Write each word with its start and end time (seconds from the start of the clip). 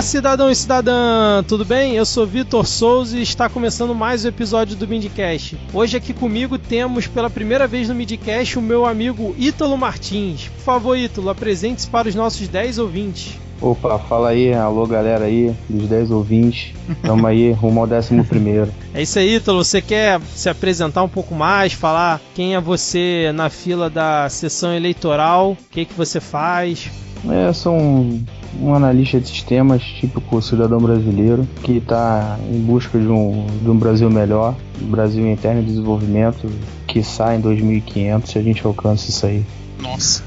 Olá, 0.00 0.06
cidadão 0.06 0.50
e 0.50 0.56
cidadã, 0.56 1.44
tudo 1.46 1.62
bem? 1.62 1.94
Eu 1.94 2.06
sou 2.06 2.26
Vitor 2.26 2.66
Souza 2.66 3.18
e 3.18 3.22
está 3.22 3.50
começando 3.50 3.94
mais 3.94 4.24
um 4.24 4.28
episódio 4.28 4.74
do 4.74 4.88
Midcast. 4.88 5.58
Hoje 5.74 5.94
aqui 5.94 6.14
comigo 6.14 6.56
temos 6.56 7.06
pela 7.06 7.28
primeira 7.28 7.66
vez 7.66 7.86
no 7.90 7.94
Midcast 7.94 8.58
o 8.58 8.62
meu 8.62 8.86
amigo 8.86 9.34
Ítalo 9.36 9.76
Martins. 9.76 10.48
Por 10.48 10.62
favor, 10.62 10.96
Ítalo, 10.96 11.28
apresente-se 11.28 11.86
para 11.86 12.08
os 12.08 12.14
nossos 12.14 12.48
10 12.48 12.78
ouvintes. 12.78 13.38
Opa, 13.60 13.98
fala 13.98 14.30
aí, 14.30 14.54
alô 14.54 14.86
galera 14.86 15.26
aí, 15.26 15.54
dos 15.68 15.86
10 15.86 16.10
ouvintes. 16.12 16.72
Tamo 17.02 17.26
aí, 17.26 17.52
rumo 17.52 17.80
ao 17.80 17.86
décimo 17.86 18.24
primeiro. 18.24 18.72
É 18.94 19.02
isso 19.02 19.18
aí, 19.18 19.34
Ítalo. 19.34 19.62
Você 19.62 19.82
quer 19.82 20.18
se 20.34 20.48
apresentar 20.48 21.02
um 21.02 21.10
pouco 21.10 21.34
mais, 21.34 21.74
falar 21.74 22.22
quem 22.34 22.54
é 22.54 22.60
você 22.60 23.32
na 23.34 23.50
fila 23.50 23.90
da 23.90 24.30
sessão 24.30 24.72
eleitoral, 24.72 25.50
o 25.50 25.56
que, 25.70 25.84
que 25.84 25.92
você 25.92 26.20
faz? 26.20 26.90
É, 27.28 27.52
sou 27.52 27.76
um, 27.76 28.24
um 28.60 28.74
analista 28.74 29.20
de 29.20 29.28
sistemas, 29.28 29.82
típico 29.82 30.40
cidadão 30.40 30.78
brasileiro, 30.78 31.46
que 31.62 31.72
está 31.72 32.38
em 32.50 32.60
busca 32.60 32.98
de 32.98 33.06
um, 33.06 33.46
de 33.62 33.68
um 33.68 33.76
Brasil 33.76 34.10
melhor, 34.10 34.54
um 34.80 34.86
Brasil 34.86 35.26
em 35.26 35.32
eterno 35.32 35.62
desenvolvimento, 35.62 36.50
que 36.86 37.02
sai 37.02 37.36
em 37.36 37.40
2500 37.40 38.30
se 38.30 38.38
a 38.38 38.42
gente 38.42 38.66
alcança 38.66 39.10
isso 39.10 39.26
aí. 39.26 39.44
Nossa. 39.78 40.22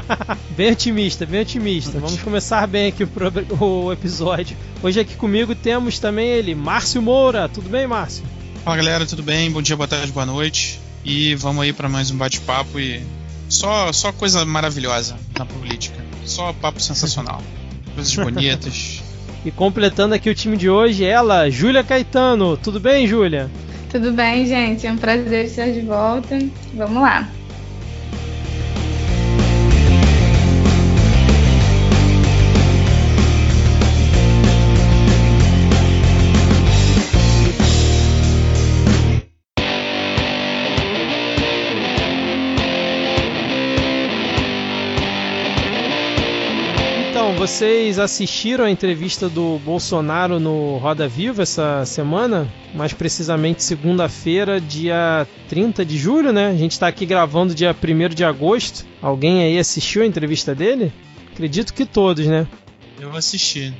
bem 0.56 0.72
otimista, 0.72 1.26
bem 1.26 1.40
otimista. 1.40 1.98
Vamos 1.98 2.20
começar 2.20 2.66
bem 2.66 2.88
aqui 2.88 3.04
o, 3.04 3.64
o 3.64 3.92
episódio. 3.92 4.56
Hoje 4.82 5.00
aqui 5.00 5.16
comigo 5.16 5.54
temos 5.54 5.98
também 5.98 6.28
ele, 6.28 6.54
Márcio 6.54 7.00
Moura. 7.00 7.48
Tudo 7.48 7.68
bem, 7.68 7.86
Márcio? 7.86 8.24
Fala 8.64 8.76
galera, 8.76 9.06
tudo 9.06 9.22
bem? 9.22 9.50
Bom 9.50 9.62
dia, 9.62 9.76
boa 9.76 9.88
tarde, 9.88 10.12
boa 10.12 10.26
noite. 10.26 10.80
E 11.04 11.34
vamos 11.36 11.62
aí 11.62 11.72
para 11.72 11.88
mais 11.88 12.10
um 12.10 12.16
bate-papo 12.16 12.78
e 12.78 13.02
só, 13.48 13.92
só 13.92 14.12
coisa 14.12 14.44
maravilhosa 14.44 15.16
na 15.38 15.46
política. 15.46 16.07
Só 16.38 16.52
papo 16.52 16.78
sensacional. 16.78 17.42
Coisas 17.96 18.14
bonitas. 18.14 19.02
e 19.44 19.50
completando 19.50 20.14
aqui 20.14 20.30
o 20.30 20.34
time 20.36 20.56
de 20.56 20.70
hoje, 20.70 21.04
ela, 21.04 21.50
Júlia 21.50 21.82
Caetano. 21.82 22.56
Tudo 22.56 22.78
bem, 22.78 23.08
Júlia? 23.08 23.50
Tudo 23.90 24.12
bem, 24.12 24.46
gente. 24.46 24.86
É 24.86 24.92
um 24.92 24.96
prazer 24.96 25.46
estar 25.46 25.68
de 25.72 25.80
volta. 25.80 26.38
Vamos 26.74 27.02
lá. 27.02 27.28
Vocês 47.38 48.00
assistiram 48.00 48.64
a 48.64 48.70
entrevista 48.70 49.28
do 49.28 49.60
Bolsonaro 49.60 50.40
no 50.40 50.76
Roda 50.78 51.06
Viva 51.06 51.44
essa 51.44 51.84
semana? 51.86 52.52
Mais 52.74 52.92
precisamente 52.92 53.62
segunda-feira, 53.62 54.60
dia 54.60 55.24
30 55.48 55.84
de 55.84 55.96
julho, 55.96 56.32
né? 56.32 56.48
A 56.48 56.56
gente 56.56 56.72
está 56.72 56.88
aqui 56.88 57.06
gravando 57.06 57.54
dia 57.54 57.70
1 57.72 58.08
de 58.12 58.24
agosto. 58.24 58.84
Alguém 59.00 59.44
aí 59.44 59.56
assistiu 59.56 60.02
a 60.02 60.06
entrevista 60.06 60.52
dele? 60.52 60.92
Acredito 61.32 61.72
que 61.72 61.86
todos, 61.86 62.26
né? 62.26 62.44
Eu 62.98 63.16
assisti. 63.16 63.72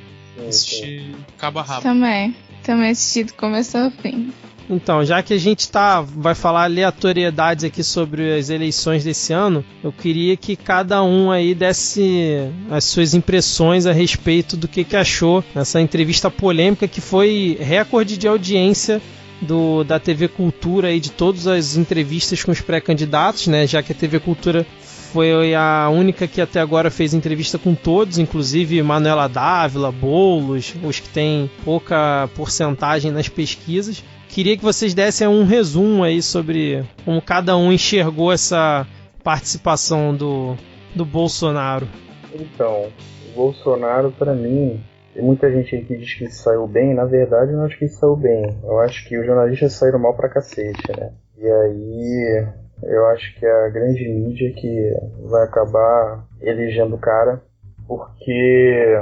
Assisti 0.47 1.13
cabo 1.37 1.59
a 1.59 1.63
rabo. 1.63 1.81
Também. 1.81 2.33
Também 2.63 2.91
assisti 2.91 3.25
do 3.25 3.33
começo 3.33 3.77
ao 3.77 3.91
fim. 3.91 4.31
Então, 4.69 5.03
já 5.03 5.23
que 5.23 5.33
a 5.33 5.37
gente 5.37 5.67
tá, 5.67 5.99
vai 5.99 6.35
falar 6.35 6.65
aleatoriedades 6.65 7.63
aqui 7.63 7.83
sobre 7.83 8.37
as 8.37 8.49
eleições 8.51 9.03
desse 9.03 9.33
ano, 9.33 9.65
eu 9.83 9.91
queria 9.91 10.37
que 10.37 10.55
cada 10.55 11.01
um 11.03 11.31
aí 11.31 11.55
desse 11.55 12.51
as 12.69 12.83
suas 12.83 13.15
impressões 13.15 13.87
a 13.87 13.91
respeito 13.91 14.55
do 14.55 14.67
que, 14.67 14.83
que 14.83 14.95
achou 14.95 15.43
nessa 15.55 15.81
entrevista 15.81 16.29
polêmica 16.29 16.87
que 16.87 17.01
foi 17.01 17.57
recorde 17.59 18.15
de 18.15 18.27
audiência 18.27 19.01
do, 19.41 19.83
da 19.83 19.99
TV 19.99 20.27
Cultura 20.27 20.91
e 20.91 20.99
de 20.99 21.09
todas 21.11 21.47
as 21.47 21.75
entrevistas 21.75 22.43
com 22.43 22.51
os 22.51 22.61
pré-candidatos, 22.61 23.47
né? 23.47 23.65
Já 23.65 23.81
que 23.81 23.91
a 23.91 23.95
TV 23.95 24.19
Cultura 24.19 24.67
foi 25.11 25.55
a 25.55 25.89
única 25.89 26.27
que 26.27 26.39
até 26.39 26.59
agora 26.59 26.91
fez 26.91 27.15
entrevista 27.15 27.57
com 27.57 27.73
todos, 27.73 28.19
inclusive 28.19 28.83
Manuela 28.83 29.27
Dávila, 29.27 29.91
Bolos, 29.91 30.75
os 30.83 30.99
que 30.99 31.09
têm 31.09 31.49
pouca 31.65 32.29
porcentagem 32.35 33.11
nas 33.11 33.27
pesquisas. 33.27 34.03
Queria 34.29 34.55
que 34.55 34.63
vocês 34.63 34.93
dessem 34.93 35.27
um 35.27 35.43
resumo 35.43 36.03
aí 36.03 36.21
sobre 36.21 36.85
como 37.03 37.19
cada 37.19 37.57
um 37.57 37.73
enxergou 37.73 38.31
essa 38.31 38.85
participação 39.23 40.15
do, 40.15 40.55
do 40.95 41.03
Bolsonaro. 41.03 41.87
Então, 42.33 42.89
o 43.31 43.35
Bolsonaro, 43.35 44.11
para 44.11 44.35
mim, 44.35 44.79
tem 45.15 45.23
muita 45.23 45.51
gente 45.51 45.75
aí 45.75 45.83
que 45.83 45.97
diz 45.97 46.13
que 46.13 46.29
saiu 46.29 46.67
bem, 46.67 46.93
na 46.93 47.05
verdade 47.05 47.51
eu 47.51 47.57
não 47.57 47.65
acho 47.65 47.77
que 47.79 47.87
saiu 47.87 48.15
bem. 48.15 48.55
Eu 48.63 48.79
acho 48.79 49.07
que 49.07 49.17
os 49.17 49.25
jornalistas 49.25 49.73
saíram 49.73 49.97
mal 49.97 50.15
pra 50.15 50.29
cacete, 50.29 50.91
né? 50.95 51.11
E 51.35 51.47
aí 51.47 52.45
eu 52.83 53.07
acho 53.07 53.33
que 53.39 53.45
a 53.45 53.69
grande 53.69 54.07
mídia 54.07 54.53
que 54.53 54.93
vai 55.27 55.43
acabar 55.43 56.23
elegendo 56.39 56.95
o 56.95 56.99
cara, 56.99 57.41
porque 57.87 58.95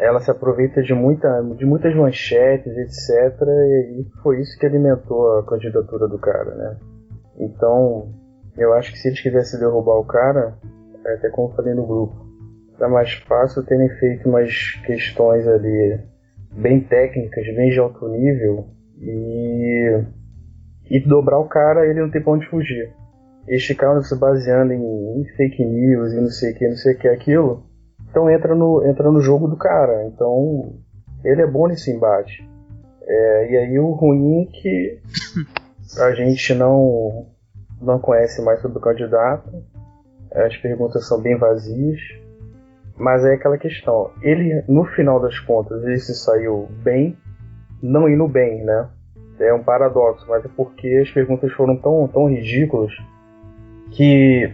ela 0.00 0.18
se 0.20 0.30
aproveita 0.30 0.82
de, 0.82 0.94
muita, 0.94 1.42
de 1.56 1.66
muitas 1.66 1.94
manchetes, 1.94 2.74
etc. 2.74 3.38
E 3.42 4.06
foi 4.22 4.40
isso 4.40 4.58
que 4.58 4.64
alimentou 4.64 5.38
a 5.38 5.46
candidatura 5.46 6.08
do 6.08 6.18
cara, 6.18 6.54
né? 6.54 6.76
Então, 7.38 8.08
eu 8.56 8.72
acho 8.72 8.92
que 8.92 8.98
se 8.98 9.08
eles 9.08 9.20
quisessem 9.20 9.60
derrubar 9.60 9.98
o 9.98 10.04
cara, 10.04 10.54
é 11.04 11.14
até 11.14 11.28
como 11.28 11.54
falei 11.54 11.74
no 11.74 11.86
grupo, 11.86 12.14
era 12.78 12.88
mais 12.88 13.12
fácil 13.12 13.64
terem 13.64 13.90
feito 13.98 14.26
umas 14.26 14.72
questões 14.86 15.46
ali 15.46 16.00
bem 16.52 16.80
técnicas, 16.80 17.44
bem 17.54 17.70
de 17.70 17.78
alto 17.78 18.08
nível 18.08 18.68
e, 18.98 20.02
e 20.90 21.00
dobrar 21.00 21.38
o 21.38 21.48
cara, 21.48 21.86
ele 21.86 22.00
não 22.00 22.10
tem 22.10 22.22
pra 22.22 22.32
onde 22.32 22.48
fugir. 22.48 22.90
Eles 23.46 23.64
ficaram 23.64 24.02
se 24.02 24.18
baseando 24.18 24.72
em, 24.72 25.20
em 25.20 25.24
fake 25.36 25.62
news 25.62 26.12
e 26.12 26.20
não 26.20 26.28
sei 26.28 26.52
o 26.52 26.54
que, 26.54 26.68
não 26.68 26.76
sei 26.76 26.94
o 26.94 26.98
que, 26.98 27.08
aquilo 27.08 27.69
então 28.10 28.28
entra 28.28 28.54
no, 28.54 28.84
entra 28.86 29.10
no 29.10 29.20
jogo 29.20 29.46
do 29.46 29.56
cara. 29.56 30.04
Então 30.06 30.74
ele 31.24 31.42
é 31.42 31.46
bom 31.46 31.68
nesse 31.68 31.90
embate. 31.90 32.48
É, 33.02 33.52
e 33.52 33.56
aí 33.56 33.78
o 33.78 33.90
ruim 33.92 34.42
é 34.42 34.46
que 34.46 35.00
a 35.98 36.12
gente 36.12 36.54
não, 36.54 37.26
não 37.80 37.98
conhece 37.98 38.42
mais 38.42 38.60
sobre 38.60 38.78
o 38.78 38.80
candidato. 38.80 39.50
As 40.32 40.56
perguntas 40.56 41.06
são 41.06 41.20
bem 41.20 41.36
vazias. 41.38 42.00
Mas 42.96 43.24
é 43.24 43.34
aquela 43.34 43.56
questão. 43.56 44.10
Ele, 44.20 44.62
no 44.68 44.84
final 44.84 45.20
das 45.20 45.38
contas, 45.38 45.82
ele 45.84 45.98
se 45.98 46.14
saiu 46.14 46.68
bem, 46.82 47.16
não 47.82 48.08
indo 48.08 48.28
bem, 48.28 48.62
né? 48.62 48.88
É 49.38 49.54
um 49.54 49.62
paradoxo, 49.62 50.26
mas 50.28 50.44
é 50.44 50.48
porque 50.54 51.00
as 51.02 51.10
perguntas 51.10 51.50
foram 51.52 51.74
tão, 51.76 52.06
tão 52.08 52.28
ridículas 52.28 52.92
que 53.92 54.52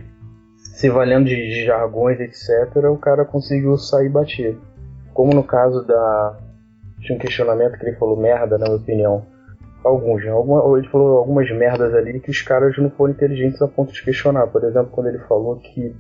se 0.76 0.91
valendo 0.91 1.25
de, 1.25 1.34
de 1.34 1.64
jargões, 1.64 2.20
etc., 2.20 2.84
o 2.92 2.98
cara 2.98 3.25
conseguiu 3.25 3.78
sair 3.78 4.10
batido. 4.10 4.60
Como 5.14 5.32
no 5.32 5.42
caso 5.42 5.82
da. 5.87 6.38
Tinha 7.00 7.16
um 7.16 7.19
questionamento 7.19 7.78
que 7.78 7.87
ele 7.87 7.97
falou 7.97 8.14
merda, 8.14 8.59
na 8.59 8.66
minha 8.66 8.76
opinião. 8.76 9.26
Alguns, 9.82 10.22
né? 10.22 10.31
Alguma, 10.31 10.78
ele 10.78 10.87
falou 10.88 11.16
algumas 11.16 11.50
merdas 11.50 11.94
ali 11.94 12.20
que 12.20 12.31
os 12.31 12.42
caras 12.42 12.76
não 12.76 12.91
foram 12.91 13.14
inteligentes 13.14 13.62
a 13.62 13.69
ponto 13.69 13.91
de 13.91 14.03
questionar. 14.03 14.48
Por 14.48 14.64
exemplo, 14.64 14.91
quando 14.92 15.06
ele 15.06 15.19
falou 15.20 15.56
que. 15.56 15.97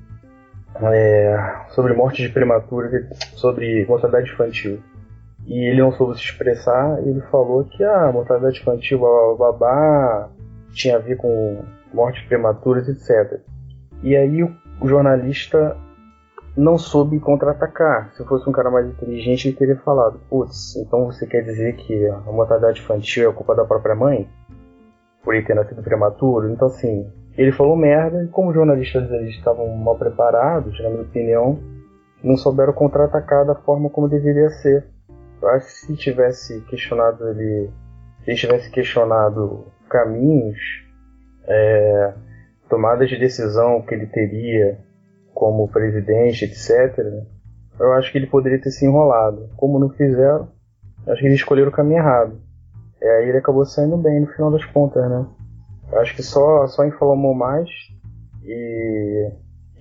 É, 0.92 1.64
sobre 1.70 1.94
morte 1.94 2.20
de 2.20 2.28
prematura, 2.28 3.08
sobre 3.34 3.86
mortalidade 3.86 4.30
infantil. 4.30 4.78
E 5.46 5.70
ele 5.70 5.80
não 5.80 5.92
soube 5.92 6.18
se 6.18 6.24
expressar, 6.24 6.98
ele 6.98 7.22
falou 7.30 7.64
que 7.64 7.82
a 7.82 8.12
mortalidade 8.12 8.60
infantil, 8.60 8.98
babá, 9.38 10.28
tinha 10.72 10.96
a 10.96 10.98
ver 10.98 11.16
com 11.16 11.62
mortes 11.94 12.22
prematuras, 12.26 12.86
etc. 12.88 13.40
E 14.02 14.14
aí 14.14 14.42
o 14.80 14.88
jornalista 14.88 15.76
não 16.56 16.78
soube 16.78 17.20
contra-atacar. 17.20 18.12
Se 18.14 18.24
fosse 18.24 18.48
um 18.48 18.52
cara 18.52 18.70
mais 18.70 18.86
inteligente, 18.86 19.48
ele 19.48 19.56
teria 19.56 19.76
falado: 19.76 20.20
Putz, 20.30 20.76
então 20.76 21.06
você 21.06 21.26
quer 21.26 21.42
dizer 21.42 21.76
que 21.76 22.06
a 22.06 22.32
mortalidade 22.32 22.80
infantil 22.80 23.30
é 23.30 23.32
culpa 23.32 23.54
da 23.54 23.64
própria 23.64 23.94
mãe? 23.94 24.28
Por 25.22 25.34
ele 25.34 25.44
ter 25.44 25.54
nascido 25.54 25.82
prematuro? 25.82 26.50
Então, 26.50 26.68
assim, 26.68 27.10
ele 27.36 27.52
falou 27.52 27.76
merda 27.76 28.24
e, 28.24 28.28
como 28.28 28.48
os 28.48 28.54
jornalistas 28.54 29.10
eles 29.10 29.34
estavam 29.34 29.68
mal 29.76 29.98
preparados, 29.98 30.80
na 30.80 30.88
minha 30.88 31.02
opinião, 31.02 31.58
não 32.22 32.36
souberam 32.36 32.72
contra-atacar 32.72 33.44
da 33.44 33.54
forma 33.54 33.90
como 33.90 34.08
deveria 34.08 34.48
ser. 34.48 34.86
Eu 35.42 35.48
acho 35.50 35.66
que 35.66 35.72
se 35.72 35.96
tivesse 35.96 36.60
questionado 36.62 37.28
ele, 37.28 37.70
se 38.24 38.34
tivesse 38.34 38.70
questionado 38.70 39.66
caminhos, 39.88 40.58
é, 41.46 42.14
tomadas 42.68 43.08
de 43.08 43.18
decisão 43.18 43.82
que 43.82 43.94
ele 43.94 44.06
teria 44.06 44.78
como 45.34 45.68
presidente, 45.68 46.44
etc., 46.44 47.24
eu 47.78 47.92
acho 47.92 48.10
que 48.10 48.18
ele 48.18 48.26
poderia 48.26 48.60
ter 48.60 48.70
se 48.70 48.86
enrolado. 48.86 49.50
Como 49.56 49.78
não 49.78 49.90
fizeram, 49.90 50.48
acho 51.06 51.20
que 51.20 51.26
eles 51.26 51.38
escolheram 51.38 51.68
o 51.68 51.74
caminho 51.74 51.98
errado. 51.98 52.40
É, 53.00 53.18
aí 53.18 53.28
ele 53.28 53.38
acabou 53.38 53.64
saindo 53.66 53.96
bem 53.98 54.20
no 54.20 54.26
final 54.28 54.50
das 54.50 54.64
contas, 54.64 55.08
né? 55.08 55.26
Eu 55.92 56.00
acho 56.00 56.16
que 56.16 56.22
só, 56.22 56.66
só 56.66 56.84
inflamou 56.84 57.34
mais. 57.34 57.68
E, 58.44 59.30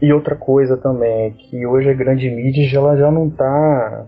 e 0.02 0.14
outra 0.14 0.36
coisa 0.36 0.76
também, 0.76 1.28
é 1.28 1.32
que 1.32 1.66
hoje 1.66 1.90
a 1.90 1.94
grande 1.94 2.30
mídia 2.30 2.78
ela 2.78 2.98
já 2.98 3.10
não 3.10 3.30
tá 3.30 4.06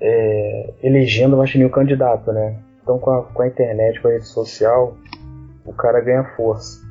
é, 0.00 0.74
elegendo 0.82 1.36
mais 1.36 1.54
nenhum 1.54 1.70
candidato, 1.70 2.32
né? 2.32 2.58
Então 2.82 2.98
com 2.98 3.10
a, 3.10 3.22
com 3.24 3.42
a 3.42 3.48
internet, 3.48 4.00
com 4.00 4.08
a 4.08 4.12
rede 4.12 4.26
social, 4.26 4.96
o 5.64 5.72
cara 5.72 6.00
ganha 6.00 6.24
força. 6.36 6.81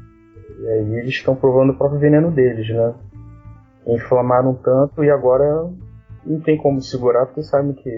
E 0.60 0.68
aí 0.68 0.96
eles 1.00 1.14
estão 1.16 1.36
provando 1.36 1.72
o 1.72 1.78
próprio 1.78 2.00
veneno 2.00 2.32
deles, 2.32 2.68
né? 2.70 2.94
Inflamaram 3.88 4.54
tanto 4.54 5.04
e 5.04 5.10
agora 5.10 5.70
não 6.26 6.40
tem 6.40 6.58
como 6.58 6.82
segurar 6.82 7.26
porque 7.26 7.44
sabem 7.44 7.74
que 7.74 7.90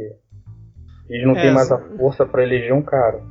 eles 1.10 1.26
não 1.26 1.36
é, 1.36 1.42
têm 1.42 1.54
mais 1.54 1.72
a 1.72 1.78
força 1.78 2.26
para 2.26 2.44
eleger 2.44 2.74
um 2.74 2.82
cara. 2.82 3.22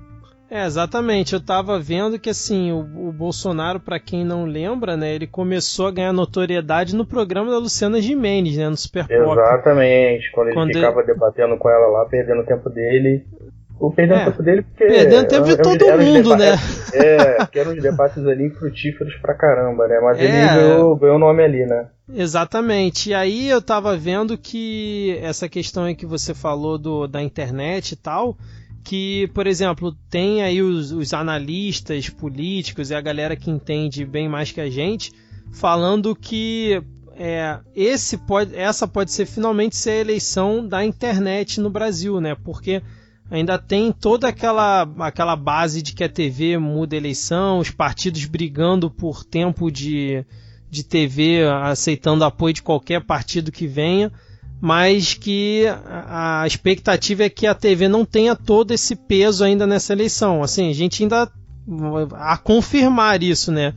É, 0.52 0.66
exatamente. 0.66 1.32
Eu 1.32 1.40
tava 1.40 1.78
vendo 1.78 2.19
que 2.19 2.28
assim, 2.28 2.70
o, 2.72 3.08
o 3.08 3.12
Bolsonaro, 3.12 3.80
para 3.80 3.98
quem 3.98 4.22
não 4.22 4.44
lembra, 4.44 4.98
né, 4.98 5.14
ele 5.14 5.26
começou 5.26 5.86
a 5.86 5.90
ganhar 5.90 6.12
notoriedade 6.12 6.94
no 6.94 7.06
programa 7.06 7.50
da 7.50 7.56
Luciana 7.56 8.02
Gimenez, 8.02 8.58
né, 8.58 8.69
no 8.69 8.76
Super 8.76 9.08
Pop. 9.08 9.32
Exatamente, 9.32 10.30
quando 10.30 10.48
ele 10.48 10.54
quando 10.54 10.72
ficava 10.74 11.00
ele... 11.00 11.06
debatendo 11.06 11.56
com 11.56 11.70
ela 11.70 11.86
lá, 11.86 12.04
perdendo 12.04 12.42
o 12.42 12.44
tempo 12.44 12.69
dele. 12.69 13.24
O 13.82 13.90
perdendo 13.90 14.20
é, 14.20 14.25
tempo 14.26 14.43
dele 14.44 14.62
porque. 14.62 14.84
Perdendo 14.84 15.26
tempo 15.26 15.44
de 15.44 15.56
todo 15.56 15.84
mundo, 15.99 16.37
né? 16.37 16.52
É, 16.94 17.44
que 17.46 17.58
eram 17.58 17.73
os 17.73 17.82
debates 17.82 18.25
ali 18.25 18.49
frutíferos 18.50 19.12
pra 19.17 19.34
caramba, 19.34 19.88
né? 19.88 19.99
Mas 20.00 20.19
é, 20.23 20.25
ele 20.25 20.61
ganhou, 20.61 20.96
ganhou 20.96 21.17
o 21.17 21.19
nome 21.19 21.43
ali, 21.43 21.67
né? 21.67 21.88
Exatamente. 22.08 23.11
E 23.11 23.14
aí 23.14 23.49
eu 23.49 23.61
tava 23.61 23.96
vendo 23.96 24.38
que 24.38 25.19
essa 25.20 25.49
questão 25.49 25.82
aí 25.82 25.96
que 25.96 26.06
você 26.06 26.32
falou 26.32 26.79
do, 26.79 27.08
da 27.08 27.20
internet 27.20 27.93
e 27.93 27.96
tal, 27.96 28.37
que, 28.84 29.29
por 29.34 29.49
exemplo, 29.49 29.93
tem 30.08 30.44
aí 30.44 30.62
os, 30.62 30.93
os, 30.93 31.12
analistas 31.12 32.08
políticos 32.08 32.90
e 32.90 32.94
a 32.94 33.00
galera 33.00 33.34
que 33.34 33.50
entende 33.50 34.05
bem 34.05 34.29
mais 34.29 34.52
que 34.52 34.61
a 34.61 34.70
gente 34.70 35.11
falando 35.52 36.14
que 36.14 36.81
é, 37.17 37.58
esse 37.75 38.17
pode, 38.17 38.56
essa 38.56 38.87
pode 38.87 39.11
ser 39.11 39.26
finalmente 39.26 39.75
ser 39.75 39.90
a 39.90 40.00
eleição 40.00 40.64
da 40.64 40.84
internet 40.84 41.61
no 41.61 41.69
Brasil, 41.69 42.20
né? 42.20 42.37
Porque 42.44 42.81
ainda 43.32 43.58
tem 43.58 43.90
toda 43.90 44.29
aquela, 44.29 44.82
aquela 44.99 45.34
base 45.34 45.82
de 45.82 45.94
que 45.94 46.05
a 46.05 46.08
TV 46.08 46.58
muda 46.58 46.94
a 46.94 46.99
eleição, 46.99 47.58
os 47.58 47.70
partidos 47.70 48.25
brigando 48.26 48.90
por 48.90 49.25
tempo 49.25 49.70
de, 49.70 50.25
de 50.70 50.84
TV, 50.84 51.44
aceitando 51.62 52.25
apoio 52.25 52.55
de 52.55 52.62
qualquer 52.62 53.00
partido 53.00 53.50
que 53.50 53.67
venha 53.67 54.12
mas 54.64 55.14
que 55.14 55.64
a 56.08 56.44
expectativa 56.46 57.25
é 57.25 57.29
que 57.29 57.49
a 57.49 57.55
TV 57.55 57.88
não 57.88 58.05
tenha 58.05 58.37
todo 58.37 58.70
esse 58.70 58.94
peso 58.94 59.43
ainda 59.43 59.67
nessa 59.67 59.93
eleição. 59.93 60.40
Assim, 60.40 60.70
a 60.70 60.73
gente 60.73 61.02
ainda 61.02 61.29
a 62.12 62.38
confirmar 62.38 63.25
isso, 63.25 63.50
né? 63.50 63.75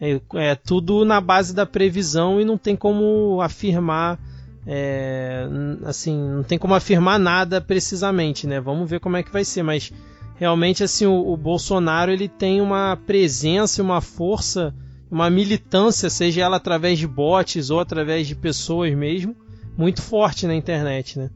É, 0.00 0.20
é 0.34 0.54
tudo 0.56 1.04
na 1.04 1.20
base 1.20 1.54
da 1.54 1.64
previsão 1.64 2.40
e 2.40 2.44
não 2.44 2.58
tem 2.58 2.74
como 2.74 3.40
afirmar, 3.40 4.18
é, 4.66 5.46
assim, 5.84 6.18
não 6.18 6.42
tem 6.42 6.58
como 6.58 6.74
afirmar 6.74 7.18
nada 7.18 7.60
precisamente, 7.60 8.46
né? 8.46 8.60
Vamos 8.60 8.90
ver 8.90 8.98
como 8.98 9.16
é 9.16 9.22
que 9.22 9.32
vai 9.32 9.44
ser, 9.44 9.62
mas 9.62 9.92
realmente 10.34 10.82
assim 10.82 11.06
o, 11.06 11.32
o 11.32 11.36
Bolsonaro 11.36 12.10
ele 12.10 12.28
tem 12.28 12.60
uma 12.60 12.98
presença 13.06 13.80
uma 13.80 14.00
força, 14.00 14.74
uma 15.10 15.30
militância, 15.30 16.10
seja 16.10 16.42
ela 16.42 16.56
através 16.56 16.98
de 16.98 17.06
bots 17.06 17.70
ou 17.70 17.78
através 17.78 18.26
de 18.26 18.34
pessoas 18.34 18.92
mesmo 18.94 19.36
muito 19.76 20.02
forte 20.02 20.46
na 20.46 20.54
internet, 20.54 21.18
né? 21.18 21.30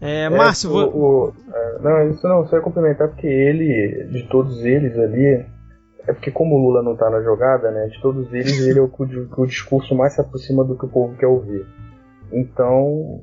É, 0.00 0.22
é 0.22 0.30
Márcio, 0.30 0.70
o, 0.70 1.26
o, 1.28 1.34
é, 1.52 1.78
não, 1.82 2.10
isso 2.10 2.26
não, 2.26 2.46
só 2.46 2.56
ia 2.56 2.62
complementar 2.62 3.08
porque 3.08 3.26
ele, 3.26 4.08
de 4.10 4.26
todos 4.28 4.64
eles 4.64 4.96
ali, 4.96 5.44
é 6.06 6.12
porque 6.14 6.30
como 6.30 6.56
o 6.56 6.58
Lula 6.58 6.82
não 6.82 6.96
tá 6.96 7.10
na 7.10 7.20
jogada, 7.20 7.70
né? 7.70 7.88
De 7.88 8.00
todos 8.00 8.32
eles, 8.32 8.58
ele 8.60 8.78
é 8.78 8.82
o 8.82 8.88
que 8.88 9.02
o, 9.02 9.28
o 9.36 9.46
discurso 9.46 9.94
mais 9.94 10.14
se 10.14 10.20
aproxima 10.22 10.64
do 10.64 10.74
que 10.74 10.86
o 10.86 10.88
povo 10.88 11.14
quer 11.16 11.26
ouvir. 11.26 11.66
Então, 12.32 13.22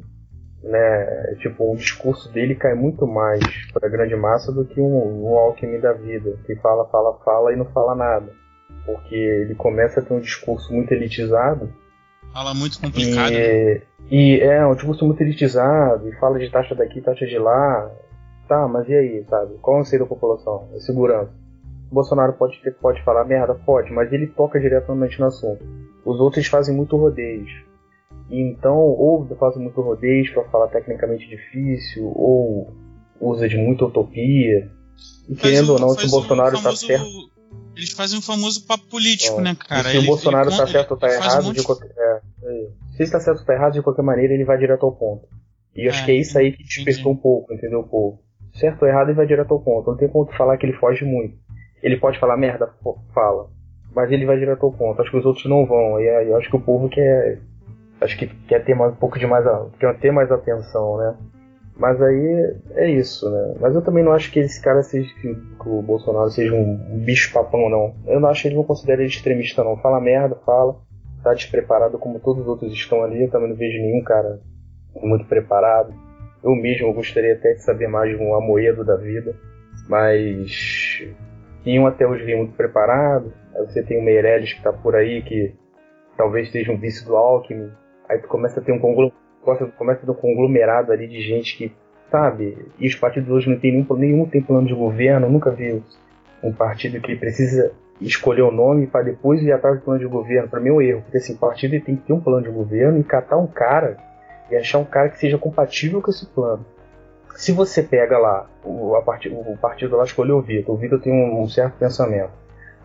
né, 0.64 1.36
tipo, 1.40 1.72
o 1.72 1.76
discurso 1.76 2.32
dele 2.32 2.56
cai 2.56 2.74
muito 2.74 3.08
mais 3.08 3.44
para 3.74 3.88
a 3.88 3.92
grande 3.92 4.16
massa 4.16 4.52
do 4.52 4.66
que 4.66 4.82
um, 4.82 5.24
um 5.24 5.38
Alckmin 5.38 5.80
da 5.80 5.94
vida, 5.94 6.38
que 6.46 6.56
fala, 6.58 6.88
fala, 6.90 7.18
fala 7.24 7.54
e 7.54 7.56
não 7.56 7.66
fala 7.66 7.96
nada. 7.96 8.32
Porque 8.86 9.16
ele 9.16 9.56
começa 9.56 10.00
a 10.00 10.04
ter 10.04 10.14
um 10.14 10.20
discurso 10.20 10.74
muito 10.74 10.92
elitizado 10.94 11.70
Fala 12.34 12.54
muito 12.54 12.80
complicado. 12.80 13.32
E, 13.32 13.36
né? 13.36 13.82
e 14.12 14.40
é 14.42 14.66
um 14.66 14.76
discurso 14.76 15.06
muito 15.06 15.22
elitizado, 15.22 16.08
e 16.08 16.12
fala 16.20 16.40
de 16.40 16.50
taxa 16.50 16.76
daqui, 16.76 17.02
taxa 17.02 17.26
de 17.26 17.38
lá. 17.38 17.92
Tá, 18.48 18.68
mas 18.68 18.88
e 18.88 18.94
aí, 18.94 19.26
sabe? 19.28 19.56
Qual 19.62 19.76
é 19.76 19.80
o 19.80 19.82
anseio 19.82 20.04
da 20.04 20.08
população? 20.08 20.70
É 20.76 20.80
segurança. 20.80 21.32
O 21.92 21.96
Bolsonaro 21.96 22.34
pode, 22.34 22.62
ter, 22.62 22.72
pode 22.76 23.04
falar 23.04 23.26
merda? 23.26 23.56
Pode, 23.56 23.92
mas 23.92 24.12
ele 24.14 24.28
toca 24.28 24.60
diretamente 24.60 25.20
no 25.20 25.26
assunto. 25.26 25.66
Os 26.06 26.20
outros 26.20 26.46
fazem 26.48 26.76
muito 26.76 26.96
rodeios. 26.96 27.50
Então, 28.30 28.76
ou 28.78 29.26
fazem 29.40 29.62
muito 29.62 29.82
rodeios 29.82 30.30
para 30.30 30.44
falar 30.46 30.68
tecnicamente 30.68 31.28
difícil, 31.28 32.06
ou 32.16 32.74
usa 33.20 33.48
de 33.48 33.58
muita 33.58 33.86
utopia. 33.86 34.70
E 35.30 35.36
querendo 35.36 35.74
ou 35.74 35.80
não, 35.80 35.90
se 35.90 36.06
o 36.06 36.10
Bolsonaro 36.10 36.56
está 36.56 36.76
certo 36.76 37.38
eles 37.78 37.92
fazem 37.92 38.18
o 38.18 38.22
famoso 38.24 38.66
papo 38.66 38.86
político, 38.88 39.40
é. 39.40 39.44
né, 39.44 39.56
cara? 39.56 39.90
se 39.90 40.00
o 40.00 40.06
Bolsonaro 40.06 40.50
ele, 40.50 40.58
tá 40.58 40.66
certo 40.66 40.92
ou 40.92 40.98
tá 40.98 41.08
errado, 41.14 41.48
um 41.48 41.54
de 41.54 41.64
qualquer, 41.64 41.92
é, 41.96 42.22
é, 42.44 42.68
se 42.96 43.04
está 43.04 43.20
certo 43.20 43.42
ou 43.42 43.46
tá 43.46 43.54
errado, 43.54 43.74
de 43.74 43.84
qualquer 43.84 44.02
maneira, 44.02 44.34
ele 44.34 44.44
vai 44.44 44.58
direto 44.58 44.84
ao 44.84 44.92
ponto. 44.92 45.28
E 45.76 45.88
acho 45.88 46.02
é, 46.02 46.06
que 46.06 46.12
é 46.12 46.16
isso 46.16 46.38
aí 46.40 46.52
que 46.52 46.64
despertou 46.64 47.12
um 47.12 47.16
pouco, 47.16 47.54
entendeu, 47.54 47.84
povo? 47.84 48.20
Certo 48.56 48.82
ou 48.82 48.88
errado, 48.88 49.10
ele 49.10 49.18
vai 49.18 49.28
direto 49.28 49.54
ao 49.54 49.62
ponto. 49.62 49.92
Não 49.92 49.98
tem 49.98 50.10
como 50.10 50.26
falar 50.34 50.58
que 50.58 50.66
ele 50.66 50.74
foge 50.74 51.06
muito. 51.06 51.38
Ele 51.84 51.98
pode 51.98 52.20
falar 52.20 52.36
merda, 52.36 52.74
fala. 53.14 53.48
Mas 53.94 54.12
ele 54.12 54.26
vai 54.26 54.40
direto 54.40 54.66
ao 54.66 54.74
ponto. 54.74 55.00
Acho 55.00 55.12
que 55.12 55.18
os 55.18 55.26
outros 55.26 55.46
não 55.46 55.68
vão. 55.68 56.02
E 56.02 56.10
aí, 56.10 56.34
acho 56.34 56.50
que 56.50 56.56
o 56.56 56.62
povo 56.62 56.90
quer. 56.90 57.40
Acho 58.00 58.18
que 58.18 58.28
quer 58.48 58.64
ter 58.64 58.76
mais, 58.76 58.94
um 58.94 58.96
pouco 58.96 59.18
de 59.18 59.26
mais. 59.26 59.46
Quer 59.80 59.98
ter 60.00 60.12
mais 60.12 60.32
atenção, 60.32 60.98
né? 60.98 61.16
Mas 61.80 62.02
aí 62.02 62.56
é 62.76 62.90
isso, 62.90 63.30
né? 63.30 63.56
Mas 63.60 63.76
eu 63.76 63.82
também 63.82 64.04
não 64.04 64.12
acho 64.12 64.32
que 64.32 64.40
esse 64.40 64.62
cara 64.62 64.82
seja. 64.82 65.14
que 65.22 65.30
o 65.66 65.82
Bolsonaro 65.82 66.30
seja 66.30 66.54
um 66.54 67.00
bicho 67.04 67.32
papão, 67.32 67.70
não. 67.70 67.96
Eu 68.06 68.20
não 68.20 68.30
acho 68.30 68.44
que 68.44 68.48
ele 68.48 68.56
não 68.56 68.64
considera 68.64 69.02
ele 69.02 69.10
extremista, 69.10 69.64
não. 69.64 69.78
Fala 69.78 70.02
merda, 70.02 70.36
fala. 70.46 70.76
Tá 71.24 71.34
despreparado 71.34 71.98
como 72.00 72.20
todos 72.20 72.44
os 72.44 72.48
outros 72.48 72.74
estão 72.74 73.04
ali. 73.04 73.24
Eu 73.24 73.30
também 73.30 73.50
não 73.50 73.56
vejo 73.56 73.80
nenhum 73.80 74.04
cara 74.04 74.40
muito 74.96 75.26
preparado. 75.26 75.94
Eu 76.44 76.56
mesmo 76.56 76.94
gostaria 76.94 77.34
até 77.34 77.54
de 77.54 77.64
saber 77.64 77.88
mais 77.88 78.16
de 78.16 78.24
um 78.24 78.34
Amoedo 78.34 78.84
da 78.84 78.96
vida. 78.96 79.36
Mas. 79.88 81.04
Nenhum 81.64 81.86
até 81.86 82.08
hoje 82.08 82.24
vem 82.24 82.38
muito 82.38 82.56
preparado. 82.56 83.32
Aí 83.54 83.66
você 83.66 83.84
tem 83.84 84.00
o 84.00 84.04
Meirelles 84.04 84.54
que 84.54 84.64
tá 84.64 84.74
por 84.74 84.96
aí, 84.96 85.22
que 85.22 85.54
talvez 86.16 86.52
seja 86.52 86.72
um 86.72 86.78
vice 86.78 87.06
do 87.06 87.16
Alckmin. 87.16 87.72
Aí 88.10 88.20
tu 88.20 88.28
começa 88.28 88.60
a 88.60 88.64
ter 88.64 88.72
um 88.72 88.80
conglomerado 88.80 89.28
começa 89.78 90.06
do 90.06 90.14
conglomerado 90.14 90.92
ali 90.92 91.08
de 91.08 91.22
gente 91.22 91.58
que, 91.58 91.72
sabe, 92.12 92.68
e 92.78 92.88
os 92.88 92.96
partidos 92.96 93.30
hoje 93.30 93.50
não 93.50 93.58
tem 93.58 93.72
nenhum, 93.72 93.96
nenhum 93.96 94.26
tem 94.26 94.42
plano 94.42 94.68
de 94.68 94.74
governo, 94.74 95.30
nunca 95.30 95.52
vi 95.52 95.82
um 96.44 96.52
partido 96.52 97.00
que 97.00 97.16
precisa 97.16 97.72
escolher 98.02 98.44
o 98.44 98.52
nome 98.52 98.88
para 98.88 99.04
depois 99.04 99.42
ir 99.42 99.52
atrás 99.52 99.78
do 99.78 99.84
plano 99.84 100.00
de 100.00 100.06
governo. 100.06 100.50
Para 100.50 100.60
mim 100.60 100.70
é 100.70 100.74
um 100.74 100.82
erro, 100.82 101.02
porque 101.02 101.18
assim, 101.18 101.36
partido 101.36 101.72
tem 101.84 101.96
que 101.96 102.04
ter 102.04 102.14
um 102.14 102.20
plano 102.20 102.44
de 102.44 102.50
governo 102.50 103.00
e 103.00 103.04
catar 103.04 103.38
um 103.38 103.48
cara 103.48 103.98
e 104.52 104.56
achar 104.56 104.80
um 104.80 104.86
cara 104.86 105.10
que 105.10 105.18
seja 105.18 105.38
compatível 105.38 106.02
com 106.02 106.12
esse 106.12 106.26
plano. 106.28 106.66
Se 107.36 107.52
você 107.52 107.84
pega 107.84 108.18
lá, 108.18 108.48
o, 108.64 108.96
a 108.96 109.02
part, 109.02 109.30
o 109.30 109.58
partido 109.58 109.96
lá 109.96 110.04
escolheu 110.04 110.38
o 110.38 110.42
Vitor, 110.42 110.74
o 110.74 110.78
Vitor 110.78 111.00
tem 111.00 111.14
um, 111.14 111.42
um, 111.42 111.48
certo 111.48 111.78
pensamento. 111.78 112.32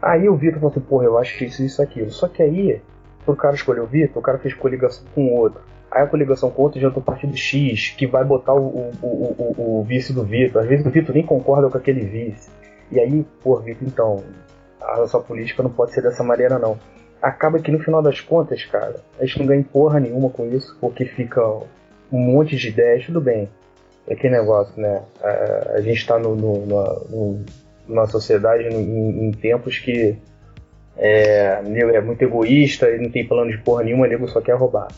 Aí 0.00 0.28
o 0.28 0.36
Vitor 0.36 0.60
falou 0.60 0.70
assim, 0.70 0.80
porra, 0.80 1.04
eu 1.04 1.18
acho 1.18 1.38
que 1.38 1.44
isso, 1.46 1.62
isso, 1.62 1.80
aquilo. 1.80 2.10
Só 2.10 2.28
que 2.28 2.42
aí, 2.42 2.80
o 3.26 3.36
cara 3.36 3.54
escolheu 3.54 3.84
o 3.84 3.86
Vitor, 3.86 4.18
o 4.18 4.22
cara 4.22 4.38
fez 4.38 4.54
coligação 4.54 5.04
com 5.14 5.26
o 5.26 5.34
outro. 5.36 5.60
Aí 5.90 6.02
a 6.02 6.06
coligação 6.06 6.50
com 6.50 6.62
outro 6.62 6.80
já 6.80 6.88
do 6.88 7.00
partido 7.00 7.36
X, 7.36 7.90
que 7.90 8.06
vai 8.06 8.24
botar 8.24 8.54
o, 8.54 8.90
o, 9.02 9.02
o, 9.02 9.80
o 9.80 9.84
vice 9.84 10.12
do 10.12 10.24
Vitor. 10.24 10.62
Às 10.62 10.68
vezes 10.68 10.86
o 10.86 10.90
Vitor 10.90 11.14
nem 11.14 11.24
concorda 11.24 11.68
com 11.68 11.76
aquele 11.76 12.00
vice. 12.00 12.50
E 12.90 12.98
aí, 12.98 13.24
pô, 13.42 13.58
Vitor, 13.60 13.86
então, 13.86 14.24
a 14.80 15.06
sua 15.06 15.20
política 15.20 15.62
não 15.62 15.70
pode 15.70 15.92
ser 15.92 16.02
dessa 16.02 16.24
maneira, 16.24 16.58
não. 16.58 16.78
Acaba 17.20 17.58
que 17.58 17.70
no 17.70 17.78
final 17.78 18.02
das 18.02 18.20
contas, 18.20 18.64
cara, 18.64 18.96
a 19.20 19.24
gente 19.24 19.38
não 19.38 19.46
ganha 19.46 19.64
porra 19.70 20.00
nenhuma 20.00 20.30
com 20.30 20.46
isso, 20.46 20.76
porque 20.80 21.04
fica 21.04 21.40
um 22.10 22.18
monte 22.18 22.56
de 22.56 22.68
ideias, 22.68 23.06
tudo 23.06 23.20
bem. 23.20 23.48
É 24.06 24.14
aquele 24.14 24.34
negócio, 24.34 24.80
né? 24.80 25.02
A, 25.74 25.80
gente 25.80 25.98
está 25.98 26.18
no, 26.18 26.34
no, 26.34 26.66
no, 26.66 27.44
numa 27.86 28.06
sociedade 28.06 28.64
em, 28.64 29.28
em 29.28 29.30
tempos 29.30 29.78
que 29.78 30.16
é, 31.02 31.60
é 31.94 32.00
muito 32.00 32.22
egoísta 32.22 32.88
e 32.90 32.98
não 32.98 33.10
tem 33.10 33.26
plano 33.26 33.50
de 33.50 33.58
porra 33.58 33.82
nenhuma, 33.82 34.06
nego 34.06 34.28
só 34.28 34.40
quer 34.40 34.54
roubar. 34.54 34.88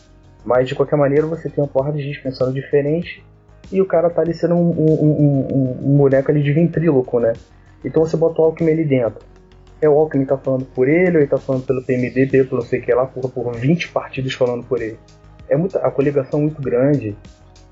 Mas 0.45 0.67
de 0.67 0.75
qualquer 0.75 0.97
maneira 0.97 1.25
você 1.25 1.49
tem 1.49 1.63
uma 1.63 1.67
porra 1.67 1.91
de 1.91 2.03
gente 2.03 2.21
pensando 2.21 2.53
diferente 2.53 3.23
e 3.71 3.81
o 3.81 3.85
cara 3.85 4.11
tá 4.11 4.21
ali 4.21 4.33
sendo 4.33 4.53
um, 4.53 4.69
um, 4.69 4.93
um, 5.01 5.93
um 5.93 5.97
boneco 5.97 6.29
ali 6.29 6.43
de 6.43 6.53
ventríloco, 6.53 7.19
né? 7.19 7.33
Então 7.83 8.05
você 8.05 8.15
bota 8.15 8.39
o 8.39 8.45
Alckmin 8.45 8.71
ali 8.71 8.85
dentro. 8.85 9.25
É 9.81 9.89
o 9.89 9.93
Alckmin 9.93 10.25
tá 10.25 10.37
falando 10.37 10.65
por 10.65 10.87
ele, 10.87 11.17
ou 11.17 11.23
ele 11.23 11.27
tá 11.27 11.37
falando 11.37 11.65
pelo 11.65 11.81
PMDB, 11.81 12.43
pelo 12.43 12.61
sei 12.61 12.81
que 12.81 12.93
lá, 12.93 13.07
por, 13.07 13.27
por 13.29 13.55
20 13.55 13.89
partidos 13.89 14.33
falando 14.35 14.63
por 14.63 14.81
ele. 14.81 14.99
É 15.49 15.57
muita, 15.57 15.79
a 15.79 15.89
coligação 15.89 16.39
é 16.39 16.43
muito 16.43 16.61
grande. 16.61 17.15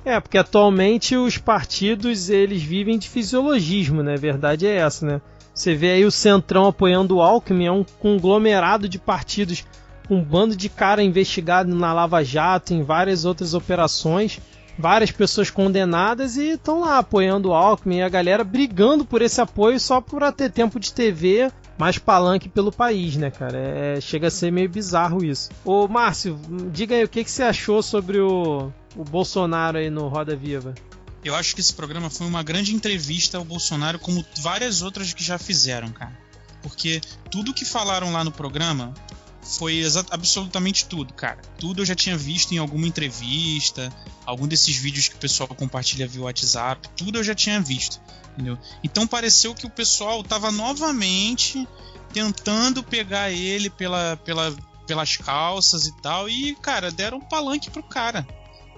É, 0.04 0.20
porque 0.20 0.38
atualmente 0.38 1.16
os 1.16 1.38
partidos 1.38 2.30
eles 2.30 2.62
vivem 2.62 2.98
de 2.98 3.08
fisiologismo, 3.10 4.02
né? 4.02 4.16
A 4.16 4.18
verdade 4.18 4.68
é 4.68 4.76
essa, 4.76 5.06
né? 5.06 5.22
Você 5.54 5.76
vê 5.76 5.92
aí 5.92 6.06
o 6.06 6.12
Centrão 6.12 6.66
apoiando 6.66 7.18
o 7.18 7.22
Alckmin, 7.22 7.66
é 7.66 7.72
um 7.72 7.86
conglomerado 8.00 8.90
de 8.90 8.98
partidos 8.98 9.64
um 10.10 10.22
bando 10.22 10.56
de 10.56 10.70
cara 10.70 11.02
investigado 11.02 11.74
na 11.74 11.94
Lava 11.94 12.24
Jato, 12.24 12.74
em 12.74 12.84
várias 12.84 13.26
outras 13.26 13.54
operações. 13.54 14.40
várias 14.78 15.12
pessoas 15.12 15.52
condenadas 15.52 16.36
e 16.36 16.54
estão 16.54 16.80
lá 16.80 16.98
apoiando 16.98 17.50
o 17.50 17.54
Alckmin 17.54 17.98
e 17.98 18.02
a 18.02 18.10
galera 18.10 18.44
brigando 18.44 19.06
por 19.06 19.22
esse 19.22 19.40
apoio 19.40 19.80
só 19.80 20.02
para 20.02 20.32
ter 20.32 20.50
tempo 20.52 20.80
de 20.80 20.92
TV 20.92 21.52
mais 21.78 22.00
palanque 22.00 22.50
pelo 22.50 22.72
país, 22.72 23.16
né, 23.16 23.30
cara? 23.30 23.56
É, 23.56 24.02
chega 24.02 24.28
a 24.28 24.32
ser 24.32 24.52
meio 24.52 24.68
bizarro 24.68 25.24
isso. 25.24 25.52
Ô, 25.64 25.88
Márcio, 25.88 26.40
diga 26.72 26.96
aí 26.96 27.04
o 27.04 27.08
que, 27.08 27.24
que 27.24 27.30
você 27.30 27.44
achou 27.44 27.84
sobre 27.84 28.20
o, 28.20 28.72
o 28.96 29.04
Bolsonaro 29.04 29.78
aí 29.78 29.92
no 29.92 30.08
Roda 30.08 30.36
Viva. 30.36 30.74
Eu 31.24 31.36
acho 31.36 31.56
que 31.56 31.62
esse 31.62 31.74
programa 31.74 32.10
foi 32.10 32.28
uma 32.28 32.44
grande 32.44 32.76
entrevista 32.76 33.38
ao 33.38 33.46
Bolsonaro, 33.46 33.98
como 34.00 34.26
várias 34.42 34.82
outras 34.82 35.14
que 35.14 35.24
já 35.24 35.38
fizeram, 35.38 35.92
cara. 35.92 36.18
Porque 36.62 37.02
tudo 37.32 37.54
que 37.54 37.66
falaram 37.66 38.12
lá 38.12 38.24
no 38.24 38.32
programa 38.32 38.94
foi 39.44 39.84
absolutamente 40.10 40.86
tudo, 40.86 41.14
cara. 41.14 41.42
Tudo 41.60 41.82
eu 41.82 41.86
já 41.86 41.96
tinha 41.96 42.18
visto 42.18 42.54
em 42.54 42.58
alguma 42.58 42.88
entrevista, 42.88 43.92
algum 44.26 44.48
desses 44.48 44.76
vídeos 44.76 45.08
que 45.08 45.16
o 45.16 45.20
pessoal 45.20 45.50
compartilha 45.50 46.08
via 46.08 46.22
WhatsApp, 46.24 46.88
tudo 46.96 47.20
eu 47.20 47.24
já 47.24 47.36
tinha 47.36 47.60
visto, 47.60 48.02
entendeu? 48.34 48.58
Então 48.84 49.06
pareceu 49.06 49.54
que 49.54 49.66
o 49.66 49.70
pessoal 49.70 50.22
estava 50.22 50.52
novamente 50.52 51.68
tentando 52.14 52.84
pegar 52.84 53.32
ele 53.32 53.70
pela, 53.70 54.18
pela, 54.18 54.56
pelas 54.88 55.18
calças 55.18 55.88
e 55.88 56.02
tal, 56.02 56.30
e, 56.30 56.56
cara, 56.56 56.92
deram 56.92 57.18
um 57.18 57.22
palanque 57.22 57.70
pro 57.70 57.84
cara, 57.84 58.26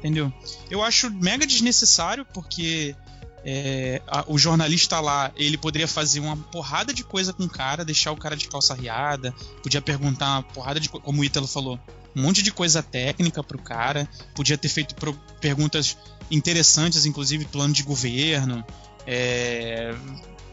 entendeu? 0.06 0.32
Eu 0.70 0.84
acho 0.84 1.10
mega 1.10 1.48
desnecessário, 1.48 2.26
porque 2.32 2.96
é, 3.44 4.02
a, 4.08 4.24
o 4.28 4.38
jornalista 4.38 5.00
lá, 5.00 5.32
ele 5.36 5.58
poderia 5.58 5.88
fazer 5.88 6.20
uma 6.20 6.38
porrada 6.38 6.94
de 6.94 7.04
coisa 7.04 7.34
com 7.34 7.44
o 7.44 7.50
cara, 7.50 7.84
deixar 7.84 8.12
o 8.12 8.18
cara 8.18 8.36
de 8.36 8.48
calça 8.48 8.76
riada, 8.76 9.34
podia 9.64 9.82
perguntar 9.82 10.34
uma 10.34 10.44
porrada 10.44 10.80
de 10.80 10.90
como 10.90 11.22
o 11.22 11.26
Ítalo 11.26 11.48
falou, 11.48 11.80
um 12.16 12.22
monte 12.22 12.44
de 12.44 12.52
coisa 12.52 12.84
técnica 12.84 13.44
pro 13.44 13.58
cara, 13.58 14.08
podia 14.36 14.58
ter 14.58 14.70
feito 14.70 14.94
pro, 14.94 15.14
perguntas 15.42 15.98
interessantes, 16.30 17.06
inclusive 17.06 17.46
plano 17.46 17.74
de 17.74 17.82
governo, 17.82 18.64
é, 19.08 19.94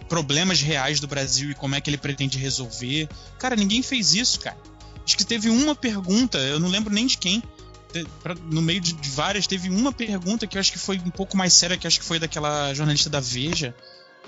problemas 0.09 0.63
reais 0.63 0.99
do 0.99 1.07
Brasil 1.07 1.51
e 1.51 1.55
como 1.55 1.75
é 1.75 1.81
que 1.81 1.91
ele 1.91 1.99
pretende 1.99 2.39
resolver. 2.39 3.07
Cara, 3.39 3.55
ninguém 3.55 3.83
fez 3.83 4.15
isso, 4.15 4.41
cara. 4.41 4.57
Acho 5.05 5.17
que 5.17 5.25
teve 5.25 5.51
uma 5.51 5.75
pergunta, 5.75 6.39
eu 6.39 6.59
não 6.59 6.69
lembro 6.69 6.93
nem 6.93 7.07
de 7.07 7.19
quem, 7.19 7.43
no 8.51 8.63
meio 8.63 8.81
de, 8.81 8.93
de, 8.93 9.09
várias, 9.11 9.47
teve 9.47 9.69
uma 9.69 9.93
pergunta 9.93 10.47
que 10.47 10.57
eu 10.57 10.61
acho 10.61 10.73
que 10.73 10.79
foi 10.79 10.99
um 10.99 11.11
pouco 11.11 11.37
mais 11.37 11.53
séria, 11.53 11.77
que 11.77 11.87
acho 11.87 12.01
que 12.01 12.07
foi 12.07 12.19
daquela 12.19 12.73
jornalista 12.75 13.11
da 13.11 13.21
Veja. 13.21 13.75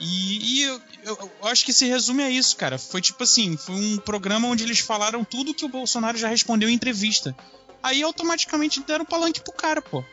E, 0.00 0.58
e 0.58 0.62
eu, 0.62 0.80
eu, 1.04 1.30
eu, 1.42 1.48
acho 1.48 1.64
que 1.64 1.72
se 1.72 1.86
resume 1.86 2.22
a 2.22 2.30
isso, 2.30 2.56
cara. 2.56 2.78
Foi 2.78 3.00
tipo 3.00 3.22
assim, 3.22 3.56
foi 3.56 3.74
um 3.74 3.96
programa 3.98 4.48
onde 4.48 4.64
eles 4.64 4.80
falaram 4.80 5.24
tudo 5.24 5.54
que 5.54 5.64
o 5.64 5.68
Bolsonaro 5.68 6.18
já 6.18 6.28
respondeu 6.28 6.68
em 6.68 6.74
entrevista. 6.74 7.34
Aí 7.82 8.02
automaticamente 8.02 8.80
deram 8.80 9.04
palanque 9.04 9.40
pro 9.40 9.52
cara, 9.52 9.80
pô. 9.80 10.04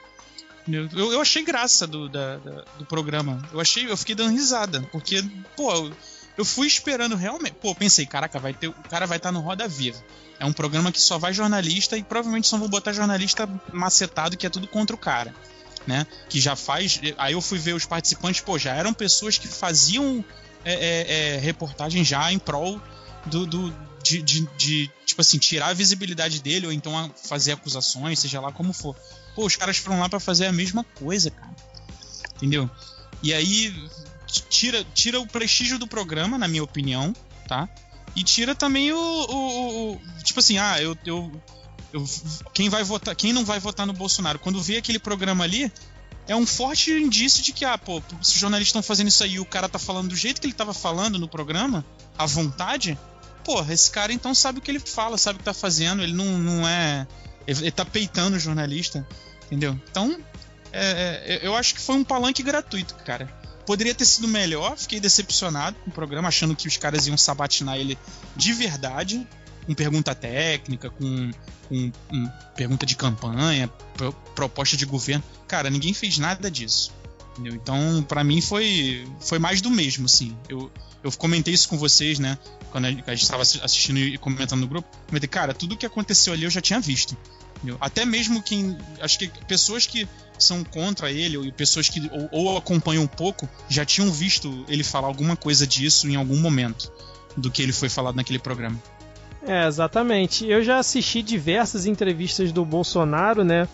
Eu, 0.71 0.87
eu, 0.93 1.13
eu 1.13 1.21
achei 1.21 1.43
graça 1.43 1.87
do, 1.87 2.07
da, 2.07 2.37
da, 2.37 2.65
do 2.77 2.85
programa. 2.85 3.41
Eu 3.51 3.59
achei, 3.59 3.89
eu 3.89 3.97
fiquei 3.97 4.13
dando 4.13 4.31
risada. 4.31 4.81
Porque, 4.91 5.23
pô, 5.55 5.89
eu 6.41 6.45
fui 6.45 6.67
esperando 6.67 7.15
realmente. 7.15 7.53
Pô, 7.61 7.73
pensei, 7.75 8.05
caraca, 8.05 8.39
vai 8.39 8.53
ter, 8.53 8.67
o 8.67 8.73
cara 8.89 9.05
vai 9.05 9.17
estar 9.17 9.29
tá 9.29 9.33
no 9.33 9.39
Roda 9.39 9.67
Viva. 9.67 10.03
É 10.39 10.45
um 10.45 10.51
programa 10.51 10.91
que 10.91 10.99
só 10.99 11.19
vai 11.19 11.33
jornalista 11.33 11.95
e 11.95 12.03
provavelmente 12.03 12.47
só 12.47 12.57
vou 12.57 12.67
botar 12.67 12.93
jornalista 12.93 13.47
macetado 13.71 14.35
que 14.35 14.47
é 14.47 14.49
tudo 14.49 14.67
contra 14.67 14.95
o 14.95 14.99
cara. 14.99 15.33
Né? 15.85 16.05
Que 16.29 16.39
já 16.39 16.55
faz. 16.55 16.99
Aí 17.17 17.33
eu 17.33 17.41
fui 17.41 17.59
ver 17.59 17.73
os 17.73 17.85
participantes, 17.85 18.41
pô, 18.41 18.57
já 18.57 18.73
eram 18.73 18.93
pessoas 18.93 19.37
que 19.37 19.47
faziam 19.47 20.23
é, 20.65 20.73
é, 20.73 21.35
é, 21.35 21.37
reportagem 21.37 22.03
já 22.03 22.31
em 22.31 22.39
prol 22.39 22.81
do. 23.25 23.45
do 23.45 23.91
de, 24.03 24.19
de, 24.19 24.47
de, 24.57 24.91
tipo 25.05 25.21
assim, 25.21 25.37
tirar 25.37 25.67
a 25.67 25.73
visibilidade 25.73 26.41
dele, 26.41 26.65
ou 26.65 26.73
então 26.73 27.13
fazer 27.23 27.51
acusações, 27.51 28.17
seja 28.17 28.41
lá 28.41 28.51
como 28.51 28.73
for. 28.73 28.95
Pô, 29.35 29.45
os 29.45 29.55
caras 29.55 29.77
foram 29.77 29.99
lá 29.99 30.09
para 30.09 30.19
fazer 30.19 30.47
a 30.47 30.51
mesma 30.51 30.83
coisa, 30.83 31.29
cara. 31.29 31.55
Entendeu? 32.35 32.67
E 33.21 33.31
aí 33.31 33.71
tira, 34.31 34.85
tira 34.93 35.19
o 35.19 35.27
prestígio 35.27 35.77
do 35.77 35.87
programa, 35.87 36.37
na 36.37 36.47
minha 36.47 36.63
opinião, 36.63 37.13
tá? 37.47 37.67
E 38.15 38.23
tira 38.23 38.53
também 38.53 38.91
o, 38.91 38.97
o, 38.97 39.91
o 39.93 40.01
tipo 40.23 40.39
assim, 40.39 40.57
ah, 40.57 40.81
eu, 40.81 40.97
eu, 41.05 41.31
eu, 41.93 42.05
quem 42.53 42.69
vai 42.69 42.83
votar, 42.83 43.15
quem 43.15 43.33
não 43.33 43.45
vai 43.45 43.59
votar 43.59 43.85
no 43.85 43.93
Bolsonaro, 43.93 44.39
quando 44.39 44.61
vê 44.61 44.77
aquele 44.77 44.99
programa 44.99 45.43
ali, 45.43 45.71
é 46.27 46.35
um 46.35 46.45
forte 46.45 46.91
indício 46.91 47.43
de 47.43 47.51
que, 47.51 47.65
ah, 47.65 47.77
pô, 47.77 48.01
se 48.21 48.33
os 48.33 48.39
jornalistas 48.39 48.69
estão 48.69 48.83
fazendo 48.83 49.07
isso 49.07 49.23
aí 49.23 49.33
e 49.33 49.39
o 49.39 49.45
cara 49.45 49.67
tá 49.67 49.79
falando 49.79 50.09
do 50.09 50.15
jeito 50.15 50.39
que 50.39 50.47
ele 50.47 50.53
tava 50.53 50.73
falando 50.73 51.17
no 51.17 51.27
programa, 51.27 51.85
à 52.17 52.25
vontade, 52.25 52.97
porra, 53.43 53.73
esse 53.73 53.89
cara 53.89 54.13
então 54.13 54.33
sabe 54.33 54.59
o 54.59 54.61
que 54.61 54.71
ele 54.71 54.79
fala, 54.79 55.17
sabe 55.17 55.37
o 55.37 55.39
que 55.39 55.45
tá 55.45 55.53
fazendo, 55.53 56.01
ele 56.01 56.13
não, 56.13 56.37
não 56.37 56.67
é. 56.67 57.07
Ele, 57.47 57.71
tá 57.71 57.83
peitando 57.83 58.37
o 58.37 58.39
jornalista, 58.39 59.05
entendeu? 59.45 59.79
Então, 59.89 60.17
é, 60.71 61.39
é, 61.41 61.47
eu 61.47 61.55
acho 61.55 61.73
que 61.73 61.81
foi 61.81 61.95
um 61.95 62.03
palanque 62.03 62.43
gratuito, 62.43 62.95
cara. 63.03 63.40
Poderia 63.65 63.93
ter 63.93 64.05
sido 64.05 64.27
melhor, 64.27 64.77
fiquei 64.77 64.99
decepcionado 64.99 65.77
com 65.83 65.89
o 65.89 65.93
programa, 65.93 66.27
achando 66.27 66.55
que 66.55 66.67
os 66.67 66.77
caras 66.77 67.07
iam 67.07 67.17
sabatinar 67.17 67.77
ele 67.77 67.97
de 68.35 68.53
verdade, 68.53 69.27
com 69.65 69.73
pergunta 69.73 70.15
técnica, 70.15 70.89
com, 70.89 71.31
com, 71.67 71.91
com 72.09 72.31
pergunta 72.55 72.85
de 72.85 72.95
campanha, 72.95 73.67
pro, 73.95 74.13
proposta 74.35 74.75
de 74.75 74.85
governo. 74.85 75.23
Cara, 75.47 75.69
ninguém 75.69 75.93
fez 75.93 76.17
nada 76.17 76.49
disso. 76.49 76.91
Entendeu? 77.33 77.55
Então, 77.55 78.03
para 78.07 78.23
mim 78.23 78.41
foi 78.41 79.07
foi 79.19 79.39
mais 79.39 79.61
do 79.61 79.69
mesmo, 79.69 80.05
assim. 80.05 80.35
Eu, 80.49 80.71
eu 81.03 81.11
comentei 81.13 81.53
isso 81.53 81.69
com 81.69 81.77
vocês, 81.77 82.19
né? 82.19 82.37
Quando 82.71 82.85
a 82.85 82.89
gente 82.89 83.21
estava 83.23 83.41
assistindo 83.41 83.99
e 83.99 84.17
comentando 84.17 84.61
no 84.61 84.67
grupo. 84.67 84.87
Comentei, 85.07 85.29
cara, 85.29 85.53
tudo 85.53 85.75
o 85.75 85.77
que 85.77 85.85
aconteceu 85.85 86.33
ali 86.33 86.43
eu 86.43 86.49
já 86.49 86.61
tinha 86.61 86.79
visto. 86.79 87.17
Entendeu? 87.57 87.77
Até 87.79 88.05
mesmo 88.05 88.41
quem. 88.41 88.77
Acho 88.99 89.19
que 89.19 89.27
pessoas 89.45 89.85
que 89.85 90.07
são 90.43 90.63
contra 90.63 91.11
ele, 91.11 91.37
ou 91.37 91.51
pessoas 91.51 91.89
que 91.89 92.09
ou, 92.11 92.29
ou, 92.31 92.57
acompanham 92.57 93.03
um 93.03 93.07
pouco, 93.07 93.47
já 93.69 93.85
tinham 93.85 94.11
visto 94.11 94.65
ele 94.67 94.83
falar 94.83 95.07
alguma 95.07 95.35
coisa 95.35 95.65
disso 95.65 96.09
em 96.09 96.15
algum 96.15 96.37
momento 96.39 96.91
do 97.37 97.49
que 97.49 97.61
ele 97.61 97.71
foi 97.71 97.89
falado 97.89 98.15
naquele 98.15 98.39
programa. 98.39 98.77
É, 99.45 99.65
exatamente. 99.67 100.45
Eu 100.45 100.63
já 100.63 100.77
assisti 100.77 101.21
diversas 101.21 101.85
entrevistas 101.85 102.51
do 102.51 102.63
Bolsonaro, 102.63 103.43
né? 103.43 103.67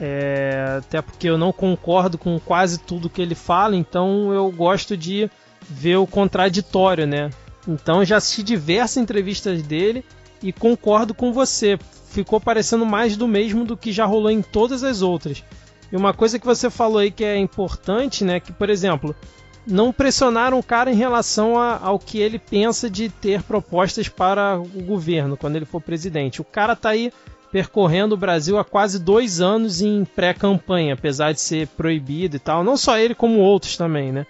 É, 0.00 0.76
até 0.78 1.02
porque 1.02 1.28
eu 1.28 1.36
não 1.36 1.52
concordo 1.52 2.16
com 2.16 2.40
quase 2.40 2.78
tudo 2.78 3.10
que 3.10 3.20
ele 3.20 3.34
fala, 3.34 3.76
então 3.76 4.32
eu 4.32 4.50
gosto 4.50 4.96
de 4.96 5.30
ver 5.68 5.96
o 5.96 6.06
contraditório, 6.06 7.06
né? 7.06 7.28
Então 7.68 8.02
já 8.02 8.16
assisti 8.16 8.42
diversas 8.42 8.96
entrevistas 8.96 9.62
dele 9.62 10.02
e 10.42 10.52
concordo 10.52 11.12
com 11.12 11.32
você. 11.32 11.78
Ficou 12.10 12.40
parecendo 12.40 12.86
mais 12.86 13.16
do 13.16 13.28
mesmo 13.28 13.64
do 13.64 13.76
que 13.76 13.92
já 13.92 14.06
rolou 14.06 14.30
em 14.30 14.40
todas 14.40 14.82
as 14.82 15.02
outras. 15.02 15.44
E 15.92 15.96
uma 15.96 16.14
coisa 16.14 16.38
que 16.38 16.46
você 16.46 16.70
falou 16.70 16.98
aí 16.98 17.10
que 17.10 17.24
é 17.24 17.36
importante, 17.36 18.24
né? 18.24 18.38
Que, 18.38 18.52
por 18.52 18.70
exemplo, 18.70 19.14
não 19.66 19.92
pressionaram 19.92 20.58
o 20.58 20.62
cara 20.62 20.90
em 20.90 20.96
relação 20.96 21.58
a, 21.58 21.78
ao 21.78 21.98
que 21.98 22.18
ele 22.18 22.38
pensa 22.38 22.88
de 22.88 23.08
ter 23.08 23.42
propostas 23.42 24.08
para 24.08 24.58
o 24.58 24.82
governo 24.82 25.36
quando 25.36 25.56
ele 25.56 25.64
for 25.64 25.80
presidente. 25.80 26.40
O 26.40 26.44
cara 26.44 26.76
tá 26.76 26.90
aí 26.90 27.12
percorrendo 27.50 28.14
o 28.14 28.18
Brasil 28.18 28.58
há 28.58 28.64
quase 28.64 28.98
dois 28.98 29.40
anos 29.40 29.80
em 29.82 30.04
pré-campanha, 30.04 30.94
apesar 30.94 31.32
de 31.32 31.40
ser 31.40 31.66
proibido 31.68 32.36
e 32.36 32.38
tal. 32.38 32.62
Não 32.62 32.76
só 32.76 32.96
ele, 32.96 33.14
como 33.14 33.40
outros 33.40 33.76
também, 33.76 34.12
né? 34.12 34.26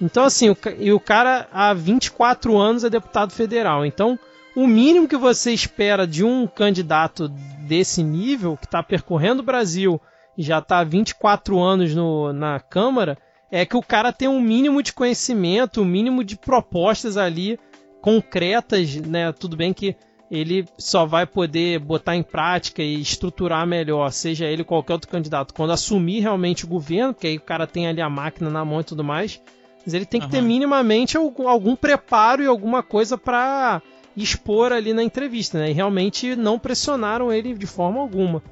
Então, 0.00 0.24
assim, 0.24 0.50
o, 0.50 0.56
e 0.78 0.92
o 0.92 0.98
cara 0.98 1.48
há 1.52 1.72
24 1.72 2.58
anos 2.58 2.82
é 2.82 2.90
deputado 2.90 3.32
federal. 3.32 3.86
Então, 3.86 4.18
o 4.56 4.66
mínimo 4.66 5.08
que 5.08 5.16
você 5.16 5.52
espera 5.52 6.06
de 6.06 6.24
um 6.24 6.46
candidato 6.46 7.28
desse 7.28 8.02
nível, 8.02 8.56
que 8.56 8.66
está 8.66 8.82
percorrendo 8.82 9.40
o 9.40 9.44
Brasil 9.44 10.00
já 10.36 10.58
está 10.58 10.78
há 10.78 10.84
24 10.84 11.60
anos 11.60 11.94
no, 11.94 12.32
na 12.32 12.58
Câmara, 12.60 13.18
é 13.50 13.64
que 13.64 13.76
o 13.76 13.82
cara 13.82 14.12
tem 14.12 14.28
um 14.28 14.40
mínimo 14.40 14.82
de 14.82 14.92
conhecimento, 14.92 15.82
um 15.82 15.84
mínimo 15.84 16.24
de 16.24 16.36
propostas 16.36 17.16
ali 17.16 17.58
concretas, 18.00 18.96
né? 18.96 19.32
Tudo 19.32 19.56
bem 19.56 19.72
que 19.72 19.96
ele 20.30 20.66
só 20.76 21.06
vai 21.06 21.26
poder 21.26 21.78
botar 21.78 22.16
em 22.16 22.22
prática 22.22 22.82
e 22.82 23.00
estruturar 23.00 23.66
melhor, 23.66 24.10
seja 24.10 24.46
ele 24.46 24.64
qualquer 24.64 24.94
outro 24.94 25.08
candidato, 25.08 25.54
quando 25.54 25.72
assumir 25.72 26.20
realmente 26.20 26.64
o 26.64 26.68
governo, 26.68 27.14
porque 27.14 27.28
aí 27.28 27.36
o 27.36 27.40
cara 27.40 27.66
tem 27.66 27.86
ali 27.86 28.00
a 28.00 28.10
máquina 28.10 28.50
na 28.50 28.64
mão 28.64 28.80
e 28.80 28.84
tudo 28.84 29.04
mais. 29.04 29.40
Mas 29.84 29.94
ele 29.94 30.06
tem 30.06 30.20
que 30.20 30.26
uhum. 30.26 30.32
ter 30.32 30.40
minimamente 30.40 31.16
algum, 31.16 31.48
algum 31.48 31.76
preparo 31.76 32.42
e 32.42 32.46
alguma 32.46 32.82
coisa 32.82 33.18
para 33.18 33.82
expor 34.16 34.72
ali 34.72 34.92
na 34.92 35.02
entrevista, 35.02 35.58
né? 35.58 35.70
E 35.70 35.72
realmente 35.72 36.34
não 36.34 36.58
pressionaram 36.58 37.32
ele 37.32 37.54
de 37.54 37.66
forma 37.66 38.00
alguma. 38.00 38.42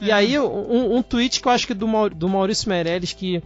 E 0.00 0.10
aí, 0.10 0.38
um, 0.38 0.96
um 0.96 1.02
tweet 1.02 1.40
que 1.40 1.48
eu 1.48 1.52
acho 1.52 1.66
que 1.66 1.74
do, 1.74 1.86
do 2.10 2.28
Maurício 2.28 2.68
Meirelles, 2.68 3.12
que, 3.12 3.42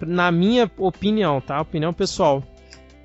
na 0.00 0.30
minha 0.30 0.70
opinião, 0.78 1.40
tá? 1.40 1.60
Opinião 1.60 1.92
pessoal. 1.92 2.42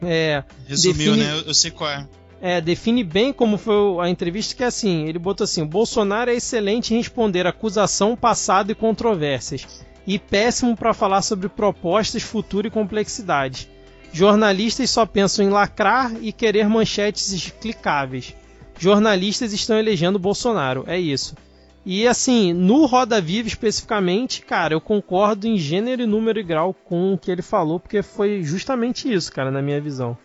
É, 0.01 0.43
Resumiu, 0.67 1.13
define, 1.13 1.17
né? 1.17 1.43
Eu 1.45 1.53
sei 1.53 1.71
qual 1.71 1.89
é. 1.89 2.07
É, 2.41 2.59
define 2.59 3.03
bem 3.03 3.31
como 3.31 3.57
foi 3.57 4.03
a 4.03 4.09
entrevista, 4.09 4.55
que 4.55 4.63
é 4.63 4.67
assim, 4.67 5.05
ele 5.07 5.19
botou 5.19 5.45
assim, 5.45 5.63
Bolsonaro 5.63 6.31
é 6.31 6.35
excelente 6.35 6.91
em 6.91 6.97
responder 6.97 7.45
acusação, 7.45 8.15
passado 8.15 8.71
e 8.71 8.75
controvérsias, 8.75 9.85
e 10.07 10.17
péssimo 10.17 10.75
para 10.75 10.91
falar 10.91 11.21
sobre 11.21 11.47
propostas, 11.47 12.23
futuro 12.23 12.67
e 12.67 12.71
complexidade. 12.71 13.69
Jornalistas 14.11 14.89
só 14.89 15.05
pensam 15.05 15.45
em 15.45 15.49
lacrar 15.49 16.11
e 16.19 16.31
querer 16.31 16.67
manchetes 16.67 17.53
clicáveis. 17.61 18.35
Jornalistas 18.79 19.53
estão 19.53 19.77
elegendo 19.77 20.17
Bolsonaro, 20.17 20.83
é 20.87 20.99
isso. 20.99 21.35
E 21.85 22.07
assim, 22.07 22.53
no 22.53 22.85
Roda 22.85 23.19
Viva 23.19 23.47
especificamente, 23.47 24.41
cara, 24.41 24.73
eu 24.73 24.81
concordo 24.81 25.47
em 25.47 25.57
gênero, 25.57 26.05
número 26.05 26.39
e 26.39 26.43
grau 26.43 26.73
com 26.73 27.13
o 27.13 27.17
que 27.17 27.31
ele 27.31 27.41
falou, 27.41 27.79
porque 27.79 28.03
foi 28.03 28.43
justamente 28.43 29.11
isso, 29.11 29.31
cara, 29.31 29.49
na 29.49 29.61
minha 29.61 29.81
visão. 29.81 30.17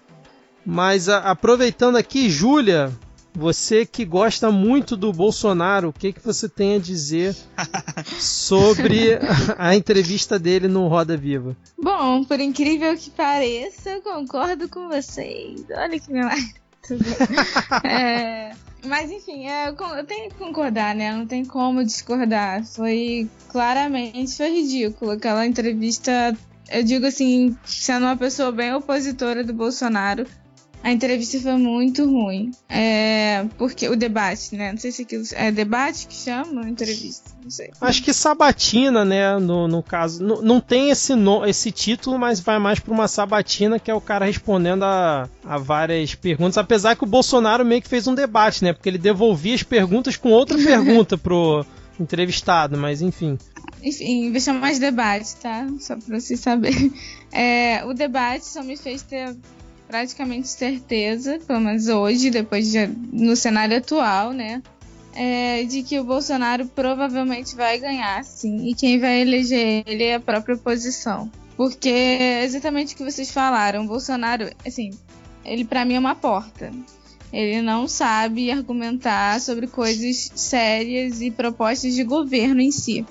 Mas 0.65 1.09
a, 1.09 1.19
aproveitando 1.19 1.97
aqui, 1.97 2.29
Júlia, 2.29 2.93
você 3.33 3.87
que 3.87 4.05
gosta 4.05 4.51
muito 4.51 4.97
do 4.97 5.13
Bolsonaro, 5.13 5.89
o 5.89 5.93
que, 5.93 6.13
que 6.13 6.25
você 6.25 6.49
tem 6.49 6.77
a 6.77 6.79
dizer 6.79 7.35
sobre 8.19 9.15
a, 9.15 9.69
a 9.69 9.77
entrevista 9.77 10.39
dele 10.39 10.69
no 10.69 10.89
Roda 10.89 11.17
Viva? 11.17 11.57
Bom, 11.79 12.25
por 12.25 12.41
incrível 12.41 12.97
que 12.97 13.11
pareça, 13.11 13.91
eu 13.91 14.03
concordo 14.03 14.69
com 14.69 14.89
vocês. 14.89 15.65
Olha 15.71 15.99
que 15.99 16.13
milagre. 16.13 16.66
é, 17.85 18.53
mas 18.85 19.11
enfim, 19.11 19.47
é, 19.47 19.69
eu, 19.69 20.05
tenho 20.05 20.31
que 20.31 20.37
concordar, 20.37 20.95
né? 20.95 21.13
Não 21.13 21.27
tem 21.27 21.45
como 21.45 21.85
discordar. 21.85 22.65
Foi 22.65 23.29
claramente 23.49 24.37
foi 24.37 24.51
ridículo 24.51 25.13
aquela 25.13 25.47
entrevista. 25.47 26.37
Eu 26.69 26.83
digo 26.83 27.07
assim, 27.07 27.57
sendo 27.65 28.07
uma 28.07 28.17
pessoa 28.17 28.51
bem 28.51 28.75
opositora 28.75 29.45
do 29.45 29.53
Bolsonaro, 29.53 30.27
a 30.83 30.93
entrevista 30.93 31.41
foi 31.41 31.57
muito 31.57 32.05
ruim. 32.05 32.53
É, 32.69 33.45
porque 33.59 33.89
o 33.89 33.97
debate, 33.97 34.55
né? 34.55 34.73
Não 34.73 34.79
sei 34.79 34.93
se 34.93 35.03
aquilo 35.03 35.25
é 35.33 35.51
debate 35.51 36.07
que 36.07 36.15
chama 36.15 36.61
ou 36.61 36.69
entrevista, 36.69 37.31
não 37.43 37.51
sei. 37.51 37.71
Acho 37.81 38.03
que 38.03 38.13
sabatina, 38.13 39.05
né? 39.05 39.39
No, 39.39 39.67
no 39.67 39.83
caso, 39.83 40.23
não, 40.23 40.43
não 40.43 40.61
tem 40.61 40.91
esse, 40.91 41.15
no, 41.15 41.45
esse 41.45 41.73
título, 41.73 42.19
mas 42.19 42.41
vai 42.41 42.59
mais 42.59 42.79
para 42.79 42.95
uma 42.95 43.09
sabatina 43.09 43.79
que 43.79 43.91
é 43.91 43.95
o 43.95 44.01
cara 44.01 44.27
respondendo 44.27 44.85
a, 44.85 45.29
a 45.45 45.59
várias 45.59 46.15
perguntas. 46.15 46.57
Apesar 46.59 46.97
que 46.97 47.05
o 47.05 47.09
Bolsonaro 47.09 47.65
meio 47.65 47.83
que 47.83 47.89
fez 47.89 48.07
um 48.07 48.15
debate, 48.15 48.63
né? 48.63 48.73
Porque 48.73 48.89
ele 48.89 48.99
devolvia 48.99 49.55
as 49.55 49.63
perguntas 49.63 50.17
com 50.17 50.31
outra 50.31 50.57
pergunta 50.63 51.19
pro 51.19 51.67
entrevistado, 51.99 52.77
mas 52.77 53.03
enfim. 53.03 53.39
Enfim, 53.83 54.31
vai 54.33 54.41
chamar 54.41 54.61
mais 54.61 54.79
debate, 54.79 55.37
tá? 55.37 55.67
Só 55.81 55.97
pra 55.97 56.21
vocês 56.21 56.41
saberem. 56.41 56.93
É, 57.33 57.85
o 57.85 57.93
debate 57.93 58.47
só 58.47 58.63
me 58.63 58.77
fez 58.77 59.03
ter 59.03 59.37
praticamente 59.87 60.49
certeza, 60.49 61.39
pelo 61.47 61.61
menos 61.61 61.89
hoje, 61.89 62.31
depois 62.31 62.71
de, 62.71 62.87
no 62.87 63.37
cenário 63.37 63.77
atual, 63.77 64.33
né? 64.33 64.63
É, 65.15 65.65
de 65.65 65.83
que 65.83 65.99
o 65.99 66.05
Bolsonaro 66.05 66.67
provavelmente 66.67 67.57
vai 67.57 67.79
ganhar, 67.79 68.23
sim, 68.23 68.69
e 68.69 68.75
quem 68.75 68.99
vai 68.99 69.23
eleger 69.23 69.83
ele 69.87 70.05
é 70.05 70.17
a 70.17 70.21
própria 70.21 70.57
oposição. 70.57 71.31
Porque 71.57 71.89
é 71.89 72.45
exatamente 72.45 72.95
o 72.95 72.97
que 72.99 73.05
vocês 73.05 73.31
falaram, 73.31 73.85
o 73.85 73.89
Bolsonaro, 73.89 74.51
assim, 74.67 74.91
ele 75.43 75.65
para 75.65 75.85
mim 75.87 75.95
é 75.95 75.99
uma 75.99 76.15
porta. 76.15 76.71
Ele 77.33 77.61
não 77.63 77.89
sabe 77.89 78.51
argumentar 78.51 79.41
sobre 79.41 79.67
coisas 79.67 80.31
sérias 80.35 81.21
e 81.21 81.31
propostas 81.31 81.95
de 81.95 82.05
governo 82.05 82.61
em 82.61 82.71
si 82.71 83.05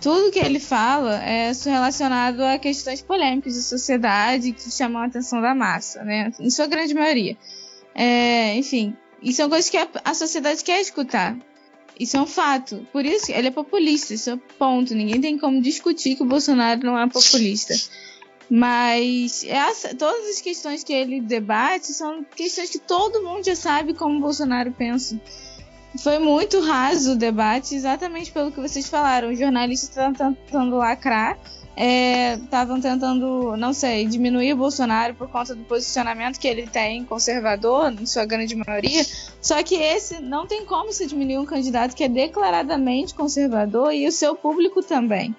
tudo 0.00 0.30
que 0.30 0.38
ele 0.38 0.60
fala 0.60 1.16
é 1.22 1.52
relacionado 1.64 2.40
a 2.42 2.58
questões 2.58 3.02
polêmicas 3.02 3.54
de 3.54 3.62
sociedade 3.62 4.52
que 4.52 4.70
chamam 4.70 5.02
a 5.02 5.06
atenção 5.06 5.40
da 5.40 5.54
massa, 5.54 6.04
né? 6.04 6.32
Em 6.38 6.50
sua 6.50 6.66
grande 6.66 6.94
maioria. 6.94 7.36
É, 7.94 8.54
enfim, 8.56 8.96
e 9.22 9.32
são 9.32 9.48
coisas 9.48 9.68
que 9.68 9.76
a, 9.76 9.88
a, 10.04 10.14
sociedade 10.14 10.62
quer 10.62 10.80
escutar. 10.80 11.36
Isso 11.98 12.16
é 12.16 12.20
um 12.20 12.26
fato. 12.26 12.86
Por 12.92 13.04
isso, 13.04 13.32
ele 13.32 13.48
é 13.48 13.50
populista, 13.50 14.14
isso 14.14 14.30
é 14.30 14.36
ponto. 14.56 14.94
Ninguém 14.94 15.20
tem 15.20 15.36
como 15.36 15.60
discutir 15.60 16.14
que 16.14 16.22
o 16.22 16.26
Bolsonaro 16.26 16.80
não 16.84 16.96
é 16.96 17.08
populista. 17.08 17.74
Mas 18.48 19.44
essa, 19.44 19.94
todas 19.94 20.28
as 20.28 20.40
questões 20.40 20.84
que 20.84 20.92
ele 20.92 21.20
debate 21.20 21.92
são 21.92 22.24
questões 22.24 22.70
que 22.70 22.78
todo 22.78 23.22
mundo 23.22 23.44
já 23.44 23.56
sabe 23.56 23.94
como 23.94 24.16
o 24.16 24.20
Bolsonaro 24.20 24.70
pensa. 24.72 25.20
Foi 25.96 26.18
muito 26.18 26.60
raso 26.60 27.12
o 27.12 27.16
debate, 27.16 27.74
exatamente 27.74 28.30
pelo 28.30 28.52
que 28.52 28.60
vocês 28.60 28.88
falaram. 28.88 29.30
Os 29.30 29.38
jornalistas 29.38 29.88
estavam 29.88 30.34
tentando 30.34 30.76
lacrar, 30.76 31.38
estavam 32.42 32.76
é, 32.76 32.80
tentando, 32.80 33.56
não 33.56 33.72
sei, 33.72 34.06
diminuir 34.06 34.52
o 34.52 34.56
Bolsonaro 34.56 35.14
por 35.14 35.28
conta 35.28 35.54
do 35.54 35.64
posicionamento 35.64 36.38
que 36.38 36.46
ele 36.46 36.66
tem 36.66 37.04
conservador, 37.04 37.92
em 37.92 38.06
sua 38.06 38.24
grande 38.24 38.54
maioria. 38.54 39.04
Só 39.40 39.62
que 39.62 39.76
esse 39.76 40.20
não 40.20 40.46
tem 40.46 40.64
como 40.64 40.92
se 40.92 41.06
diminuir 41.06 41.38
um 41.38 41.46
candidato 41.46 41.94
que 41.94 42.04
é 42.04 42.08
declaradamente 42.08 43.14
conservador 43.14 43.92
e 43.92 44.06
o 44.06 44.12
seu 44.12 44.34
público 44.34 44.82
também. 44.82 45.34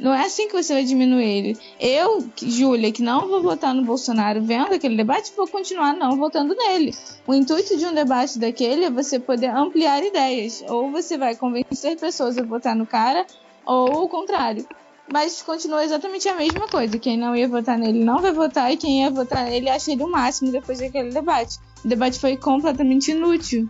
Não 0.00 0.14
é 0.14 0.24
assim 0.24 0.48
que 0.48 0.54
você 0.54 0.72
vai 0.72 0.84
diminuir 0.84 1.24
ele. 1.24 1.58
Eu, 1.78 2.26
Júlia, 2.42 2.90
que 2.90 3.02
não 3.02 3.28
vou 3.28 3.42
votar 3.42 3.74
no 3.74 3.84
Bolsonaro 3.84 4.42
vendo 4.42 4.72
aquele 4.72 4.96
debate, 4.96 5.32
vou 5.36 5.46
continuar 5.46 5.92
não 5.92 6.16
votando 6.16 6.54
nele. 6.56 6.94
O 7.26 7.34
intuito 7.34 7.76
de 7.76 7.84
um 7.84 7.92
debate 7.92 8.38
daquele 8.38 8.84
é 8.84 8.90
você 8.90 9.20
poder 9.20 9.48
ampliar 9.48 10.02
ideias. 10.02 10.64
Ou 10.68 10.90
você 10.90 11.18
vai 11.18 11.36
convencer 11.36 11.98
pessoas 11.98 12.38
a 12.38 12.42
votar 12.42 12.74
no 12.74 12.86
cara, 12.86 13.26
ou 13.66 14.04
o 14.04 14.08
contrário. 14.08 14.66
Mas 15.12 15.42
continua 15.42 15.84
exatamente 15.84 16.28
a 16.28 16.34
mesma 16.34 16.66
coisa. 16.66 16.98
Quem 16.98 17.18
não 17.18 17.36
ia 17.36 17.46
votar 17.46 17.76
nele 17.76 18.02
não 18.02 18.22
vai 18.22 18.32
votar, 18.32 18.72
e 18.72 18.78
quem 18.78 19.02
ia 19.02 19.10
votar 19.10 19.44
nele 19.44 19.68
acha 19.68 19.92
ele 19.92 20.02
o 20.02 20.10
máximo 20.10 20.50
depois 20.50 20.78
daquele 20.78 21.10
debate. 21.10 21.58
O 21.84 21.88
debate 21.88 22.18
foi 22.18 22.38
completamente 22.38 23.10
inútil 23.10 23.68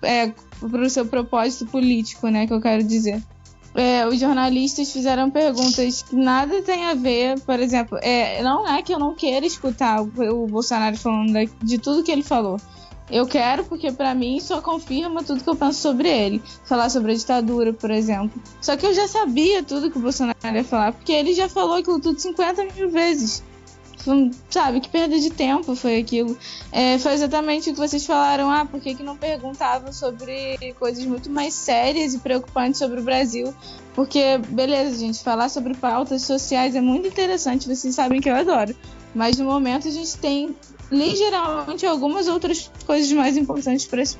é, 0.00 0.28
para 0.60 0.82
o 0.82 0.90
seu 0.90 1.06
propósito 1.06 1.66
político, 1.66 2.28
né? 2.28 2.46
Que 2.46 2.52
eu 2.52 2.60
quero 2.60 2.84
dizer 2.84 3.20
é, 3.74 4.06
os 4.06 4.18
jornalistas 4.18 4.92
fizeram 4.92 5.30
perguntas 5.30 6.02
que 6.02 6.14
nada 6.14 6.60
tem 6.62 6.84
a 6.86 6.94
ver, 6.94 7.40
por 7.40 7.58
exemplo, 7.58 7.98
é, 8.02 8.42
não 8.42 8.68
é 8.68 8.82
que 8.82 8.92
eu 8.92 8.98
não 8.98 9.14
queira 9.14 9.46
escutar 9.46 10.02
o, 10.02 10.44
o 10.44 10.46
Bolsonaro 10.46 10.96
falando 10.96 11.32
de, 11.32 11.50
de 11.62 11.78
tudo 11.78 12.02
que 12.02 12.10
ele 12.10 12.22
falou. 12.22 12.60
Eu 13.10 13.26
quero 13.26 13.64
porque 13.64 13.92
para 13.92 14.14
mim 14.14 14.40
só 14.40 14.62
confirma 14.62 15.22
tudo 15.22 15.42
que 15.42 15.50
eu 15.50 15.56
penso 15.56 15.80
sobre 15.80 16.08
ele. 16.08 16.42
Falar 16.64 16.88
sobre 16.88 17.12
a 17.12 17.14
ditadura, 17.14 17.72
por 17.72 17.90
exemplo. 17.90 18.40
Só 18.60 18.76
que 18.76 18.86
eu 18.86 18.94
já 18.94 19.06
sabia 19.06 19.62
tudo 19.62 19.90
que 19.90 19.98
o 19.98 20.00
Bolsonaro 20.00 20.38
ia 20.54 20.64
falar, 20.64 20.92
porque 20.92 21.12
ele 21.12 21.34
já 21.34 21.48
falou 21.48 21.76
aquilo 21.76 22.00
tudo 22.00 22.18
50 22.18 22.64
mil 22.74 22.88
vezes 22.90 23.42
sabe, 24.50 24.80
que 24.80 24.88
perda 24.88 25.18
de 25.18 25.30
tempo 25.30 25.74
foi 25.74 25.98
aquilo. 25.98 26.36
É, 26.70 26.98
foi 26.98 27.12
exatamente 27.12 27.70
o 27.70 27.72
que 27.72 27.78
vocês 27.78 28.04
falaram, 28.04 28.50
ah, 28.50 28.64
por 28.64 28.80
que, 28.80 28.94
que 28.94 29.02
não 29.02 29.16
perguntavam 29.16 29.92
sobre 29.92 30.58
coisas 30.78 31.04
muito 31.04 31.30
mais 31.30 31.54
sérias 31.54 32.14
e 32.14 32.18
preocupantes 32.18 32.78
sobre 32.78 33.00
o 33.00 33.02
Brasil? 33.02 33.54
Porque, 33.94 34.38
beleza, 34.48 34.98
gente, 34.98 35.22
falar 35.22 35.48
sobre 35.48 35.74
pautas 35.74 36.22
sociais 36.22 36.74
é 36.74 36.80
muito 36.80 37.06
interessante, 37.08 37.68
vocês 37.68 37.94
sabem 37.94 38.20
que 38.20 38.30
eu 38.30 38.34
adoro. 38.34 38.74
Mas 39.14 39.36
no 39.36 39.44
momento 39.44 39.86
a 39.86 39.90
gente 39.90 40.16
tem 40.16 40.56
ligeiramente 40.90 41.86
algumas 41.86 42.28
outras 42.28 42.70
coisas 42.86 43.10
mais 43.12 43.36
importantes 43.36 43.86
para 43.86 44.04
se, 44.04 44.16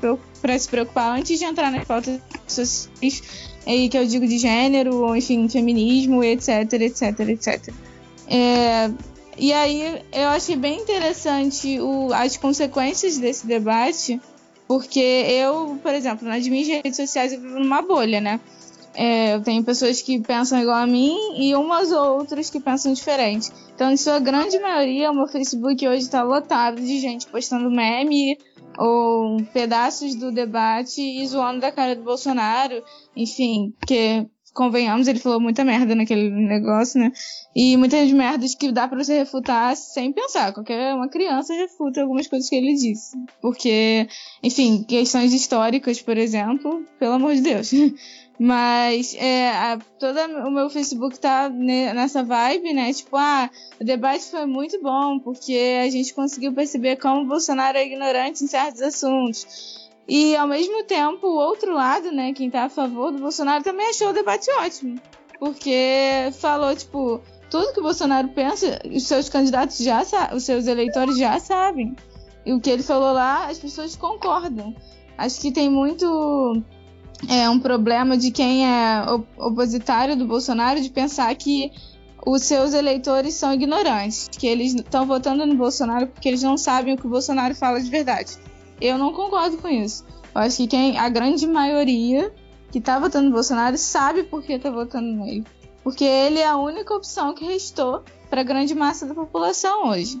se 0.59 0.67
preocupar 0.69 1.17
antes 1.17 1.37
de 1.37 1.45
entrar 1.45 1.71
nas 1.71 1.85
pautas 1.85 2.19
sociais, 2.47 3.21
aí 3.65 3.89
que 3.89 3.97
eu 3.97 4.05
digo 4.05 4.27
de 4.27 4.37
gênero, 4.37 4.95
ou 4.97 5.15
enfim, 5.15 5.47
feminismo, 5.49 6.23
etc, 6.23 6.73
etc, 6.73 7.19
etc. 7.19 7.73
É, 8.27 8.91
e 9.37 9.51
aí 9.53 10.01
eu 10.11 10.29
achei 10.29 10.55
bem 10.55 10.79
interessante 10.79 11.79
o, 11.79 12.13
as 12.13 12.37
consequências 12.37 13.17
desse 13.17 13.45
debate, 13.47 14.19
porque 14.67 14.99
eu, 14.99 15.79
por 15.81 15.93
exemplo, 15.93 16.27
nas 16.27 16.47
minhas 16.47 16.67
redes 16.67 16.95
sociais 16.95 17.33
eu 17.33 17.41
vivo 17.41 17.59
numa 17.59 17.81
bolha, 17.81 18.21
né? 18.21 18.39
É, 18.95 19.33
eu 19.33 19.41
tenho 19.41 19.63
pessoas 19.63 20.01
que 20.01 20.19
pensam 20.19 20.61
igual 20.61 20.77
a 20.77 20.85
mim 20.85 21.17
e 21.37 21.55
umas 21.55 21.91
outras 21.91 22.49
que 22.49 22.59
pensam 22.59 22.93
diferente. 22.93 23.51
Então, 23.73 23.91
em 23.91 23.97
sua 23.97 24.19
grande 24.19 24.59
maioria, 24.59 25.11
o 25.11 25.15
meu 25.15 25.27
Facebook 25.27 25.87
hoje 25.87 26.03
está 26.03 26.21
lotado 26.21 26.79
de 26.79 26.99
gente 26.99 27.25
postando 27.27 27.71
meme 27.71 28.37
ou 28.77 29.37
pedaços 29.51 30.15
do 30.15 30.31
debate 30.31 31.01
e 31.01 31.25
zoando 31.25 31.59
da 31.59 31.71
cara 31.71 31.95
do 31.95 32.03
Bolsonaro. 32.03 32.83
Enfim, 33.15 33.73
que 33.87 34.27
convenhamos, 34.53 35.07
ele 35.07 35.19
falou 35.19 35.39
muita 35.39 35.63
merda 35.65 35.95
naquele 35.95 36.29
negócio, 36.29 36.99
né? 36.99 37.11
E 37.55 37.75
muitas 37.75 38.11
merdas 38.11 38.53
que 38.55 38.71
dá 38.71 38.87
para 38.87 39.03
você 39.03 39.17
refutar 39.17 39.75
sem 39.75 40.11
pensar. 40.11 40.53
Qualquer 40.53 40.93
uma 40.93 41.09
criança 41.09 41.53
refuta 41.53 42.01
algumas 42.01 42.27
coisas 42.27 42.49
que 42.49 42.55
ele 42.55 42.73
disse. 42.75 43.17
Porque, 43.41 44.07
enfim, 44.41 44.83
questões 44.87 45.33
históricas, 45.33 46.01
por 46.01 46.17
exemplo, 46.17 46.85
pelo 46.99 47.13
amor 47.13 47.35
de 47.35 47.41
Deus. 47.41 47.71
Mas 48.39 49.15
é, 49.15 49.51
a, 49.51 49.79
todo 49.99 50.19
o 50.19 50.51
meu 50.51 50.69
Facebook 50.69 51.19
tá 51.19 51.49
nessa 51.49 52.23
vibe, 52.23 52.73
né? 52.73 52.91
Tipo, 52.91 53.15
ah, 53.15 53.49
o 53.79 53.83
debate 53.83 54.25
foi 54.25 54.45
muito 54.45 54.81
bom, 54.81 55.19
porque 55.19 55.81
a 55.83 55.89
gente 55.89 56.13
conseguiu 56.13 56.51
perceber 56.51 56.97
como 56.97 57.21
o 57.21 57.27
Bolsonaro 57.27 57.77
é 57.77 57.85
ignorante 57.85 58.43
em 58.43 58.47
certos 58.47 58.81
assuntos. 58.81 59.82
E 60.07 60.35
ao 60.35 60.47
mesmo 60.47 60.83
tempo, 60.83 61.27
o 61.27 61.37
outro 61.37 61.73
lado, 61.73 62.11
né, 62.11 62.33
quem 62.33 62.49
tá 62.49 62.65
a 62.65 62.69
favor 62.69 63.11
do 63.11 63.19
Bolsonaro 63.19 63.63
também 63.63 63.89
achou 63.89 64.09
o 64.09 64.13
debate 64.13 64.49
ótimo. 64.51 64.99
Porque 65.39 66.29
falou, 66.39 66.75
tipo, 66.75 67.21
tudo 67.49 67.73
que 67.73 67.79
o 67.79 67.83
Bolsonaro 67.83 68.27
pensa, 68.29 68.81
os 68.85 69.03
seus 69.07 69.29
candidatos 69.29 69.77
já 69.77 70.01
os 70.33 70.43
seus 70.43 70.67
eleitores 70.67 71.17
já 71.17 71.39
sabem. 71.39 71.95
E 72.45 72.51
o 72.51 72.59
que 72.59 72.69
ele 72.69 72.83
falou 72.83 73.13
lá, 73.13 73.47
as 73.47 73.59
pessoas 73.59 73.95
concordam. 73.95 74.75
Acho 75.17 75.39
que 75.39 75.51
tem 75.51 75.69
muito 75.69 76.61
é 77.29 77.49
um 77.49 77.59
problema 77.59 78.17
de 78.17 78.31
quem 78.31 78.65
é 78.65 79.03
opositário 79.37 80.15
do 80.15 80.25
Bolsonaro 80.25 80.81
de 80.81 80.89
pensar 80.89 81.33
que 81.35 81.71
os 82.25 82.43
seus 82.43 82.73
eleitores 82.73 83.33
são 83.33 83.53
ignorantes, 83.53 84.29
que 84.29 84.47
eles 84.47 84.73
estão 84.73 85.05
votando 85.05 85.45
no 85.45 85.55
Bolsonaro 85.55 86.07
porque 86.07 86.27
eles 86.27 86.43
não 86.43 86.57
sabem 86.57 86.93
o 86.93 86.97
que 86.97 87.05
o 87.05 87.09
Bolsonaro 87.09 87.55
fala 87.55 87.81
de 87.81 87.89
verdade. 87.89 88.37
Eu 88.79 88.97
não 88.97 89.13
concordo 89.13 89.57
com 89.57 89.67
isso. 89.67 90.05
Eu 90.33 90.41
acho 90.41 90.57
que 90.57 90.67
quem, 90.67 90.97
a 90.97 91.09
grande 91.09 91.45
maioria 91.47 92.33
que 92.71 92.81
tá 92.81 92.97
votando 92.99 93.27
no 93.27 93.33
Bolsonaro 93.35 93.77
sabe 93.77 94.23
por 94.23 94.41
que 94.41 94.57
tá 94.57 94.69
votando 94.69 95.07
nele. 95.07 95.45
Porque 95.83 96.03
ele 96.03 96.39
é 96.39 96.47
a 96.47 96.57
única 96.57 96.93
opção 96.93 97.33
que 97.33 97.45
restou 97.45 98.03
para 98.29 98.41
a 98.41 98.43
grande 98.43 98.73
massa 98.73 99.05
da 99.05 99.13
população 99.13 99.89
hoje. 99.89 100.19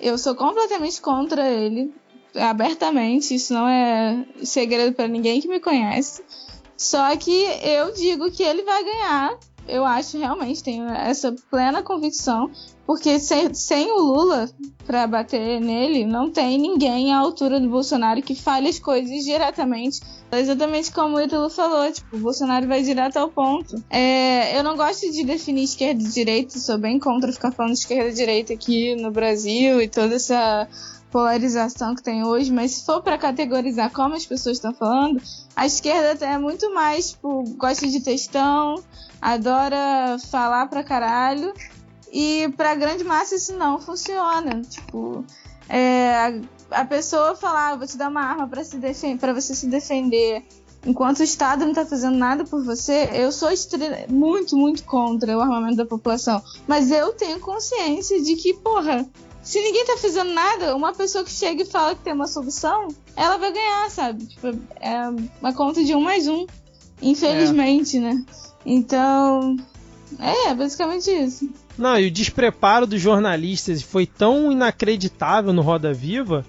Eu 0.00 0.18
sou 0.18 0.34
completamente 0.34 1.00
contra 1.00 1.48
ele, 1.48 1.94
abertamente, 2.34 3.34
isso 3.34 3.52
não 3.54 3.68
é 3.68 4.26
segredo 4.42 4.94
para 4.94 5.06
ninguém 5.06 5.40
que 5.40 5.48
me 5.48 5.60
conhece. 5.60 6.24
Só 6.76 7.14
que 7.16 7.44
eu 7.62 7.92
digo 7.92 8.30
que 8.32 8.42
ele 8.42 8.62
vai 8.62 8.82
ganhar. 8.82 9.38
Eu 9.72 9.86
acho 9.86 10.18
realmente, 10.18 10.62
tenho 10.62 10.86
essa 10.86 11.34
plena 11.50 11.82
convicção, 11.82 12.50
porque 12.86 13.18
sem, 13.18 13.54
sem 13.54 13.90
o 13.90 14.00
Lula 14.00 14.50
para 14.86 15.06
bater 15.06 15.62
nele, 15.62 16.04
não 16.04 16.30
tem 16.30 16.58
ninguém 16.58 17.10
à 17.10 17.18
altura 17.18 17.58
do 17.58 17.70
Bolsonaro 17.70 18.20
que 18.20 18.34
fale 18.34 18.68
as 18.68 18.78
coisas 18.78 19.24
diretamente. 19.24 20.00
Exatamente 20.30 20.92
como 20.92 21.16
o 21.16 21.20
Ítalo 21.22 21.48
falou, 21.48 21.90
tipo, 21.90 22.16
o 22.16 22.20
Bolsonaro 22.20 22.66
vai 22.66 22.82
direto 22.82 23.16
ao 23.16 23.30
ponto. 23.30 23.82
É, 23.88 24.58
eu 24.58 24.62
não 24.62 24.76
gosto 24.76 25.10
de 25.10 25.24
definir 25.24 25.64
esquerda 25.64 26.02
e 26.02 26.06
direita, 26.06 26.58
sou 26.58 26.76
bem 26.76 26.98
contra 26.98 27.32
ficar 27.32 27.50
falando 27.50 27.72
esquerda 27.72 28.10
e 28.10 28.14
direita 28.14 28.52
aqui 28.52 28.94
no 28.96 29.10
Brasil 29.10 29.80
e 29.80 29.88
toda 29.88 30.16
essa 30.16 30.68
polarização 31.12 31.94
que 31.94 32.02
tem 32.02 32.24
hoje, 32.24 32.50
mas 32.50 32.72
se 32.72 32.86
for 32.86 33.02
para 33.02 33.18
categorizar 33.18 33.92
como 33.92 34.14
as 34.14 34.24
pessoas 34.24 34.56
estão 34.56 34.74
falando, 34.74 35.22
a 35.54 35.66
esquerda 35.66 36.24
é 36.24 36.38
muito 36.38 36.72
mais, 36.74 37.10
tipo, 37.10 37.44
gosta 37.56 37.86
de 37.86 38.00
textão, 38.00 38.82
adora 39.20 40.16
falar 40.30 40.66
pra 40.68 40.82
caralho, 40.82 41.52
e 42.10 42.48
pra 42.56 42.74
grande 42.74 43.04
massa 43.04 43.34
isso 43.34 43.56
não 43.56 43.78
funciona. 43.78 44.62
Tipo, 44.62 45.24
é, 45.68 46.14
a, 46.70 46.80
a, 46.80 46.84
pessoa 46.84 47.36
falar, 47.36 47.72
ah, 47.72 47.76
vou 47.76 47.86
te 47.86 47.96
dar 47.96 48.08
uma 48.08 48.22
arma 48.22 48.48
para 48.48 48.64
se 48.64 48.78
você 48.78 49.54
se 49.54 49.66
defender, 49.66 50.44
enquanto 50.84 51.20
o 51.20 51.24
Estado 51.24 51.64
não 51.64 51.72
tá 51.72 51.86
fazendo 51.86 52.16
nada 52.16 52.44
por 52.44 52.64
você, 52.64 53.08
eu 53.12 53.30
sou 53.32 53.50
muito, 54.08 54.56
muito 54.56 54.84
contra 54.84 55.36
o 55.36 55.40
armamento 55.40 55.76
da 55.76 55.86
população. 55.86 56.42
Mas 56.66 56.90
eu 56.90 57.12
tenho 57.12 57.38
consciência 57.40 58.20
de 58.22 58.34
que, 58.36 58.54
porra, 58.54 59.06
se 59.42 59.60
ninguém 59.60 59.84
tá 59.84 59.96
fazendo 59.96 60.32
nada, 60.32 60.76
uma 60.76 60.92
pessoa 60.92 61.24
que 61.24 61.30
chega 61.30 61.62
e 61.62 61.66
fala 61.66 61.94
que 61.94 62.02
tem 62.02 62.12
uma 62.12 62.28
solução, 62.28 62.88
ela 63.16 63.36
vai 63.36 63.52
ganhar, 63.52 63.90
sabe? 63.90 64.26
Tipo, 64.26 64.56
é 64.80 65.08
uma 65.40 65.52
conta 65.52 65.84
de 65.84 65.94
um 65.94 66.00
mais 66.00 66.28
um. 66.28 66.46
Infelizmente, 67.00 67.96
é. 67.96 68.00
né? 68.00 68.24
Então. 68.64 69.56
É, 70.18 70.54
basicamente 70.54 71.10
isso. 71.10 71.50
Não, 71.76 71.98
e 71.98 72.06
o 72.06 72.10
despreparo 72.10 72.86
dos 72.86 73.00
jornalistas 73.00 73.82
foi 73.82 74.06
tão 74.06 74.52
inacreditável 74.52 75.52
no 75.52 75.62
Roda 75.62 75.92
Viva 75.92 76.44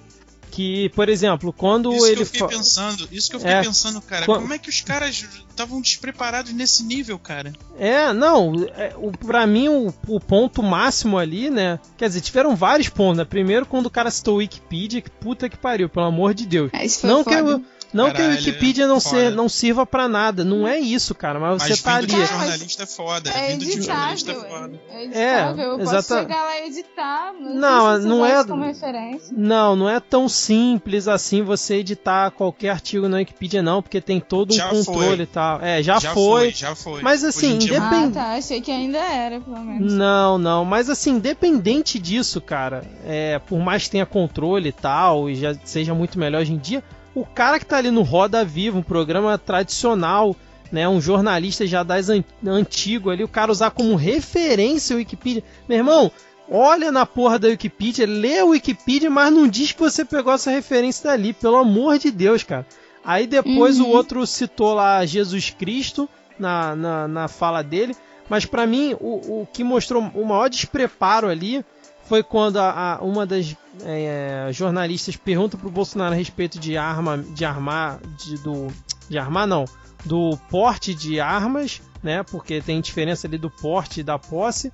que, 0.53 0.89
por 0.89 1.09
exemplo, 1.09 1.51
quando 1.51 1.91
isso 1.91 2.05
ele. 2.05 2.15
Que 2.17 2.21
eu 2.21 2.25
fiquei 2.27 2.47
pensando, 2.47 3.09
isso 3.11 3.27
que 3.27 3.35
eu 3.35 3.39
fiquei 3.39 3.55
é, 3.55 3.63
pensando, 3.63 3.99
cara. 4.01 4.23
Quando... 4.23 4.41
Como 4.41 4.53
é 4.53 4.59
que 4.59 4.69
os 4.69 4.81
caras 4.81 5.25
estavam 5.49 5.81
despreparados 5.81 6.53
nesse 6.53 6.83
nível, 6.83 7.17
cara? 7.17 7.51
É, 7.75 8.13
não. 8.13 8.53
É, 8.75 8.93
o, 8.95 9.11
pra 9.11 9.47
mim, 9.47 9.67
o, 9.67 9.91
o, 10.07 10.19
ponto 10.19 10.61
máximo 10.61 11.17
ali, 11.17 11.49
né? 11.49 11.79
Quer 11.97 12.07
dizer, 12.07 12.21
tiveram 12.21 12.55
vários 12.55 12.87
pontos, 12.87 13.17
né? 13.17 13.25
Primeiro, 13.25 13.65
quando 13.65 13.87
o 13.87 13.89
cara 13.89 14.11
citou 14.11 14.35
o 14.35 14.37
Wikipedia, 14.37 15.01
que 15.01 15.09
puta 15.09 15.49
que 15.49 15.57
pariu, 15.57 15.89
pelo 15.89 16.05
amor 16.05 16.35
de 16.35 16.45
Deus. 16.45 16.69
É, 16.71 16.85
não 17.07 17.23
foda. 17.23 17.35
que 17.35 17.49
eu. 17.49 17.65
Não 17.93 18.11
Caralho, 18.11 18.15
que 18.15 18.21
a 18.23 18.35
Wikipedia 18.35 18.87
não, 18.87 18.99
ser, 18.99 19.31
não 19.31 19.47
sirva 19.47 19.85
para 19.85 20.07
nada, 20.07 20.43
não 20.43 20.67
é 20.67 20.79
isso, 20.79 21.13
cara, 21.13 21.39
mas, 21.39 21.59
mas 21.59 21.77
você 21.77 21.83
tá 21.83 21.95
ali. 21.95 22.07
De 22.07 22.25
jornalista 22.25 22.83
é 22.83 22.85
foda, 22.85 23.29
é 23.29 23.51
vindo 23.51 23.65
de 23.65 23.81
jornalista 23.81 24.31
é 24.31 24.35
foda. 24.35 24.81
É, 24.89 25.03
editável, 25.03 25.63
eu 25.63 25.79
posso 25.79 26.15
chegar 26.15 26.43
lá 26.43 26.59
e 26.59 26.67
editar, 26.67 27.33
não, 27.39 27.99
não 27.99 28.25
é 28.25 28.43
como 28.43 28.63
referência. 28.63 29.35
Não, 29.37 29.75
não 29.75 29.89
é 29.89 29.99
tão 29.99 30.27
simples 30.27 31.07
assim 31.07 31.43
você 31.43 31.75
editar 31.75 32.31
qualquer 32.31 32.69
artigo 32.69 33.07
na 33.07 33.17
Wikipedia 33.17 33.61
não, 33.61 33.81
porque 33.81 34.01
tem 34.01 34.19
todo 34.19 34.51
um 34.51 34.57
já 34.57 34.69
controle 34.69 35.15
foi. 35.15 35.23
e 35.23 35.27
tal. 35.27 35.61
É, 35.61 35.83
já, 35.83 35.99
já 35.99 36.13
foi. 36.13 36.23
foi. 36.23 36.51
Já 36.51 36.75
foi. 36.75 37.01
Mas 37.01 37.23
assim, 37.23 37.55
independente. 37.55 38.17
Ah, 38.17 38.23
tá, 38.23 38.33
achei 38.35 38.59
que 38.59 38.71
ainda 38.71 38.97
era, 38.97 39.39
pelo 39.39 39.59
menos. 39.59 39.93
Não, 39.93 40.37
não, 40.37 40.65
mas 40.65 40.89
assim, 40.89 41.11
independente 41.11 41.99
disso, 41.99 42.41
cara, 42.41 42.83
é, 43.05 43.39
por 43.39 43.59
mais 43.59 43.83
que 43.83 43.91
tenha 43.91 44.05
controle 44.05 44.69
e 44.69 44.73
tal, 44.73 45.29
e 45.29 45.35
já 45.35 45.53
seja 45.63 45.93
muito 45.93 46.17
melhor 46.17 46.41
hoje 46.41 46.53
em 46.53 46.57
dia, 46.57 46.83
o 47.15 47.25
cara 47.25 47.59
que 47.59 47.65
tá 47.65 47.77
ali 47.77 47.91
no 47.91 48.01
Roda 48.01 48.43
Viva, 48.43 48.77
um 48.77 48.83
programa 48.83 49.37
tradicional, 49.37 50.35
né, 50.71 50.89
um 50.89 50.99
jornalista 50.99 51.67
já 51.67 51.83
das 51.83 52.09
an 52.09 52.23
antigo 52.45 53.09
ali, 53.09 53.23
o 53.23 53.27
cara 53.27 53.51
usar 53.51 53.71
como 53.71 53.95
referência 53.95 54.95
o 54.95 54.97
Wikipedia. 54.97 55.43
Meu 55.69 55.77
irmão, 55.77 56.11
olha 56.49 56.91
na 56.91 57.05
porra 57.05 57.37
da 57.37 57.47
Wikipedia, 57.47 58.07
lê 58.07 58.39
a 58.39 58.45
Wikipedia, 58.45 59.09
mas 59.09 59.31
não 59.31 59.47
diz 59.47 59.71
que 59.71 59.79
você 59.79 60.03
pegou 60.03 60.33
essa 60.33 60.49
referência 60.49 61.11
dali, 61.11 61.33
pelo 61.33 61.57
amor 61.57 61.99
de 61.99 62.09
Deus, 62.09 62.43
cara. 62.43 62.65
Aí 63.05 63.27
depois 63.27 63.79
uhum. 63.79 63.87
o 63.87 63.89
outro 63.89 64.25
citou 64.25 64.73
lá 64.73 65.05
Jesus 65.05 65.49
Cristo 65.49 66.09
na, 66.39 66.75
na, 66.75 67.07
na 67.07 67.27
fala 67.27 67.61
dele, 67.61 67.95
mas 68.29 68.45
para 68.45 68.65
mim 68.65 68.95
o, 68.99 69.41
o 69.41 69.47
que 69.51 69.63
mostrou 69.63 70.01
o 70.15 70.25
maior 70.25 70.49
despreparo 70.49 71.27
ali 71.27 71.63
foi 72.07 72.23
quando 72.23 72.57
a, 72.57 72.95
a 72.95 73.01
uma 73.03 73.25
das 73.25 73.55
é, 73.83 74.49
jornalistas 74.51 75.15
pergunta 75.15 75.57
pro 75.57 75.71
Bolsonaro 75.71 76.13
a 76.13 76.17
respeito 76.17 76.59
de 76.59 76.77
arma, 76.77 77.17
de 77.17 77.45
armar, 77.45 77.99
de, 78.17 78.37
do, 78.37 78.67
de 79.09 79.17
armar 79.17 79.47
não, 79.47 79.65
do 80.05 80.37
porte 80.49 80.93
de 80.93 81.19
armas, 81.19 81.81
né? 82.01 82.23
Porque 82.23 82.61
tem 82.61 82.81
diferença 82.81 83.27
ali 83.27 83.37
do 83.37 83.49
porte 83.49 84.01
e 84.01 84.03
da 84.03 84.19
posse. 84.19 84.71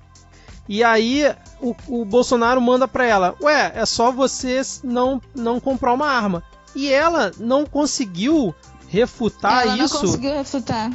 E 0.68 0.84
aí 0.84 1.24
o, 1.60 1.74
o 1.88 2.04
Bolsonaro 2.04 2.60
manda 2.60 2.86
para 2.86 3.04
ela, 3.04 3.34
ué, 3.40 3.72
é 3.74 3.86
só 3.86 4.12
você 4.12 4.60
não 4.84 5.20
não 5.34 5.58
comprar 5.58 5.92
uma 5.92 6.06
arma. 6.06 6.42
E 6.74 6.88
ela 6.88 7.32
não 7.38 7.66
conseguiu 7.66 8.54
refutar 8.88 9.62
ela 9.62 9.78
isso. 9.78 9.94
Não 9.94 10.00
conseguiu 10.02 10.32
refutar. 10.32 10.90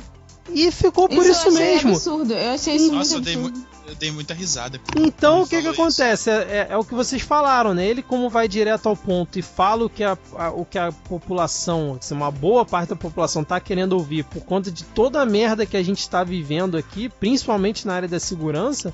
E 0.50 0.72
ficou 0.72 1.10
por 1.10 1.26
isso, 1.26 1.32
isso 1.32 1.48
eu 1.48 1.54
mesmo. 1.54 1.92
Absurdo. 1.92 2.34
Eu 2.34 2.54
achei 2.54 2.76
isso 2.76 2.92
Nossa, 2.94 3.16
muito 3.16 3.30
absurdo. 3.30 3.68
Eu 3.88 3.96
dei 3.96 4.12
muita 4.12 4.34
risada. 4.34 4.80
Então 4.96 5.42
o 5.42 5.48
que 5.48 5.62
que 5.62 5.68
acontece? 5.68 6.30
É, 6.30 6.34
é, 6.34 6.68
é, 6.72 6.78
o 6.78 6.84
que 6.84 6.96
vocês 6.96 7.22
falaram, 7.22 7.74
né? 7.74 7.86
Ele 7.86 8.02
como 8.02 8.30
vai 8.30 8.48
direto 8.48 8.90
ao 8.90 8.96
ponto 8.96 9.38
e 9.38 9.42
fala 9.42 9.86
o 9.86 9.90
que 9.90 10.04
a, 10.04 10.18
a, 10.38 10.50
o 10.50 10.66
que 10.66 10.78
a 10.78 10.92
população, 10.92 11.98
assim, 12.00 12.16
uma 12.16 12.32
boa 12.32 12.66
parte 12.66 12.90
da 12.90 12.96
população 12.96 13.44
tá 13.44 13.60
querendo 13.60 13.94
ouvir 13.94 14.24
por 14.24 14.44
conta 14.44 14.72
de 14.72 14.84
toda 14.84 15.22
a 15.22 15.26
merda 15.26 15.66
que 15.66 15.78
a 15.78 15.84
gente 15.84 16.00
está 16.00 16.24
vivendo 16.24 16.78
aqui, 16.78 17.10
principalmente 17.10 17.86
na 17.86 17.94
área 17.94 18.08
da 18.08 18.20
segurança, 18.20 18.92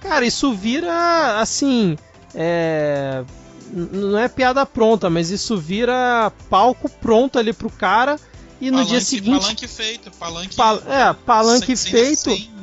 cara, 0.00 0.26
isso 0.26 0.52
vira 0.52 1.40
assim, 1.40 1.96
é, 2.34 3.24
não 3.72 4.18
é 4.18 4.28
piada 4.28 4.66
pronta, 4.66 5.08
mas 5.08 5.30
isso 5.30 5.56
vira 5.56 6.32
palco 6.50 6.88
pronto 6.88 7.38
ali 7.38 7.52
pro 7.52 7.70
cara 7.70 8.18
e 8.60 8.70
no 8.70 8.78
palanque, 8.78 8.90
dia 8.90 9.00
seguinte 9.00 9.40
palanque 9.40 9.68
feito, 9.68 10.10
palanque, 10.12 10.56
pal, 10.56 10.82
é, 10.86 11.12
palanque 11.12 11.76
sem, 11.76 11.92
feito. 11.92 12.30
Sem, 12.30 12.53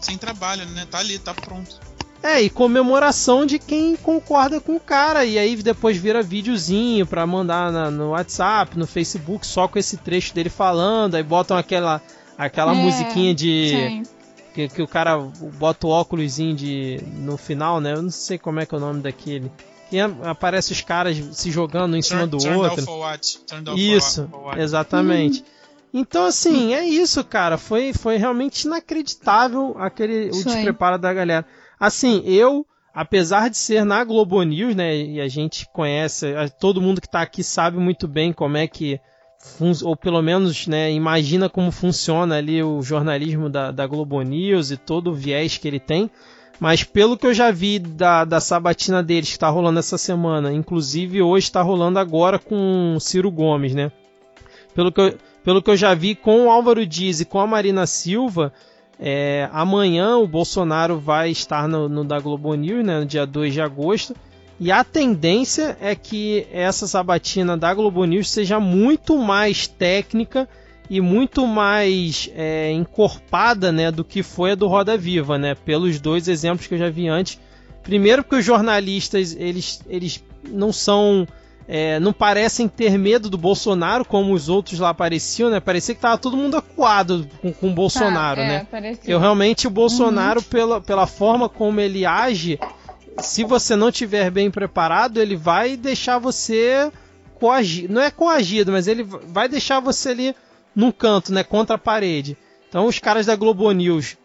sem 0.00 0.16
trabalho, 0.16 0.64
né? 0.66 0.86
Tá 0.90 0.98
ali, 0.98 1.18
tá 1.18 1.34
pronto. 1.34 1.78
É, 2.22 2.42
e 2.42 2.50
comemoração 2.50 3.46
de 3.46 3.58
quem 3.58 3.96
concorda 3.96 4.60
com 4.60 4.76
o 4.76 4.80
cara. 4.80 5.24
E 5.24 5.38
aí 5.38 5.56
depois 5.56 5.96
vira 5.96 6.22
videozinho 6.22 7.06
pra 7.06 7.26
mandar 7.26 7.72
na, 7.72 7.90
no 7.90 8.10
WhatsApp, 8.10 8.78
no 8.78 8.86
Facebook, 8.86 9.46
só 9.46 9.66
com 9.66 9.78
esse 9.78 9.96
trecho 9.96 10.34
dele 10.34 10.50
falando. 10.50 11.14
Aí 11.14 11.22
botam 11.22 11.56
aquela, 11.56 12.00
aquela 12.36 12.72
é, 12.72 12.74
musiquinha 12.74 13.34
de. 13.34 14.02
Que, 14.52 14.68
que, 14.68 14.82
o 14.82 14.88
cara 14.88 15.16
bota 15.18 15.86
o 15.86 15.90
óculos 15.90 16.36
de. 16.36 17.00
no 17.14 17.36
final, 17.38 17.80
né? 17.80 17.94
Eu 17.94 18.02
não 18.02 18.10
sei 18.10 18.36
como 18.36 18.60
é 18.60 18.66
que 18.66 18.74
é 18.74 18.78
o 18.78 18.80
nome 18.80 19.00
daquele. 19.00 19.50
E 19.90 19.98
aparece 19.98 20.72
os 20.72 20.80
caras 20.82 21.16
se 21.32 21.50
jogando 21.50 21.94
um 21.94 21.96
em 21.96 22.02
cima 22.02 22.26
do 22.26 22.36
outro. 22.36 22.84
Isso, 23.76 24.28
exatamente. 24.56 25.40
Hum. 25.40 25.59
Então, 25.92 26.26
assim, 26.26 26.74
é 26.74 26.84
isso, 26.84 27.24
cara. 27.24 27.58
Foi, 27.58 27.92
foi 27.92 28.16
realmente 28.16 28.64
inacreditável 28.64 29.74
aquele 29.78 30.28
o 30.28 30.44
despreparo 30.44 30.98
da 30.98 31.12
galera. 31.12 31.44
Assim, 31.78 32.22
eu, 32.24 32.66
apesar 32.94 33.50
de 33.50 33.56
ser 33.56 33.84
na 33.84 34.04
Globo 34.04 34.42
News, 34.42 34.74
né, 34.74 34.96
e 34.96 35.20
a 35.20 35.28
gente 35.28 35.66
conhece, 35.72 36.26
todo 36.60 36.80
mundo 36.80 37.00
que 37.00 37.06
está 37.06 37.22
aqui 37.22 37.42
sabe 37.42 37.78
muito 37.78 38.06
bem 38.06 38.32
como 38.32 38.56
é 38.56 38.66
que 38.66 39.00
ou 39.82 39.96
pelo 39.96 40.20
menos 40.20 40.66
né, 40.66 40.92
imagina 40.92 41.48
como 41.48 41.72
funciona 41.72 42.36
ali 42.36 42.62
o 42.62 42.82
jornalismo 42.82 43.48
da, 43.48 43.70
da 43.70 43.86
Globo 43.86 44.20
News 44.20 44.70
e 44.70 44.76
todo 44.76 45.10
o 45.10 45.14
viés 45.14 45.56
que 45.56 45.66
ele 45.66 45.80
tem. 45.80 46.10
Mas 46.58 46.84
pelo 46.84 47.16
que 47.16 47.26
eu 47.26 47.32
já 47.32 47.50
vi 47.50 47.78
da, 47.78 48.22
da 48.26 48.38
sabatina 48.38 49.02
deles 49.02 49.30
que 49.30 49.36
está 49.36 49.48
rolando 49.48 49.78
essa 49.78 49.96
semana, 49.96 50.52
inclusive 50.52 51.22
hoje 51.22 51.44
está 51.44 51.62
rolando 51.62 51.98
agora 51.98 52.38
com 52.38 52.96
o 52.96 53.00
Ciro 53.00 53.30
Gomes, 53.30 53.74
né? 53.74 53.90
Pelo 54.74 54.92
que 54.92 55.00
eu, 55.00 55.16
pelo 55.42 55.62
que 55.62 55.70
eu 55.70 55.76
já 55.76 55.94
vi 55.94 56.14
com 56.14 56.46
o 56.46 56.50
Álvaro 56.50 56.86
Dias 56.86 57.20
e 57.20 57.24
com 57.24 57.40
a 57.40 57.46
Marina 57.46 57.86
Silva, 57.86 58.52
é, 58.98 59.48
amanhã 59.52 60.18
o 60.18 60.28
Bolsonaro 60.28 60.98
vai 60.98 61.30
estar 61.30 61.66
no, 61.66 61.88
no, 61.88 62.04
da 62.04 62.20
Globo 62.20 62.54
News, 62.54 62.84
né, 62.84 63.00
no 63.00 63.06
dia 63.06 63.26
2 63.26 63.54
de 63.54 63.60
agosto. 63.60 64.14
E 64.58 64.70
a 64.70 64.84
tendência 64.84 65.78
é 65.80 65.94
que 65.94 66.46
essa 66.52 66.86
sabatina 66.86 67.56
da 67.56 67.72
Globo 67.72 68.04
News 68.04 68.28
seja 68.28 68.60
muito 68.60 69.16
mais 69.16 69.66
técnica 69.66 70.46
e 70.90 71.00
muito 71.00 71.46
mais 71.46 72.28
é, 72.34 72.70
encorpada 72.72 73.72
né, 73.72 73.90
do 73.90 74.04
que 74.04 74.22
foi 74.22 74.50
a 74.50 74.54
do 74.54 74.66
Roda 74.66 74.98
Viva, 74.98 75.38
né, 75.38 75.54
pelos 75.54 75.98
dois 75.98 76.28
exemplos 76.28 76.66
que 76.66 76.74
eu 76.74 76.78
já 76.78 76.90
vi 76.90 77.08
antes. 77.08 77.40
Primeiro 77.82 78.22
porque 78.22 78.36
os 78.36 78.44
jornalistas 78.44 79.34
eles, 79.34 79.80
eles 79.88 80.22
não 80.46 80.72
são 80.72 81.26
é, 81.72 82.00
não 82.00 82.12
parecem 82.12 82.66
ter 82.66 82.98
medo 82.98 83.30
do 83.30 83.38
Bolsonaro 83.38 84.04
como 84.04 84.34
os 84.34 84.48
outros 84.48 84.80
lá 84.80 84.92
pareciam, 84.92 85.48
né? 85.50 85.60
Parecia 85.60 85.94
que 85.94 86.00
tava 86.00 86.18
todo 86.18 86.36
mundo 86.36 86.56
acuado 86.56 87.28
com, 87.40 87.52
com 87.52 87.68
o 87.68 87.72
Bolsonaro, 87.72 88.40
Tá, 88.40 88.42
é, 88.44 88.48
né? 88.48 88.66
parecia. 88.68 89.14
Eu 89.14 89.20
realmente 89.20 89.68
o 89.68 89.70
Bolsonaro, 89.70 90.42
pela, 90.42 90.80
pela 90.80 91.06
forma 91.06 91.48
como 91.48 91.80
ele 91.80 92.04
age, 92.04 92.58
se 93.18 93.44
você 93.44 93.76
não 93.76 93.92
tiver 93.92 94.32
bem 94.32 94.50
preparado, 94.50 95.20
ele 95.20 95.36
vai 95.36 95.76
deixar 95.76 96.18
você 96.18 96.90
coagido. 97.38 97.94
Não 97.94 98.02
é 98.02 98.10
coagido, 98.10 98.72
mas 98.72 98.88
ele 98.88 99.04
vai 99.04 99.48
deixar 99.48 99.78
você 99.78 100.08
ali 100.08 100.34
num 100.74 100.90
canto, 100.90 101.32
né? 101.32 101.44
Contra 101.44 101.76
a 101.76 101.78
parede. 101.78 102.36
Então 102.68 102.84
os 102.86 102.98
caras 102.98 103.26
da 103.26 103.36
Globo 103.36 103.70
News, 103.70 104.16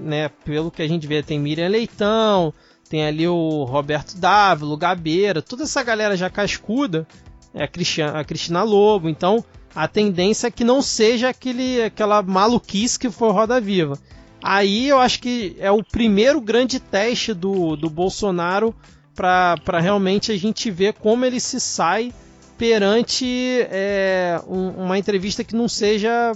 né? 0.00 0.30
Pelo 0.42 0.70
que 0.70 0.80
a 0.80 0.88
gente 0.88 1.06
vê, 1.06 1.22
tem 1.22 1.38
Miriam 1.38 1.68
Leitão, 1.68 2.50
tem 2.88 3.06
ali 3.06 3.26
o 3.26 3.64
Roberto 3.64 4.16
Dávila, 4.16 4.74
o 4.74 4.76
Gabeira, 4.76 5.40
toda 5.42 5.64
essa 5.64 5.82
galera 5.82 6.16
já 6.16 6.28
cascuda, 6.30 7.06
é 7.52 7.64
a 7.64 7.68
Cristina, 7.68 8.18
a 8.18 8.24
Cristina 8.24 8.62
Lobo. 8.62 9.08
Então 9.08 9.44
a 9.74 9.88
tendência 9.88 10.46
é 10.46 10.50
que 10.50 10.62
não 10.64 10.80
seja 10.82 11.28
aquele, 11.30 11.82
aquela 11.82 12.22
maluquice 12.22 12.98
que 12.98 13.10
foi 13.10 13.32
Roda 13.32 13.60
Viva. 13.60 13.98
Aí 14.42 14.88
eu 14.88 14.98
acho 14.98 15.20
que 15.20 15.56
é 15.58 15.70
o 15.70 15.82
primeiro 15.82 16.40
grande 16.40 16.78
teste 16.78 17.32
do, 17.32 17.76
do 17.76 17.88
Bolsonaro 17.88 18.74
para 19.14 19.80
realmente 19.80 20.30
a 20.32 20.36
gente 20.36 20.70
ver 20.70 20.92
como 20.94 21.24
ele 21.24 21.40
se 21.40 21.58
sai 21.60 22.12
perante 22.58 23.26
é, 23.70 24.40
um- 24.48 24.84
uma 24.84 24.98
entrevista 24.98 25.42
que 25.44 25.54
não 25.56 25.68
seja 25.68 26.32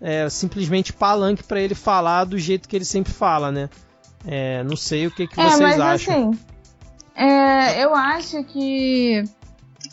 é, 0.00 0.28
simplesmente 0.28 0.92
palanque 0.92 1.42
para 1.42 1.60
ele 1.60 1.74
falar 1.74 2.24
do 2.24 2.38
jeito 2.38 2.68
que 2.68 2.76
ele 2.76 2.84
sempre 2.84 3.12
fala, 3.12 3.50
né? 3.50 3.68
É, 4.26 4.62
não 4.64 4.76
sei 4.76 5.06
o 5.06 5.10
que, 5.10 5.26
que 5.26 5.40
É, 5.40 5.44
vocês 5.44 5.60
mas 5.60 5.80
acham. 5.80 6.30
assim, 6.30 6.38
é, 7.14 7.84
eu 7.84 7.94
acho 7.94 8.42
que. 8.44 9.22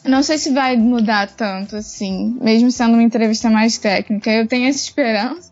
Não 0.04 0.22
sei 0.24 0.38
se 0.38 0.52
vai 0.52 0.76
mudar 0.78 1.28
tanto, 1.32 1.76
assim, 1.76 2.38
mesmo 2.42 2.72
sendo 2.72 2.94
uma 2.94 3.04
entrevista 3.04 3.50
mais 3.50 3.78
técnica. 3.78 4.30
Eu 4.32 4.48
tenho 4.48 4.68
essa 4.68 4.80
esperança. 4.80 5.50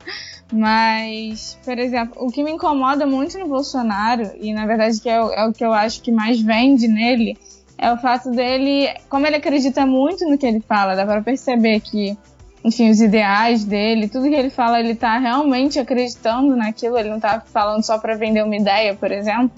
Mas, 0.52 1.58
por 1.66 1.80
exemplo, 1.80 2.14
o 2.24 2.32
que 2.32 2.44
me 2.44 2.52
incomoda 2.52 3.08
muito 3.08 3.40
no 3.40 3.48
Bolsonaro, 3.48 4.30
e 4.40 4.54
na 4.54 4.68
verdade 4.68 5.00
que 5.02 5.10
é, 5.10 5.20
o- 5.20 5.32
é 5.34 5.48
o 5.48 5.52
que 5.54 5.66
eu 5.66 5.74
acho 5.74 6.02
que 6.02 6.12
mais 6.12 6.40
vende 6.40 6.88
nele, 6.88 7.36
é 7.76 7.92
o 7.92 7.98
fato 7.98 8.30
dele, 8.30 8.88
como 9.10 9.26
ele 9.26 9.38
acredita 9.38 9.84
muito 9.86 10.30
no 10.30 10.38
que 10.38 10.46
ele 10.46 10.60
fala, 10.60 10.96
dá 10.96 11.06
pra 11.06 11.22
perceber 11.24 11.80
que, 11.80 12.16
enfim, 12.64 12.90
os 12.90 13.02
ideais 13.02 13.66
dele, 13.66 14.08
tudo 14.08 14.30
que 14.30 14.36
ele 14.36 14.50
fala, 14.50 14.80
ele 14.80 14.96
tá 14.96 15.18
realmente 15.18 15.80
acreditando 15.80 16.56
naquilo, 16.56 16.98
ele 16.98 17.10
não 17.10 17.20
tá 17.20 17.42
falando 17.42 17.84
só 17.84 17.98
pra 17.98 18.16
vender 18.16 18.44
uma 18.44 18.56
ideia, 18.56 18.96
por 18.96 19.12
exemplo. 19.12 19.52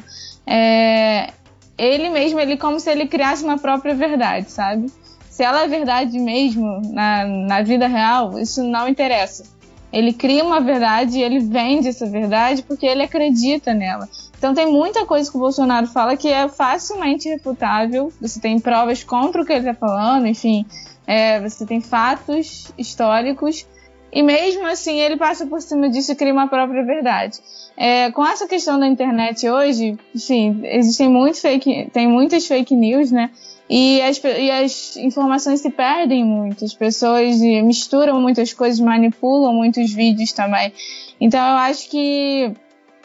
É, 0.46 1.32
ele 1.78 2.10
mesmo, 2.10 2.40
ele 2.40 2.58
como 2.58 2.80
se 2.80 2.90
ele 2.90 3.08
criasse 3.08 3.44
uma 3.44 3.58
própria 3.58 3.94
verdade, 3.94 4.50
sabe? 4.50 4.92
Se 5.30 5.44
ela 5.44 5.64
é 5.64 5.68
verdade 5.68 6.18
mesmo 6.18 6.82
na, 6.94 7.26
na 7.26 7.62
vida 7.62 7.88
real, 7.88 8.40
isso 8.40 8.64
não 8.64 8.88
interessa. 8.88 9.44
Ele 9.92 10.12
cria 10.12 10.44
uma 10.44 10.60
verdade 10.60 11.20
e 11.20 11.24
ele 11.24 11.40
vende 11.40 11.88
essa 11.88 12.06
verdade 12.06 12.64
porque 12.64 12.86
ele 12.86 13.04
acredita 13.04 13.74
nela. 13.74 14.10
Então 14.38 14.54
tem 14.54 14.66
muita 14.66 15.06
coisa 15.06 15.30
que 15.30 15.38
o 15.38 15.40
Bolsonaro 15.40 15.88
fala 15.88 16.18
que 16.18 16.28
é 16.28 16.48
facilmente 16.48 17.30
refutável. 17.30 18.12
Você 18.20 18.40
tem 18.40 18.60
provas 18.60 19.04
contra 19.04 19.42
o 19.42 19.46
que 19.46 19.54
ele 19.54 19.70
está 19.70 19.74
falando, 19.74 20.28
enfim, 20.28 20.66
é, 21.08 21.40
você 21.40 21.66
tem 21.66 21.82
fatos 21.82 22.72
históricos. 22.78 23.68
E 24.12 24.24
mesmo 24.24 24.66
assim 24.66 24.98
ele 25.00 25.18
passa 25.18 25.46
por 25.46 25.62
cima 25.62 25.90
disso 25.90 26.14
e 26.14 26.16
cria 26.16 26.32
uma 26.32 26.48
própria 26.48 26.84
verdade. 26.86 27.38
É, 27.76 28.10
com 28.12 28.26
essa 28.26 28.48
questão 28.48 28.80
da 28.80 28.88
internet 28.88 29.50
hoje, 29.50 29.98
enfim, 30.16 30.62
existem 30.64 31.10
muito 31.10 31.42
fake, 31.42 31.90
tem 31.92 32.08
muitas 32.08 32.48
fake 32.48 32.74
news, 32.74 33.12
né? 33.12 33.30
E 33.70 34.02
as, 34.02 34.24
e 34.24 34.52
as 34.52 34.96
informações 34.98 35.60
se 35.60 35.70
perdem 35.70 36.24
muito. 36.24 36.64
As 36.64 36.74
pessoas 36.74 37.42
eh, 37.42 37.62
misturam 37.62 38.22
muitas 38.22 38.54
coisas, 38.54 38.80
manipulam 38.80 39.54
muitos 39.54 39.92
vídeos 39.92 40.32
também. 40.32 40.72
Então 41.20 41.40
eu 41.40 41.58
acho 41.58 41.90
que, 41.90 42.54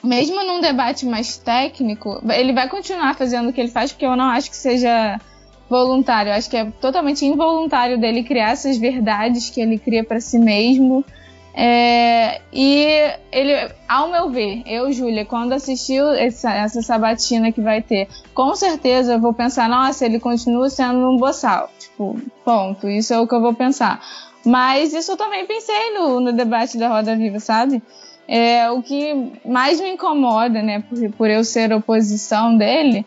mesmo 0.04 0.44
num 0.44 0.60
debate 0.60 1.06
mais 1.06 1.38
técnico, 1.38 2.22
ele 2.30 2.52
vai 2.52 2.68
continuar 2.68 3.14
fazendo 3.14 3.48
o 3.48 3.52
que 3.52 3.60
ele 3.60 3.70
faz, 3.70 3.90
porque 3.90 4.04
eu 4.04 4.14
não 4.14 4.26
acho 4.26 4.50
que 4.50 4.56
seja 4.56 5.18
voluntário. 5.70 6.30
Eu 6.30 6.34
acho 6.34 6.50
que 6.50 6.56
é 6.56 6.64
totalmente 6.80 7.24
involuntário 7.24 7.98
dele 7.98 8.24
criar 8.24 8.50
essas 8.50 8.76
verdades 8.76 9.48
que 9.48 9.60
ele 9.60 9.78
cria 9.78 10.02
para 10.02 10.20
si 10.20 10.38
mesmo. 10.38 11.04
É, 11.54 12.40
e 12.52 12.86
ele, 13.32 13.52
ao 13.88 14.08
meu 14.10 14.30
ver, 14.30 14.62
eu, 14.66 14.92
Júlia, 14.92 15.24
quando 15.24 15.52
assistiu 15.52 16.08
essa, 16.10 16.52
essa 16.52 16.82
sabatina 16.82 17.52
que 17.52 17.60
vai 17.60 17.82
ter, 17.82 18.08
com 18.34 18.54
certeza 18.54 19.14
eu 19.14 19.20
vou 19.20 19.32
pensar, 19.32 19.68
nossa, 19.68 20.04
ele 20.04 20.18
continua 20.18 20.68
sendo 20.68 21.08
um 21.08 21.16
boçal. 21.16 21.70
Tipo, 21.78 22.20
ponto. 22.44 22.88
Isso 22.88 23.14
é 23.14 23.20
o 23.20 23.26
que 23.26 23.34
eu 23.34 23.40
vou 23.40 23.54
pensar. 23.54 24.00
Mas 24.44 24.92
isso 24.92 25.12
eu 25.12 25.16
também 25.16 25.46
pensei 25.46 25.94
no, 25.94 26.20
no 26.20 26.32
debate 26.32 26.78
da 26.78 26.88
Roda 26.88 27.14
Viva, 27.14 27.38
sabe? 27.38 27.82
É, 28.26 28.70
o 28.70 28.80
que 28.80 29.32
mais 29.44 29.80
me 29.80 29.90
incomoda, 29.90 30.62
né, 30.62 30.84
por, 30.88 31.12
por 31.12 31.30
eu 31.30 31.42
ser 31.44 31.72
oposição 31.72 32.56
dele, 32.56 33.04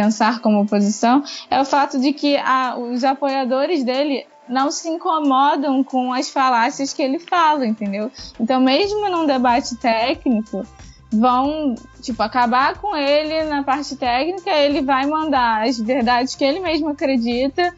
pensar 0.00 0.40
como 0.40 0.60
oposição, 0.60 1.22
é 1.50 1.58
o 1.58 1.64
fato 1.64 1.98
de 1.98 2.12
que 2.12 2.36
a, 2.36 2.76
os 2.76 3.02
apoiadores 3.02 3.82
dele 3.82 4.26
não 4.46 4.70
se 4.70 4.88
incomodam 4.90 5.82
com 5.82 6.12
as 6.12 6.28
falácias 6.28 6.92
que 6.92 7.00
ele 7.02 7.18
fala, 7.18 7.66
entendeu? 7.66 8.10
Então, 8.38 8.60
mesmo 8.60 9.08
num 9.08 9.24
debate 9.26 9.74
técnico, 9.76 10.62
vão, 11.10 11.74
tipo, 12.02 12.22
acabar 12.22 12.74
com 12.78 12.94
ele 12.94 13.44
na 13.44 13.62
parte 13.62 13.96
técnica, 13.96 14.50
ele 14.50 14.82
vai 14.82 15.06
mandar 15.06 15.66
as 15.66 15.78
verdades 15.78 16.34
que 16.34 16.44
ele 16.44 16.60
mesmo 16.60 16.90
acredita 16.90 17.74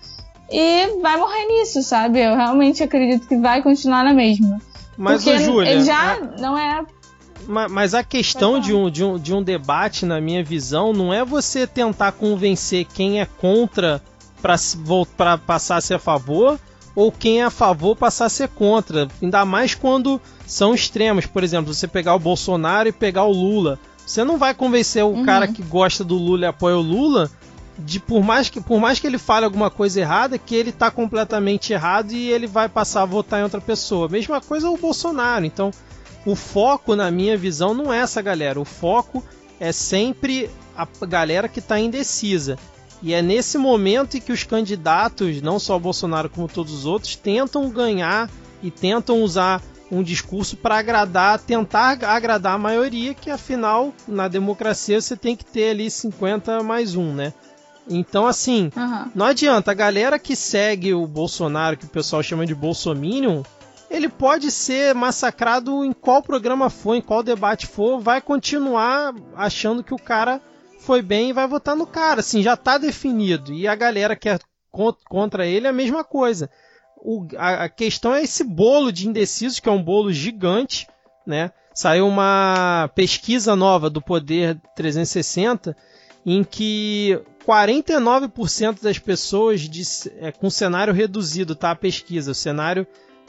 e 0.50 1.00
vai 1.00 1.16
morrer 1.16 1.46
nisso, 1.46 1.82
sabe? 1.82 2.18
Eu 2.20 2.34
realmente 2.34 2.82
acredito 2.82 3.28
que 3.28 3.36
vai 3.36 3.62
continuar 3.62 4.02
na 4.02 4.12
mesma. 4.12 4.58
Mas, 4.96 5.22
Porque 5.22 5.36
ô, 5.36 5.38
Júlia, 5.38 5.70
ele 5.70 5.84
já 5.84 6.14
a- 6.14 6.20
não 6.40 6.58
é 6.58 6.84
Ma- 7.46 7.68
Mas 7.68 7.94
a 7.94 8.02
questão 8.02 8.58
de 8.60 8.74
um, 8.74 8.90
de, 8.90 9.04
um, 9.04 9.18
de 9.18 9.32
um 9.34 9.42
debate, 9.42 10.04
na 10.04 10.20
minha 10.20 10.42
visão, 10.44 10.92
não 10.92 11.12
é 11.12 11.24
você 11.24 11.66
tentar 11.66 12.12
convencer 12.12 12.84
quem 12.86 13.20
é 13.20 13.26
contra 13.26 14.02
para 15.16 15.36
passar 15.38 15.76
a 15.76 15.80
ser 15.80 15.94
a 15.94 15.98
favor 15.98 16.58
ou 16.94 17.12
quem 17.12 17.40
é 17.40 17.44
a 17.44 17.50
favor 17.50 17.94
passar 17.96 18.26
a 18.26 18.30
ser 18.30 18.48
contra. 18.48 19.08
Ainda 19.22 19.44
mais 19.44 19.74
quando 19.74 20.20
são 20.46 20.74
extremos. 20.74 21.26
Por 21.26 21.44
exemplo, 21.44 21.72
você 21.72 21.86
pegar 21.86 22.14
o 22.14 22.18
Bolsonaro 22.18 22.88
e 22.88 22.92
pegar 22.92 23.24
o 23.24 23.32
Lula. 23.32 23.78
Você 24.06 24.24
não 24.24 24.38
vai 24.38 24.54
convencer 24.54 25.04
o 25.04 25.08
Uhum. 25.08 25.24
cara 25.24 25.46
que 25.46 25.62
gosta 25.62 26.02
do 26.02 26.14
Lula 26.16 26.46
e 26.46 26.48
apoia 26.48 26.76
o 26.76 26.80
Lula 26.82 27.30
de 27.78 28.00
por 28.00 28.24
mais 28.24 28.48
que 28.48 28.60
por 28.60 28.80
mais 28.80 28.98
que 28.98 29.06
ele 29.06 29.18
fale 29.18 29.44
alguma 29.44 29.70
coisa 29.70 30.00
errada, 30.00 30.36
que 30.38 30.54
ele 30.54 30.72
tá 30.72 30.90
completamente 30.90 31.72
errado 31.72 32.10
e 32.10 32.28
ele 32.30 32.46
vai 32.48 32.68
passar 32.68 33.02
a 33.02 33.06
votar 33.06 33.38
em 33.38 33.44
outra 33.44 33.60
pessoa. 33.60 34.08
Mesma 34.08 34.40
coisa 34.40 34.68
o 34.68 34.76
Bolsonaro. 34.76 35.44
Então, 35.44 35.70
o 36.26 36.34
foco, 36.34 36.94
na 36.94 37.10
minha 37.10 37.36
visão, 37.36 37.74
não 37.74 37.92
é 37.92 37.98
essa 37.98 38.20
galera. 38.20 38.60
O 38.60 38.64
foco 38.64 39.24
é 39.58 39.72
sempre 39.72 40.50
a 40.76 40.86
galera 41.06 41.48
que 41.48 41.58
está 41.58 41.78
indecisa. 41.78 42.58
E 43.02 43.14
é 43.14 43.22
nesse 43.22 43.56
momento 43.58 44.16
em 44.16 44.20
que 44.20 44.32
os 44.32 44.42
candidatos, 44.42 45.40
não 45.40 45.58
só 45.58 45.76
o 45.76 45.80
Bolsonaro 45.80 46.28
como 46.28 46.48
todos 46.48 46.72
os 46.72 46.86
outros, 46.86 47.16
tentam 47.16 47.70
ganhar 47.70 48.28
e 48.62 48.70
tentam 48.70 49.22
usar 49.22 49.62
um 49.90 50.02
discurso 50.02 50.56
para 50.56 50.78
agradar, 50.78 51.38
tentar 51.38 51.98
agradar 52.04 52.54
a 52.54 52.58
maioria, 52.58 53.14
que 53.14 53.30
afinal, 53.30 53.94
na 54.06 54.28
democracia, 54.28 55.00
você 55.00 55.16
tem 55.16 55.34
que 55.34 55.44
ter 55.44 55.70
ali 55.70 55.90
50 55.90 56.62
mais 56.62 56.94
um, 56.94 57.14
né? 57.14 57.32
Então, 57.88 58.26
assim, 58.26 58.70
Aham. 58.76 59.10
não 59.14 59.26
adianta, 59.26 59.70
a 59.70 59.74
galera 59.74 60.18
que 60.18 60.36
segue 60.36 60.92
o 60.92 61.06
Bolsonaro, 61.06 61.76
que 61.76 61.86
o 61.86 61.88
pessoal 61.88 62.22
chama 62.22 62.44
de 62.44 62.54
Bolsominion, 62.54 63.42
ele 63.90 64.08
pode 64.08 64.50
ser 64.50 64.94
massacrado 64.94 65.84
em 65.84 65.92
qual 65.92 66.22
programa 66.22 66.68
for, 66.70 66.94
em 66.94 67.00
qual 67.00 67.22
debate 67.22 67.66
for, 67.66 68.00
vai 68.00 68.20
continuar 68.20 69.14
achando 69.34 69.82
que 69.82 69.94
o 69.94 69.98
cara 69.98 70.40
foi 70.80 71.02
bem 71.02 71.30
e 71.30 71.32
vai 71.32 71.46
votar 71.48 71.74
no 71.74 71.86
cara. 71.86 72.20
Assim, 72.20 72.42
já 72.42 72.56
tá 72.56 72.78
definido. 72.78 73.52
E 73.52 73.66
a 73.66 73.74
galera 73.74 74.14
que 74.14 74.28
é 74.28 74.38
con- 74.70 74.94
contra 75.08 75.46
ele 75.46 75.66
é 75.66 75.70
a 75.70 75.72
mesma 75.72 76.04
coisa. 76.04 76.50
O- 76.96 77.26
a, 77.36 77.64
a 77.64 77.68
questão 77.68 78.14
é 78.14 78.22
esse 78.22 78.44
bolo 78.44 78.92
de 78.92 79.08
indecisos, 79.08 79.58
que 79.60 79.68
é 79.68 79.72
um 79.72 79.82
bolo 79.82 80.12
gigante, 80.12 80.86
né? 81.26 81.50
Saiu 81.74 82.08
uma 82.08 82.90
pesquisa 82.94 83.54
nova 83.54 83.88
do 83.88 84.02
Poder 84.02 84.60
360 84.74 85.76
em 86.26 86.42
que 86.42 87.20
49% 87.46 88.82
das 88.82 88.98
pessoas 88.98 89.68
é, 90.20 90.32
com 90.32 90.50
cenário 90.50 90.92
reduzido, 90.92 91.54
tá? 91.54 91.70
A 91.70 91.76
pesquisa. 91.76 92.32
O 92.32 92.34
cenário 92.34 92.86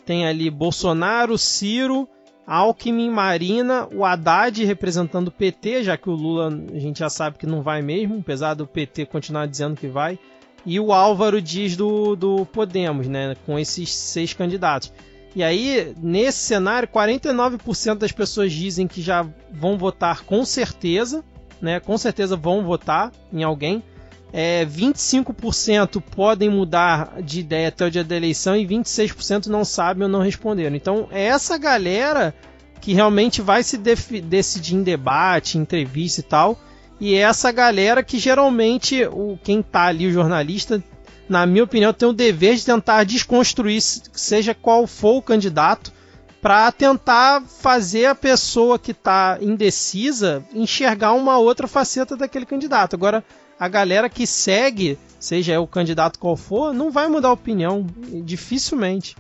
tem 0.09 0.25
ali 0.25 0.49
Bolsonaro, 0.49 1.37
Ciro, 1.37 2.09
Alckmin, 2.47 3.11
Marina, 3.11 3.87
o 3.93 4.03
Haddad 4.03 4.65
representando 4.65 5.27
o 5.27 5.31
PT, 5.31 5.83
já 5.83 5.97
que 5.97 6.09
o 6.09 6.13
Lula 6.13 6.47
a 6.47 6.79
gente 6.79 6.97
já 6.97 7.11
sabe 7.11 7.37
que 7.37 7.45
não 7.45 7.61
vai 7.61 7.83
mesmo, 7.83 8.17
apesar 8.17 8.55
do 8.55 8.65
PT 8.65 9.05
continuar 9.05 9.45
dizendo 9.45 9.75
que 9.75 9.85
vai. 9.85 10.17
E 10.65 10.79
o 10.79 10.91
Álvaro 10.91 11.39
diz 11.39 11.77
do, 11.77 12.15
do 12.15 12.43
Podemos, 12.47 13.07
né? 13.07 13.35
Com 13.45 13.59
esses 13.59 13.93
seis 13.93 14.33
candidatos. 14.33 14.91
E 15.35 15.43
aí, 15.43 15.93
nesse 16.01 16.39
cenário, 16.39 16.87
49% 16.87 17.99
das 17.99 18.11
pessoas 18.11 18.51
dizem 18.51 18.87
que 18.87 19.03
já 19.03 19.29
vão 19.51 19.77
votar 19.77 20.23
com 20.23 20.43
certeza, 20.43 21.23
né? 21.61 21.79
Com 21.79 21.99
certeza 21.99 22.35
vão 22.35 22.65
votar 22.65 23.11
em 23.31 23.43
alguém. 23.43 23.83
É, 24.31 24.65
25% 24.65 26.01
podem 26.01 26.49
mudar 26.49 27.21
de 27.21 27.39
ideia 27.39 27.69
até 27.69 27.85
o 27.85 27.91
dia 27.91 28.03
da 28.03 28.15
eleição 28.15 28.55
e 28.55 28.65
26% 28.65 29.47
não 29.47 29.65
sabem 29.65 30.03
ou 30.03 30.09
não 30.09 30.21
responderam. 30.21 30.75
Então 30.75 31.07
é 31.11 31.25
essa 31.25 31.57
galera 31.57 32.33
que 32.79 32.93
realmente 32.93 33.41
vai 33.41 33.63
se 33.63 33.77
decidir 33.77 34.75
em 34.75 34.83
debate, 34.83 35.57
entrevista 35.57 36.21
e 36.21 36.23
tal. 36.23 36.59
E 36.99 37.15
é 37.15 37.19
essa 37.19 37.51
galera 37.51 38.03
que 38.03 38.19
geralmente 38.19 39.05
o 39.05 39.37
quem 39.43 39.61
tá 39.61 39.85
ali, 39.85 40.07
o 40.07 40.11
jornalista, 40.11 40.83
na 41.27 41.45
minha 41.45 41.63
opinião, 41.63 41.93
tem 41.93 42.07
o 42.07 42.13
dever 42.13 42.55
de 42.55 42.65
tentar 42.65 43.03
desconstruir, 43.05 43.81
seja 43.81 44.53
qual 44.53 44.85
for 44.85 45.17
o 45.17 45.21
candidato, 45.21 45.93
para 46.41 46.71
tentar 46.71 47.41
fazer 47.43 48.05
a 48.05 48.15
pessoa 48.15 48.79
que 48.79 48.91
está 48.91 49.37
indecisa 49.41 50.43
enxergar 50.53 51.13
uma 51.13 51.37
outra 51.37 51.67
faceta 51.67 52.15
daquele 52.15 52.45
candidato. 52.45 52.95
Agora, 52.95 53.23
a 53.59 53.67
galera 53.67 54.09
que 54.09 54.25
segue, 54.25 54.97
seja 55.19 55.59
o 55.59 55.67
candidato 55.67 56.17
qual 56.17 56.37
for, 56.37 56.73
não 56.73 56.89
vai 56.89 57.07
mudar 57.09 57.27
a 57.27 57.33
opinião, 57.33 57.85
dificilmente. 58.23 59.15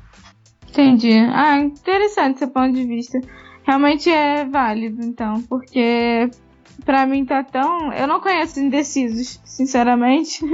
Entendi. 0.69 1.17
Ah, 1.33 1.57
interessante 1.59 2.39
seu 2.39 2.47
ponto 2.47 2.73
de 2.73 2.85
vista. 2.85 3.19
Realmente 3.63 4.09
é 4.09 4.45
válido, 4.45 5.03
então, 5.03 5.41
porque 5.43 6.29
pra 6.85 7.05
mim 7.05 7.25
tá 7.25 7.43
tão. 7.43 7.91
Eu 7.91 8.07
não 8.07 8.21
conheço 8.21 8.59
indecisos, 8.59 9.39
sinceramente. 9.43 10.39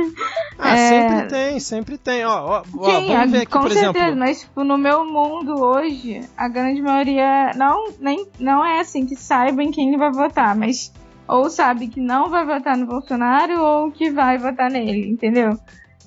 Ah, 0.58 0.78
é... 0.78 0.88
sempre 0.88 1.28
tem, 1.28 1.60
sempre 1.60 1.98
tem. 1.98 2.26
Ó, 2.26 2.62
ó, 2.62 2.64
Sim, 2.64 3.08
vamos 3.08 3.32
ver 3.32 3.38
aqui, 3.40 3.46
com 3.48 3.60
por 3.60 3.72
certeza, 3.74 4.06
exemplo. 4.06 4.20
Mas, 4.20 4.40
tipo, 4.40 4.64
no 4.64 4.78
meu 4.78 5.06
mundo 5.06 5.62
hoje, 5.62 6.22
a 6.38 6.48
grande 6.48 6.82
maioria 6.82 7.52
não, 7.58 7.92
nem, 8.00 8.26
não 8.40 8.66
é 8.66 8.80
assim 8.80 9.06
que 9.06 9.18
saiba 9.18 9.62
em 9.62 9.70
quem 9.70 9.90
ele 9.90 9.98
vai 9.98 10.14
votar, 10.14 10.56
mas 10.56 10.94
ou 11.28 11.50
sabe 11.50 11.88
que 11.88 12.00
não 12.00 12.30
vai 12.30 12.46
votar 12.46 12.78
no 12.78 12.86
Bolsonaro 12.86 13.62
ou 13.62 13.92
que 13.92 14.10
vai 14.10 14.38
votar 14.38 14.70
nele, 14.70 15.10
entendeu? 15.10 15.58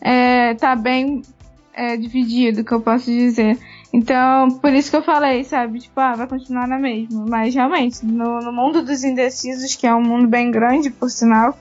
É, 0.01 0.55
tá 0.55 0.77
bem 0.77 1.23
é, 1.73 1.97
dividido, 1.97 2.65
que 2.65 2.73
eu 2.73 2.81
posso 2.81 3.07
dizer. 3.07 3.59
Então, 3.93 4.51
por 4.61 4.73
isso 4.73 4.91
que 4.91 4.97
eu 4.97 5.03
falei, 5.03 5.45
sabe? 5.45 5.81
Tipo, 5.81 6.01
ah, 6.01 6.15
vai 6.15 6.27
continuar 6.27 6.67
na 6.67 6.79
mesma. 6.79 7.25
Mas 7.27 7.55
realmente, 7.55 8.05
no, 8.05 8.41
no 8.41 8.53
mundo 8.53 8.83
dos 8.83 9.03
indecisos, 9.03 9.75
que 9.75 9.87
é 9.87 9.95
um 9.95 10.03
mundo 10.03 10.27
bem 10.27 10.51
grande, 10.51 10.91
por 10.91 11.11
sinal, 11.11 11.57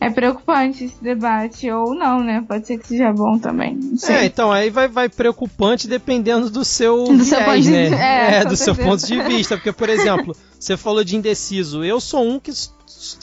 é 0.00 0.10
preocupante 0.10 0.84
esse 0.84 1.02
debate, 1.02 1.70
ou 1.70 1.94
não, 1.94 2.22
né? 2.22 2.44
Pode 2.46 2.66
ser 2.66 2.78
que 2.78 2.86
seja 2.86 3.12
bom 3.12 3.38
também. 3.38 3.78
É, 4.08 4.24
então 4.24 4.52
aí 4.52 4.70
vai, 4.70 4.88
vai 4.88 5.08
preocupante 5.08 5.88
dependendo 5.88 6.50
do 6.50 6.64
seu 6.64 7.04
do 7.08 7.24
viés, 7.24 7.28
seu 7.28 7.44
ponto 7.44 7.60
de, 7.62 7.70
né? 7.70 7.86
É, 7.86 8.34
é 8.36 8.44
do 8.44 8.56
certeza. 8.56 8.56
seu 8.56 8.74
ponto 8.74 9.06
de 9.06 9.22
vista. 9.22 9.56
Porque, 9.56 9.72
por 9.72 9.88
exemplo, 9.88 10.36
você 10.58 10.76
falou 10.76 11.02
de 11.02 11.16
indeciso. 11.16 11.82
Eu 11.82 12.00
sou 12.00 12.22
um 12.22 12.38
que 12.38 12.50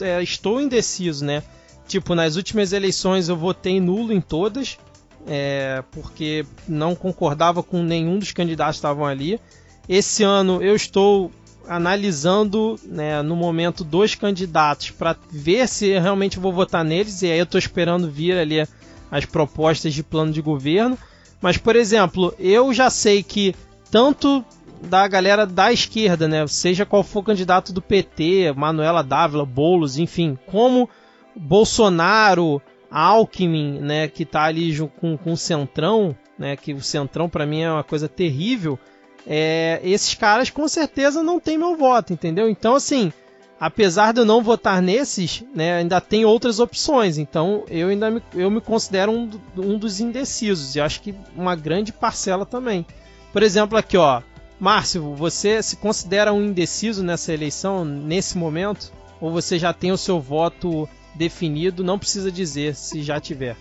é, 0.00 0.22
estou 0.22 0.60
indeciso, 0.60 1.24
né? 1.24 1.42
Tipo, 1.86 2.14
nas 2.14 2.36
últimas 2.36 2.72
eleições 2.72 3.28
eu 3.28 3.36
votei 3.36 3.78
nulo 3.78 4.12
em 4.12 4.20
todas 4.20 4.78
é, 5.26 5.82
porque 5.90 6.44
não 6.68 6.94
concordava 6.94 7.62
com 7.62 7.82
nenhum 7.82 8.18
dos 8.18 8.32
candidatos 8.32 8.76
que 8.76 8.78
estavam 8.78 9.06
ali. 9.06 9.40
Esse 9.88 10.22
ano 10.22 10.62
eu 10.62 10.74
estou 10.74 11.30
analisando 11.68 12.78
né, 12.84 13.22
no 13.22 13.36
momento 13.36 13.84
dois 13.84 14.14
candidatos 14.14 14.90
para 14.90 15.16
ver 15.30 15.68
se 15.68 15.98
realmente 15.98 16.38
vou 16.38 16.52
votar 16.52 16.84
neles 16.84 17.22
e 17.22 17.30
aí 17.30 17.38
eu 17.38 17.44
estou 17.44 17.58
esperando 17.58 18.10
vir 18.10 18.36
ali 18.36 18.66
as 19.10 19.24
propostas 19.24 19.94
de 19.94 20.02
plano 20.02 20.32
de 20.32 20.42
governo. 20.42 20.98
Mas, 21.40 21.56
por 21.56 21.76
exemplo, 21.76 22.34
eu 22.38 22.72
já 22.72 22.88
sei 22.88 23.22
que 23.22 23.54
tanto 23.90 24.44
da 24.82 25.06
galera 25.06 25.46
da 25.46 25.72
esquerda, 25.72 26.28
né, 26.28 26.46
seja 26.46 26.84
qual 26.84 27.02
for 27.02 27.20
o 27.20 27.24
candidato 27.24 27.72
do 27.72 27.80
PT, 27.80 28.52
Manuela 28.56 29.02
Dávila, 29.02 29.44
Bolos, 29.44 29.98
enfim, 29.98 30.38
como 30.46 30.88
Bolsonaro, 31.34 32.60
Alckmin, 32.90 33.80
né, 33.80 34.08
que 34.08 34.24
tá 34.24 34.44
ali 34.44 34.76
com, 35.00 35.16
com 35.16 35.32
o 35.32 35.36
Centrão, 35.36 36.16
né, 36.38 36.56
que 36.56 36.72
o 36.72 36.82
Centrão 36.82 37.28
para 37.28 37.46
mim 37.46 37.60
é 37.60 37.70
uma 37.70 37.84
coisa 37.84 38.08
terrível, 38.08 38.78
é, 39.26 39.80
esses 39.82 40.14
caras 40.14 40.50
com 40.50 40.66
certeza 40.68 41.22
não 41.22 41.40
tem 41.40 41.56
meu 41.56 41.76
voto, 41.76 42.12
entendeu? 42.12 42.48
Então, 42.48 42.74
assim, 42.74 43.12
apesar 43.58 44.12
de 44.12 44.20
eu 44.20 44.24
não 44.24 44.42
votar 44.42 44.82
nesses, 44.82 45.42
né, 45.54 45.76
ainda 45.76 46.00
tem 46.00 46.24
outras 46.24 46.58
opções. 46.58 47.18
Então, 47.18 47.64
eu 47.68 47.88
ainda 47.88 48.10
me, 48.10 48.22
eu 48.34 48.50
me 48.50 48.60
considero 48.60 49.12
um, 49.12 49.30
um 49.56 49.78
dos 49.78 50.00
indecisos 50.00 50.76
e 50.76 50.80
acho 50.80 51.00
que 51.00 51.14
uma 51.34 51.56
grande 51.56 51.92
parcela 51.92 52.44
também. 52.44 52.86
Por 53.32 53.42
exemplo, 53.42 53.78
aqui, 53.78 53.96
ó, 53.96 54.22
Márcio, 54.60 55.14
você 55.14 55.62
se 55.62 55.76
considera 55.76 56.32
um 56.32 56.42
indeciso 56.42 57.02
nessa 57.02 57.32
eleição, 57.32 57.84
nesse 57.84 58.36
momento? 58.38 58.92
Ou 59.20 59.32
você 59.32 59.58
já 59.58 59.72
tem 59.72 59.90
o 59.92 59.98
seu 59.98 60.20
voto 60.20 60.88
definido, 61.14 61.84
não 61.84 61.98
precisa 61.98 62.30
dizer 62.30 62.74
se 62.74 63.02
já 63.02 63.20
tiver. 63.20 63.56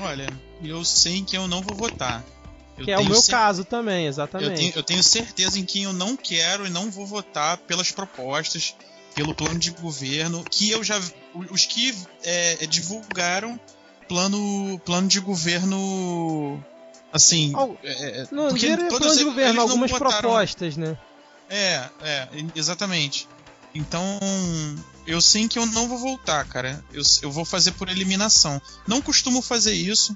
Olha, 0.00 0.28
eu 0.62 0.84
sei 0.84 1.16
em 1.16 1.24
quem 1.24 1.40
eu 1.40 1.48
não 1.48 1.62
vou 1.62 1.76
votar. 1.76 2.24
Eu 2.78 2.84
que 2.84 2.90
é 2.90 2.98
o 2.98 3.04
meu 3.04 3.20
cer... 3.20 3.32
caso 3.32 3.64
também, 3.64 4.06
exatamente. 4.06 4.50
Eu 4.50 4.56
tenho, 4.56 4.72
eu 4.76 4.82
tenho, 4.82 5.02
certeza 5.02 5.58
em 5.58 5.64
quem 5.64 5.84
eu 5.84 5.92
não 5.92 6.16
quero 6.16 6.66
e 6.66 6.70
não 6.70 6.90
vou 6.90 7.06
votar 7.06 7.58
pelas 7.58 7.90
propostas, 7.90 8.74
pelo 9.14 9.34
plano 9.34 9.58
de 9.58 9.70
governo, 9.72 10.44
que 10.48 10.70
eu 10.70 10.84
já. 10.84 11.00
Os 11.50 11.66
que 11.66 11.94
é, 12.22 12.66
divulgaram 12.66 13.58
plano, 14.08 14.80
plano 14.84 15.08
de 15.08 15.20
governo. 15.20 16.62
Assim. 17.12 17.52
Oh, 17.56 17.74
é, 17.82 18.26
não, 18.30 18.48
porque 18.48 18.76
plano 18.76 19.16
de 19.16 19.24
governo, 19.24 19.60
algumas 19.60 19.90
propostas, 19.90 20.76
né? 20.76 20.96
É, 21.48 21.88
é, 22.02 22.28
exatamente. 22.54 23.26
Então, 23.74 24.02
eu 25.06 25.20
sei 25.20 25.48
que 25.48 25.58
eu 25.58 25.66
não 25.66 25.88
vou 25.88 25.98
voltar, 25.98 26.46
cara. 26.46 26.84
Eu, 26.92 27.02
eu 27.22 27.30
vou 27.30 27.44
fazer 27.44 27.72
por 27.72 27.88
eliminação. 27.88 28.60
Não 28.86 29.00
costumo 29.00 29.40
fazer 29.40 29.72
isso, 29.72 30.14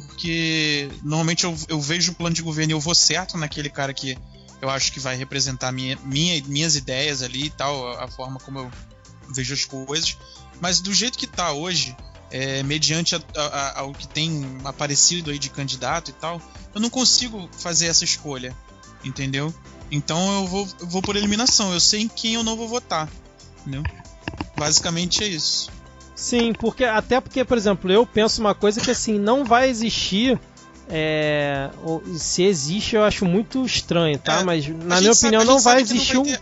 porque 0.00 0.90
normalmente 1.02 1.44
eu, 1.44 1.56
eu 1.68 1.80
vejo 1.80 2.12
o 2.12 2.14
plano 2.14 2.34
de 2.34 2.42
governo 2.42 2.72
e 2.72 2.74
eu 2.74 2.80
vou 2.80 2.94
certo 2.94 3.36
naquele 3.36 3.70
cara 3.70 3.92
que 3.92 4.16
eu 4.60 4.70
acho 4.70 4.92
que 4.92 5.00
vai 5.00 5.16
representar 5.16 5.72
minha, 5.72 5.98
minha, 6.04 6.42
minhas 6.44 6.76
ideias 6.76 7.22
ali 7.22 7.46
e 7.46 7.50
tal, 7.50 7.88
a, 7.88 8.04
a 8.04 8.08
forma 8.08 8.38
como 8.40 8.58
eu 8.58 8.70
vejo 9.34 9.54
as 9.54 9.64
coisas. 9.64 10.16
Mas 10.60 10.80
do 10.80 10.92
jeito 10.92 11.18
que 11.18 11.26
tá 11.26 11.52
hoje, 11.52 11.94
é, 12.30 12.62
mediante 12.62 13.14
a, 13.14 13.20
a, 13.36 13.80
ao 13.80 13.92
que 13.92 14.08
tem 14.08 14.58
aparecido 14.64 15.30
aí 15.30 15.38
de 15.38 15.50
candidato 15.50 16.10
e 16.10 16.14
tal, 16.14 16.40
eu 16.74 16.80
não 16.80 16.90
consigo 16.90 17.48
fazer 17.58 17.86
essa 17.86 18.04
escolha, 18.04 18.56
entendeu? 19.04 19.54
Então 19.90 20.40
eu 20.40 20.46
vou, 20.46 20.68
eu 20.80 20.86
vou 20.86 21.02
por 21.02 21.16
eliminação. 21.16 21.72
Eu 21.72 21.80
sei 21.80 22.02
em 22.02 22.08
quem 22.08 22.34
eu 22.34 22.42
não 22.42 22.56
vou 22.56 22.68
votar, 22.68 23.08
entendeu? 23.60 23.86
Basicamente 24.56 25.22
é 25.22 25.28
isso. 25.28 25.70
Sim, 26.16 26.54
porque 26.54 26.82
até 26.82 27.20
porque, 27.20 27.44
por 27.44 27.58
exemplo, 27.58 27.92
eu 27.92 28.06
penso 28.06 28.40
uma 28.40 28.54
coisa 28.54 28.80
que 28.80 28.90
assim 28.90 29.18
não 29.18 29.44
vai 29.44 29.68
existir. 29.68 30.40
É, 30.88 31.68
se 32.14 32.44
existe, 32.44 32.94
eu 32.94 33.02
acho 33.02 33.24
muito 33.26 33.64
estranho, 33.64 34.18
tá? 34.18 34.40
É, 34.40 34.44
Mas 34.44 34.66
na 34.66 35.00
minha 35.00 35.12
opinião 35.12 35.44
não 35.44 35.58
vai 35.58 35.82
existir 35.82 36.14
não 36.14 36.24
vai 36.24 36.34
um, 36.34 36.36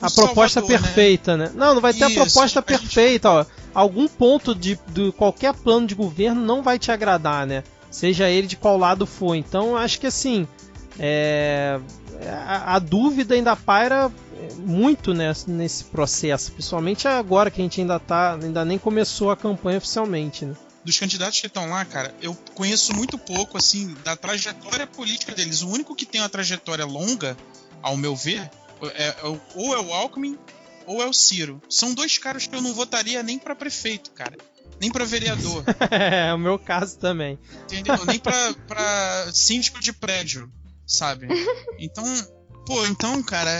a 0.00 0.10
proposta 0.10 0.60
Salvador, 0.60 0.80
né? 0.80 0.86
perfeita, 0.86 1.36
né? 1.36 1.44
né? 1.44 1.52
Não, 1.54 1.74
não 1.74 1.80
vai 1.80 1.92
ter 1.92 2.10
Isso, 2.10 2.20
a 2.20 2.24
proposta 2.24 2.58
a 2.58 2.62
perfeita, 2.62 3.28
gente... 3.28 3.48
ó. 3.48 3.62
Algum 3.74 4.08
ponto 4.08 4.54
de, 4.54 4.78
de 4.88 5.12
qualquer 5.12 5.54
plano 5.54 5.86
de 5.86 5.94
governo 5.94 6.40
não 6.40 6.62
vai 6.62 6.78
te 6.78 6.90
agradar, 6.90 7.46
né? 7.46 7.62
Seja 7.90 8.28
ele 8.28 8.46
de 8.46 8.56
qual 8.56 8.76
lado 8.76 9.06
for. 9.06 9.34
Então, 9.34 9.76
acho 9.76 10.00
que 10.00 10.06
assim, 10.06 10.48
é, 10.98 11.78
a, 12.26 12.76
a, 12.76 12.78
dúvida 12.78 13.34
ainda 13.34 13.54
paira 13.54 14.10
muito 14.58 15.14
nesse, 15.14 15.50
nesse 15.50 15.84
processo, 15.84 16.52
principalmente 16.52 17.06
agora 17.08 17.50
que 17.50 17.60
a 17.60 17.64
gente 17.64 17.80
ainda 17.80 17.98
tá, 17.98 18.34
ainda 18.34 18.64
nem 18.64 18.78
começou 18.78 19.30
a 19.30 19.36
campanha 19.36 19.78
oficialmente, 19.78 20.44
né? 20.44 20.54
Dos 20.84 20.98
candidatos 20.98 21.40
que 21.40 21.46
estão 21.46 21.68
lá, 21.68 21.84
cara, 21.84 22.12
eu 22.20 22.34
conheço 22.54 22.92
muito 22.94 23.16
pouco 23.16 23.56
assim 23.56 23.94
da 24.04 24.16
trajetória 24.16 24.86
política 24.86 25.32
deles. 25.32 25.62
O 25.62 25.68
único 25.68 25.94
que 25.94 26.04
tem 26.04 26.20
uma 26.20 26.28
trajetória 26.28 26.84
longa, 26.84 27.36
ao 27.80 27.96
meu 27.96 28.16
ver, 28.16 28.50
é, 28.94 29.08
é, 29.08 29.14
ou 29.54 29.74
é 29.74 29.80
o 29.80 29.92
Alckmin 29.92 30.36
ou 30.86 31.00
é 31.00 31.06
o 31.06 31.12
Ciro. 31.12 31.62
São 31.68 31.94
dois 31.94 32.18
caras 32.18 32.46
que 32.46 32.54
eu 32.54 32.62
não 32.62 32.74
votaria 32.74 33.22
nem 33.22 33.38
para 33.38 33.54
prefeito, 33.54 34.10
cara. 34.10 34.36
Nem 34.80 34.90
para 34.90 35.04
vereador. 35.04 35.64
é, 35.90 36.34
o 36.34 36.38
meu 36.38 36.58
caso 36.58 36.98
também. 36.98 37.38
Entendeu? 37.64 38.04
Nem 38.04 38.18
pra, 38.18 38.54
pra 38.66 39.30
síndico 39.32 39.80
de 39.80 39.92
prédio, 39.92 40.50
sabe? 40.86 41.28
Então, 41.78 42.04
pô, 42.64 42.86
então, 42.86 43.20
cara, 43.24 43.50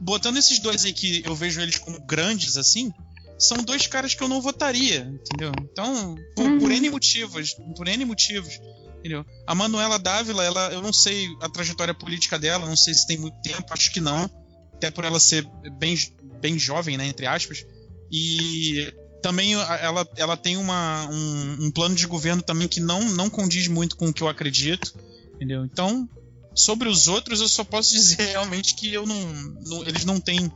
botando 0.00 0.38
esses 0.38 0.58
dois 0.58 0.84
aí 0.84 0.92
que 0.92 1.22
eu 1.24 1.34
vejo 1.34 1.60
eles 1.60 1.78
como 1.78 2.00
grandes, 2.00 2.56
assim, 2.56 2.92
são 3.38 3.58
dois 3.58 3.86
caras 3.86 4.14
que 4.14 4.22
eu 4.22 4.28
não 4.28 4.40
votaria, 4.40 5.00
entendeu? 5.00 5.52
Então, 5.62 6.16
por, 6.34 6.46
uhum. 6.46 6.58
por 6.58 6.70
N 6.70 6.90
motivos, 6.90 7.54
por 7.76 7.88
N 7.88 8.04
motivos, 8.04 8.60
entendeu? 8.98 9.24
A 9.46 9.54
Manuela 9.54 9.98
Dávila, 9.98 10.44
ela, 10.44 10.72
eu 10.72 10.82
não 10.82 10.92
sei 10.92 11.28
a 11.40 11.48
trajetória 11.48 11.94
política 11.94 12.38
dela, 12.38 12.66
não 12.66 12.76
sei 12.76 12.94
se 12.94 13.06
tem 13.06 13.18
muito 13.18 13.40
tempo, 13.42 13.64
acho 13.70 13.92
que 13.92 14.00
não, 14.00 14.30
até 14.74 14.90
por 14.90 15.04
ela 15.04 15.20
ser 15.20 15.46
bem, 15.78 15.96
bem 16.40 16.58
jovem, 16.58 16.96
né, 16.96 17.06
entre 17.06 17.26
aspas, 17.26 17.64
e 18.10 18.92
também 19.22 19.54
ela, 19.54 20.06
ela 20.16 20.36
tem 20.36 20.56
uma, 20.56 21.06
um, 21.10 21.66
um 21.66 21.70
plano 21.70 21.94
de 21.94 22.06
governo 22.06 22.42
também 22.42 22.66
que 22.66 22.80
não, 22.80 23.04
não 23.10 23.28
condiz 23.30 23.68
muito 23.68 23.96
com 23.96 24.08
o 24.08 24.12
que 24.12 24.22
eu 24.22 24.28
acredito, 24.28 24.94
entendeu? 25.34 25.64
Então, 25.64 26.08
Sobre 26.54 26.88
os 26.88 27.08
outros, 27.08 27.40
eu 27.40 27.48
só 27.48 27.64
posso 27.64 27.92
dizer 27.94 28.22
realmente 28.22 28.74
que 28.74 28.92
eu 28.92 29.06
não, 29.06 29.20
não 29.66 29.82
eles 29.82 30.04
não 30.04 30.20
têm 30.20 30.50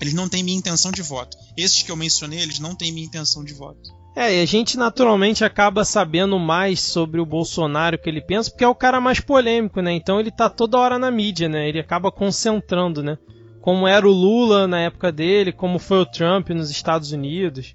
Eles 0.00 0.14
não 0.14 0.28
têm 0.28 0.42
minha 0.42 0.58
intenção 0.58 0.90
de 0.90 1.02
voto. 1.02 1.36
Esses 1.56 1.82
que 1.82 1.90
eu 1.90 1.96
mencionei, 1.96 2.40
eles 2.40 2.58
não 2.58 2.74
têm 2.74 2.92
minha 2.92 3.06
intenção 3.06 3.44
de 3.44 3.54
voto. 3.54 4.02
É, 4.14 4.36
e 4.36 4.42
a 4.42 4.44
gente 4.44 4.76
naturalmente 4.76 5.42
acaba 5.42 5.84
sabendo 5.84 6.38
mais 6.38 6.80
sobre 6.80 7.18
o 7.18 7.24
Bolsonaro 7.24 7.98
que 7.98 8.10
ele 8.10 8.20
pensa, 8.20 8.50
porque 8.50 8.64
é 8.64 8.68
o 8.68 8.74
cara 8.74 9.00
mais 9.00 9.20
polêmico, 9.20 9.80
né? 9.80 9.92
Então 9.92 10.20
ele 10.20 10.30
tá 10.30 10.50
toda 10.50 10.78
hora 10.78 10.98
na 10.98 11.10
mídia, 11.10 11.48
né? 11.48 11.66
Ele 11.66 11.80
acaba 11.80 12.12
concentrando, 12.12 13.02
né? 13.02 13.16
Como 13.62 13.88
era 13.88 14.06
o 14.06 14.12
Lula 14.12 14.66
na 14.66 14.80
época 14.80 15.10
dele, 15.10 15.50
como 15.50 15.78
foi 15.78 15.98
o 15.98 16.06
Trump 16.06 16.50
nos 16.50 16.70
Estados 16.70 17.12
Unidos. 17.12 17.74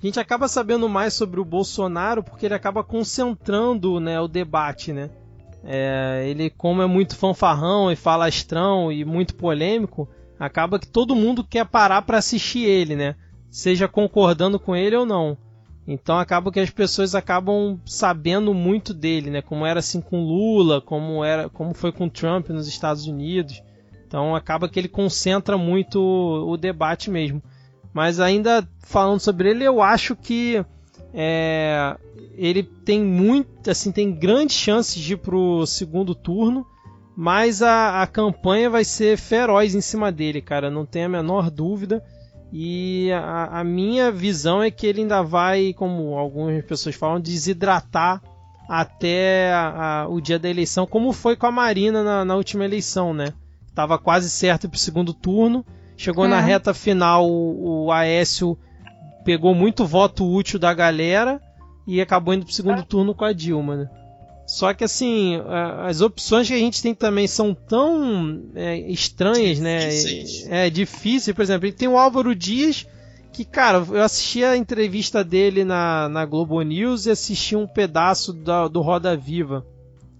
A 0.00 0.06
gente 0.06 0.20
acaba 0.20 0.46
sabendo 0.46 0.88
mais 0.88 1.14
sobre 1.14 1.40
o 1.40 1.44
Bolsonaro 1.44 2.22
porque 2.22 2.46
ele 2.46 2.54
acaba 2.54 2.84
concentrando, 2.84 3.98
né, 3.98 4.20
o 4.20 4.28
debate, 4.28 4.92
né? 4.92 5.10
É, 5.66 6.24
ele, 6.26 6.50
como 6.50 6.82
é 6.82 6.86
muito 6.86 7.16
fanfarrão 7.16 7.90
e 7.90 7.96
falastrão 7.96 8.92
e 8.92 9.04
muito 9.04 9.34
polêmico, 9.34 10.08
acaba 10.38 10.78
que 10.78 10.86
todo 10.86 11.16
mundo 11.16 11.42
quer 11.42 11.64
parar 11.66 12.02
para 12.02 12.18
assistir 12.18 12.64
ele, 12.64 12.94
né? 12.94 13.14
Seja 13.50 13.88
concordando 13.88 14.58
com 14.58 14.76
ele 14.76 14.96
ou 14.96 15.06
não. 15.06 15.36
Então 15.86 16.18
acaba 16.18 16.50
que 16.50 16.60
as 16.60 16.70
pessoas 16.70 17.14
acabam 17.14 17.78
sabendo 17.84 18.54
muito 18.54 18.94
dele, 18.94 19.30
né? 19.30 19.42
Como 19.42 19.66
era 19.66 19.80
assim 19.80 20.00
com 20.00 20.24
Lula, 20.24 20.80
como 20.80 21.22
era, 21.22 21.48
como 21.48 21.74
foi 21.74 21.92
com 21.92 22.08
Trump 22.08 22.48
nos 22.48 22.66
Estados 22.66 23.06
Unidos. 23.06 23.62
Então 24.06 24.34
acaba 24.34 24.68
que 24.68 24.78
ele 24.78 24.88
concentra 24.88 25.58
muito 25.58 26.00
o, 26.00 26.52
o 26.52 26.56
debate 26.56 27.10
mesmo. 27.10 27.42
Mas 27.92 28.18
ainda 28.18 28.66
falando 28.80 29.20
sobre 29.20 29.50
ele, 29.50 29.64
eu 29.64 29.80
acho 29.80 30.16
que 30.16 30.64
é, 31.14 31.96
ele 32.36 32.64
tem 32.64 33.02
muito, 33.02 33.70
assim, 33.70 33.92
tem 33.92 34.12
grandes 34.12 34.56
chances 34.56 35.00
de 35.00 35.12
ir 35.12 35.18
pro 35.18 35.64
segundo 35.64 36.12
turno, 36.14 36.66
mas 37.16 37.62
a, 37.62 38.02
a 38.02 38.06
campanha 38.08 38.68
vai 38.68 38.84
ser 38.84 39.16
feroz 39.16 39.76
em 39.76 39.80
cima 39.80 40.10
dele, 40.10 40.42
cara, 40.42 40.68
não 40.70 40.84
tem 40.84 41.04
a 41.04 41.08
menor 41.08 41.50
dúvida. 41.50 42.02
E 42.52 43.10
a, 43.12 43.60
a, 43.60 43.64
minha 43.64 44.10
visão 44.10 44.62
é 44.62 44.70
que 44.70 44.86
ele 44.86 45.02
ainda 45.02 45.22
vai, 45.22 45.72
como 45.72 46.16
algumas 46.16 46.64
pessoas 46.64 46.94
falam, 46.94 47.20
desidratar 47.20 48.20
até 48.68 49.52
a, 49.52 50.06
o 50.08 50.20
dia 50.20 50.38
da 50.38 50.48
eleição, 50.48 50.86
como 50.86 51.12
foi 51.12 51.36
com 51.36 51.46
a 51.46 51.52
Marina 51.52 52.02
na, 52.02 52.24
na 52.24 52.36
última 52.36 52.64
eleição, 52.64 53.14
né? 53.14 53.32
Tava 53.74 53.98
quase 53.98 54.30
certo 54.30 54.68
para 54.68 54.76
o 54.76 54.78
segundo 54.78 55.12
turno, 55.12 55.64
chegou 55.96 56.24
é. 56.26 56.28
na 56.28 56.40
reta 56.40 56.72
final, 56.72 57.28
o, 57.28 57.86
o 57.86 57.92
Aécio 57.92 58.56
pegou 59.24 59.54
muito 59.54 59.86
voto 59.86 60.30
útil 60.30 60.58
da 60.58 60.72
galera 60.72 61.40
e 61.86 62.00
acabou 62.00 62.34
indo 62.34 62.44
pro 62.44 62.54
segundo 62.54 62.82
turno 62.82 63.14
com 63.14 63.24
a 63.24 63.32
Dilma, 63.32 63.76
né? 63.76 63.90
Só 64.46 64.74
que 64.74 64.84
assim, 64.84 65.40
as 65.86 66.02
opções 66.02 66.46
que 66.46 66.54
a 66.54 66.58
gente 66.58 66.82
tem 66.82 66.94
também 66.94 67.26
são 67.26 67.54
tão 67.54 68.42
é, 68.54 68.78
estranhas, 68.78 69.58
né? 69.58 69.88
É, 69.88 70.66
é 70.66 70.70
difícil, 70.70 71.34
por 71.34 71.42
exemplo, 71.42 71.72
tem 71.72 71.88
o 71.88 71.96
Álvaro 71.96 72.34
Dias, 72.34 72.86
que, 73.32 73.44
cara, 73.44 73.84
eu 73.88 74.02
assisti 74.02 74.44
a 74.44 74.56
entrevista 74.56 75.24
dele 75.24 75.64
na, 75.64 76.08
na 76.10 76.26
Globo 76.26 76.60
News 76.60 77.06
e 77.06 77.10
assisti 77.10 77.56
um 77.56 77.66
pedaço 77.66 78.32
da, 78.32 78.68
do 78.68 78.82
Roda 78.82 79.16
Viva. 79.16 79.66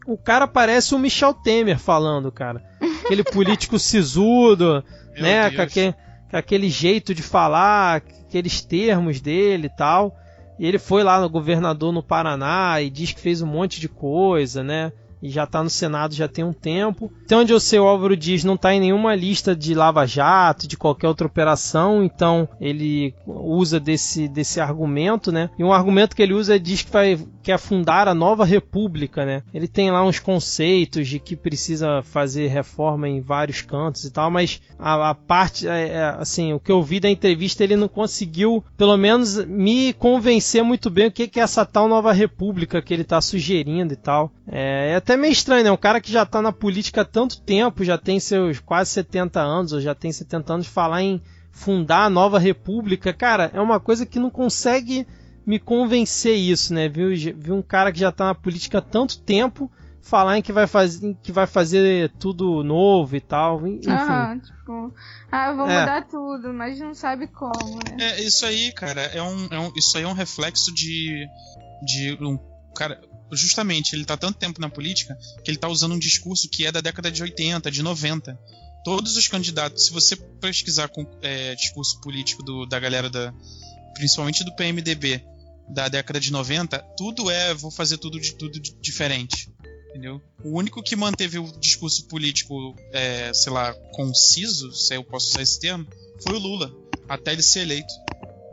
O 0.06 0.16
cara 0.16 0.46
parece 0.46 0.94
o 0.94 0.98
Michel 0.98 1.32
Temer 1.32 1.78
falando, 1.78 2.32
cara. 2.32 2.62
Aquele 3.04 3.24
político 3.30 3.78
sisudo, 3.78 4.82
né? 5.18 5.50
Com 5.50 5.62
aquele, 5.62 5.94
aquele 6.32 6.68
jeito 6.68 7.14
de 7.14 7.22
falar, 7.22 7.96
aqueles 7.96 8.60
termos 8.62 9.20
dele 9.20 9.66
e 9.66 9.76
tal. 9.76 10.16
E 10.58 10.66
ele 10.66 10.78
foi 10.78 11.02
lá 11.02 11.20
no 11.20 11.28
governador 11.28 11.92
no 11.92 12.02
Paraná 12.02 12.80
e 12.80 12.90
diz 12.90 13.12
que 13.12 13.20
fez 13.20 13.42
um 13.42 13.46
monte 13.46 13.80
de 13.80 13.88
coisa, 13.88 14.62
né? 14.62 14.92
E 15.24 15.30
já 15.30 15.44
está 15.44 15.62
no 15.62 15.70
Senado 15.70 16.14
já 16.14 16.28
tem 16.28 16.44
um 16.44 16.52
tempo. 16.52 17.10
Então, 17.24 17.40
onde 17.40 17.50
eu 17.50 17.58
sei, 17.58 17.78
o 17.78 17.86
Álvaro 17.86 18.14
Dias 18.14 18.44
não 18.44 18.56
está 18.56 18.74
em 18.74 18.80
nenhuma 18.80 19.14
lista 19.14 19.56
de 19.56 19.74
lava-jato, 19.74 20.68
de 20.68 20.76
qualquer 20.76 21.08
outra 21.08 21.26
operação, 21.26 22.04
então 22.04 22.46
ele 22.60 23.14
usa 23.26 23.80
desse, 23.80 24.28
desse 24.28 24.60
argumento, 24.60 25.32
né? 25.32 25.48
E 25.58 25.64
um 25.64 25.72
argumento 25.72 26.14
que 26.14 26.22
ele 26.22 26.34
usa 26.34 26.56
é 26.56 26.58
diz 26.58 26.82
que 26.82 26.92
vai 26.92 27.18
quer 27.42 27.58
fundar 27.58 28.08
a 28.08 28.14
nova 28.14 28.44
república, 28.44 29.24
né? 29.24 29.42
Ele 29.52 29.68
tem 29.68 29.90
lá 29.90 30.02
uns 30.02 30.18
conceitos 30.18 31.06
de 31.08 31.18
que 31.18 31.36
precisa 31.36 32.02
fazer 32.02 32.48
reforma 32.48 33.08
em 33.08 33.20
vários 33.20 33.62
cantos 33.62 34.04
e 34.04 34.10
tal, 34.10 34.30
mas 34.30 34.60
a, 34.78 35.10
a 35.10 35.14
parte, 35.14 35.68
é, 35.68 35.88
é, 35.88 36.04
assim, 36.18 36.52
o 36.52 36.60
que 36.60 36.72
eu 36.72 36.82
vi 36.82 37.00
da 37.00 37.08
entrevista 37.08 37.62
ele 37.62 37.76
não 37.76 37.88
conseguiu, 37.88 38.64
pelo 38.76 38.96
menos, 38.96 39.44
me 39.44 39.92
convencer 39.94 40.62
muito 40.62 40.90
bem 40.90 41.06
o 41.06 41.12
que, 41.12 41.28
que 41.28 41.40
é 41.40 41.42
essa 41.42 41.64
tal 41.64 41.88
nova 41.88 42.12
república 42.12 42.82
que 42.82 42.92
ele 42.92 43.02
está 43.02 43.20
sugerindo 43.20 43.92
e 43.92 43.96
tal. 43.96 44.32
É, 44.46 44.92
é 44.92 44.96
até 44.96 45.13
até 45.14 45.16
meio 45.16 45.32
estranho, 45.32 45.64
né? 45.64 45.70
Um 45.70 45.76
cara 45.76 46.00
que 46.00 46.12
já 46.12 46.26
tá 46.26 46.42
na 46.42 46.52
política 46.52 47.02
há 47.02 47.04
tanto 47.04 47.40
tempo, 47.40 47.84
já 47.84 47.96
tem 47.96 48.18
seus 48.20 48.58
quase 48.58 48.90
70 48.90 49.40
anos, 49.40 49.72
ou 49.72 49.80
já 49.80 49.94
tem 49.94 50.12
70 50.12 50.52
anos, 50.52 50.66
falar 50.66 51.02
em 51.02 51.22
fundar 51.50 52.04
a 52.04 52.10
nova 52.10 52.38
república, 52.38 53.12
cara, 53.12 53.50
é 53.54 53.60
uma 53.60 53.78
coisa 53.78 54.04
que 54.04 54.18
não 54.18 54.28
consegue 54.28 55.06
me 55.46 55.58
convencer 55.58 56.36
isso, 56.36 56.74
né? 56.74 56.88
Viu, 56.88 57.10
viu 57.36 57.54
um 57.54 57.62
cara 57.62 57.92
que 57.92 58.00
já 58.00 58.10
tá 58.10 58.26
na 58.26 58.34
política 58.34 58.78
há 58.78 58.82
tanto 58.82 59.20
tempo 59.20 59.70
falar 60.02 60.36
em 60.36 60.42
que 60.42 60.52
vai 60.52 60.66
fazer, 60.66 61.16
que 61.22 61.32
vai 61.32 61.46
fazer 61.46 62.10
tudo 62.18 62.64
novo 62.64 63.14
e 63.14 63.20
tal, 63.20 63.66
enfim. 63.66 63.90
Ah, 63.90 64.36
tipo, 64.42 64.92
ah, 65.30 65.52
vou 65.52 65.66
é. 65.66 65.80
mudar 65.80 66.06
tudo, 66.08 66.52
mas 66.52 66.78
não 66.80 66.92
sabe 66.92 67.28
como, 67.28 67.76
né? 67.76 67.96
É, 68.00 68.20
isso 68.20 68.44
aí, 68.44 68.72
cara, 68.72 69.02
é 69.02 69.22
um, 69.22 69.46
é 69.50 69.58
um, 69.60 69.72
isso 69.76 69.96
aí 69.96 70.02
é 70.02 70.08
um 70.08 70.12
reflexo 70.12 70.74
de, 70.74 71.26
de 71.84 72.18
um 72.20 72.38
cara, 72.74 73.00
justamente, 73.36 73.94
ele 73.94 74.04
tá 74.04 74.16
tanto 74.16 74.38
tempo 74.38 74.60
na 74.60 74.68
política 74.68 75.16
que 75.44 75.50
ele 75.50 75.58
tá 75.58 75.68
usando 75.68 75.94
um 75.94 75.98
discurso 75.98 76.48
que 76.48 76.66
é 76.66 76.72
da 76.72 76.80
década 76.80 77.10
de 77.10 77.22
80, 77.22 77.70
de 77.70 77.82
90. 77.82 78.38
Todos 78.84 79.16
os 79.16 79.28
candidatos, 79.28 79.86
se 79.86 79.92
você 79.92 80.16
pesquisar 80.16 80.88
com 80.88 81.06
é, 81.22 81.54
discurso 81.54 82.00
político 82.00 82.42
do, 82.42 82.66
da 82.66 82.78
galera 82.78 83.08
da. 83.08 83.32
principalmente 83.94 84.44
do 84.44 84.54
PMDB 84.54 85.22
da 85.68 85.88
década 85.88 86.20
de 86.20 86.30
90, 86.30 86.78
tudo 86.96 87.30
é 87.30 87.54
vou 87.54 87.70
fazer 87.70 87.96
tudo 87.96 88.20
de 88.20 88.34
tudo 88.34 88.60
de, 88.60 88.74
diferente. 88.80 89.50
Entendeu? 89.90 90.20
O 90.42 90.58
único 90.58 90.82
que 90.82 90.96
manteve 90.96 91.38
o 91.38 91.46
discurso 91.58 92.06
político, 92.06 92.74
é, 92.92 93.32
sei 93.32 93.52
lá, 93.52 93.72
conciso, 93.92 94.72
se 94.72 94.96
eu 94.96 95.04
posso 95.04 95.30
usar 95.30 95.42
esse 95.42 95.60
termo, 95.60 95.86
foi 96.20 96.34
o 96.34 96.38
Lula, 96.38 96.74
até 97.08 97.32
ele 97.32 97.42
ser 97.42 97.60
eleito. 97.60 97.94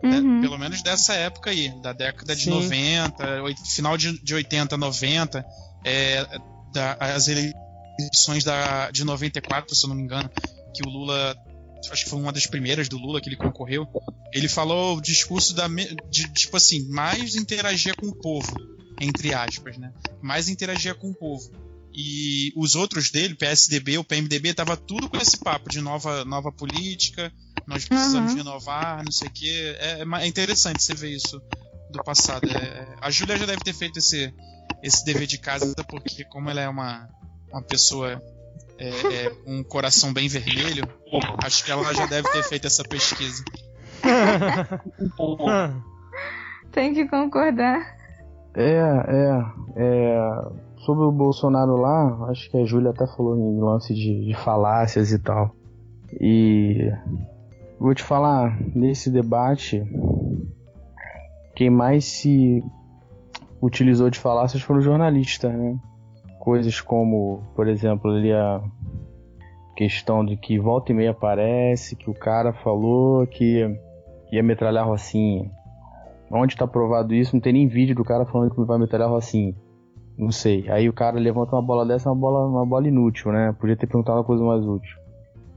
Né? 0.04 0.20
Uhum. 0.20 0.42
Pelo 0.42 0.58
menos 0.58 0.82
dessa 0.82 1.14
época 1.14 1.52
aí, 1.52 1.70
da 1.82 1.94
década 1.94 2.36
de 2.36 2.44
Sim. 2.44 2.50
90, 2.52 3.44
final 3.74 3.98
de, 3.98 4.22
de 4.24 4.34
80, 4.34 4.78
90, 4.78 5.46
é, 5.86 6.26
da, 6.74 6.94
as 7.00 7.28
eleições 7.28 8.44
da, 8.44 8.90
de 8.92 9.04
94, 9.04 9.76
se 9.76 9.86
eu 9.86 9.90
não 9.90 9.96
me 9.96 10.04
engano, 10.04 10.30
que 10.74 10.84
o 10.84 10.90
Lula 10.90 11.36
acho 11.92 12.04
que 12.04 12.10
foi 12.10 12.20
uma 12.20 12.32
das 12.32 12.46
primeiras 12.46 12.88
do 12.88 12.98
Lula 12.98 13.20
que 13.20 13.30
ele 13.30 13.36
concorreu. 13.36 13.88
Ele 14.34 14.48
falou 14.48 14.98
o 14.98 15.02
discurso 15.02 15.54
da 15.54 15.68
de, 16.10 16.28
tipo 16.30 16.58
assim, 16.58 16.88
mais 16.90 17.36
interagia 17.36 17.94
com 17.96 18.08
o 18.08 18.16
povo, 18.16 18.54
entre 19.00 19.34
aspas, 19.34 19.78
né? 19.78 19.92
Mais 20.22 20.48
interagia 20.48 20.94
com 20.94 21.10
o 21.10 21.16
povo. 21.16 21.52
E 21.94 22.54
os 22.56 22.76
outros 22.76 23.12
dele, 23.12 23.36
PSDB, 23.36 23.98
o 23.98 24.04
PMDB, 24.04 24.54
tava 24.54 24.78
tudo 24.78 25.10
com 25.10 25.18
esse 25.18 25.38
papo 25.38 25.70
de 25.70 25.82
nova, 25.82 26.24
nova 26.24 26.52
política, 26.52 27.32
nós 27.68 27.86
precisamos 27.86 28.32
uhum. 28.32 28.38
renovar, 28.38 29.04
não 29.04 29.12
sei 29.12 29.28
o 29.28 29.32
quê. 29.32 29.76
É, 29.80 30.02
é, 30.02 30.28
interessante 30.28 30.84
você 30.84 30.94
ver 30.94 31.12
isso 31.12 31.42
do 31.92 32.02
passado. 32.04 32.50
É, 32.50 32.96
a 33.02 33.12
Júlia 33.12 33.38
já 33.38 33.46
deve 33.46 33.62
ter 33.62 33.74
feito 33.74 34.00
esse, 34.00 34.34
esse 34.82 35.04
dever 35.04 35.28
de 35.28 35.38
casa, 35.38 35.74
porque 35.90 36.24
como 36.26 36.50
ela 36.50 36.62
é 36.62 36.70
uma, 36.70 37.10
uma 37.52 37.62
pessoa 37.62 38.22
é, 38.78 38.90
é, 38.90 39.32
um 39.46 39.64
coração 39.64 40.14
bem 40.14 40.28
vermelho, 40.28 40.84
acho 41.44 41.64
que 41.64 41.72
ela 41.72 41.94
já 41.94 42.08
deve 42.08 42.30
ter 42.32 42.44
feito 42.44 42.68
essa 42.68 42.84
pesquisa. 42.84 43.44
Tem 46.72 46.94
que 46.94 47.08
concordar. 47.08 47.98
É, 48.56 48.64
é, 48.64 49.42
é. 49.78 50.18
Sobre 50.86 51.04
o 51.04 51.12
Bolsonaro 51.12 51.76
lá, 51.78 52.28
acho 52.30 52.50
que 52.50 52.58
a 52.58 52.66
Júlia 52.66 52.92
até 52.92 53.06
falou 53.08 53.38
em 53.38 53.60
lance 53.60 53.94
de, 53.94 54.26
de 54.26 54.36
falácias 54.36 55.12
e 55.12 55.20
tal. 55.20 55.56
E 56.20 56.92
Vou 57.82 57.96
te 57.96 58.04
falar, 58.04 58.62
nesse 58.76 59.10
debate, 59.10 59.84
quem 61.56 61.68
mais 61.68 62.06
se 62.06 62.64
utilizou 63.60 64.08
de 64.08 64.20
falácias 64.20 64.62
foram 64.62 64.82
jornalistas, 64.82 65.52
né? 65.52 65.80
Coisas 66.38 66.80
como, 66.80 67.42
por 67.56 67.68
exemplo, 67.68 68.12
ali 68.12 68.32
a 68.32 68.62
questão 69.76 70.24
de 70.24 70.38
que 70.38 70.60
volta 70.60 70.92
e 70.92 70.96
meia 70.96 71.10
aparece, 71.10 71.96
que 71.96 72.08
o 72.08 72.14
cara 72.14 72.54
falou 72.54 73.26
que 73.26 73.66
ia 74.32 74.44
metralhar 74.44 74.86
Rocinha. 74.86 75.50
Onde 76.30 76.54
está 76.54 76.68
provado 76.68 77.16
isso? 77.16 77.36
Não 77.36 77.42
tem 77.42 77.54
nem 77.54 77.68
vídeo 77.68 77.96
do 77.96 78.04
cara 78.04 78.28
falando 78.28 78.54
que 78.54 78.64
vai 78.64 78.78
metralhar 78.78 79.10
Rocinha. 79.10 79.56
Não 80.22 80.32
sei. 80.32 80.70
Aí 80.70 80.88
o 80.88 80.94
cara 80.94 81.20
levanta 81.20 81.56
uma 81.56 81.64
bola 81.64 81.84
dessa, 81.84 82.08
uma 82.08 82.16
bola, 82.16 82.48
uma 82.48 82.64
bola 82.64 82.88
inútil, 82.88 83.32
né? 83.32 83.56
Podia 83.60 83.76
ter 83.76 83.88
perguntado 83.88 84.20
uma 84.20 84.24
coisa 84.24 84.44
mais 84.44 84.64
útil. 84.64 84.96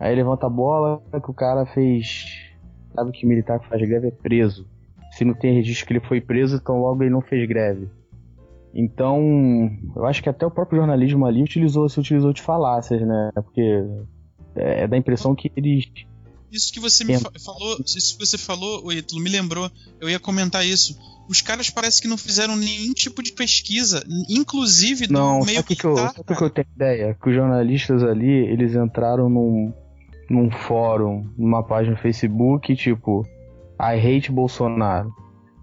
Aí 0.01 0.17
levanta 0.17 0.47
a 0.47 0.51
bola 0.51 1.03
que 1.23 1.31
o 1.31 1.35
cara 1.35 1.67
fez. 1.67 2.51
Sabe 2.95 3.13
que 3.13 3.27
militar 3.27 3.61
que 3.61 3.69
faz 3.69 3.83
greve 3.83 4.09
é 4.09 4.11
preso. 4.11 4.67
Se 5.11 5.23
não 5.23 5.35
tem 5.35 5.53
registro 5.53 5.87
que 5.87 5.93
ele 5.93 6.01
foi 6.01 6.19
preso, 6.19 6.57
então 6.57 6.81
logo 6.81 7.03
ele 7.03 7.11
não 7.11 7.21
fez 7.21 7.47
greve. 7.47 7.91
Então, 8.75 9.71
eu 9.95 10.07
acho 10.07 10.23
que 10.23 10.31
até 10.31 10.47
o 10.47 10.51
próprio 10.51 10.79
jornalismo 10.79 11.27
ali 11.27 11.43
utilizou, 11.43 11.87
se 11.87 12.01
utilizou 12.01 12.33
de 12.33 12.41
falácias, 12.41 13.03
né? 13.03 13.31
Porque 13.35 13.85
é, 14.57 14.85
é 14.85 14.89
da 14.89 14.97
impressão 14.97 15.35
que 15.35 15.53
eles 15.55 15.93
Isso 16.55 16.73
que 16.73 16.79
você 16.79 17.03
me 17.03 17.19
fa 17.19 17.33
falou, 17.45 17.79
isso 17.85 18.17
que 18.17 18.25
você 18.25 18.39
falou, 18.39 18.93
Ítalo, 18.93 19.21
me 19.21 19.29
lembrou. 19.29 19.69
Eu 20.01 20.09
ia 20.09 20.21
comentar 20.21 20.65
isso. 20.65 20.97
Os 21.29 21.41
caras 21.41 21.69
parece 21.69 22.01
que 22.01 22.07
não 22.07 22.17
fizeram 22.17 22.55
nenhum 22.55 22.93
tipo 22.93 23.23
de 23.23 23.33
pesquisa, 23.33 24.05
inclusive 24.29 25.07
do 25.07 25.15
não, 25.15 25.41
meio 25.41 25.65
que, 25.65 25.75
que, 25.75 25.85
eu, 25.85 25.97
sabe 25.97 26.23
que 26.23 26.43
eu 26.43 26.51
tenho 26.51 26.67
ideia? 26.77 27.17
Que 27.21 27.31
os 27.31 27.35
jornalistas 27.35 28.05
ali, 28.05 28.31
eles 28.31 28.75
entraram 28.75 29.29
num, 29.29 29.73
num 30.31 30.51
fórum, 30.51 31.29
numa 31.37 31.63
página 31.63 31.97
no 31.97 32.03
Facebook, 32.03 32.77
tipo, 32.77 33.27
I 33.81 33.99
hate 33.99 34.31
Bolsonaro. 34.31 35.13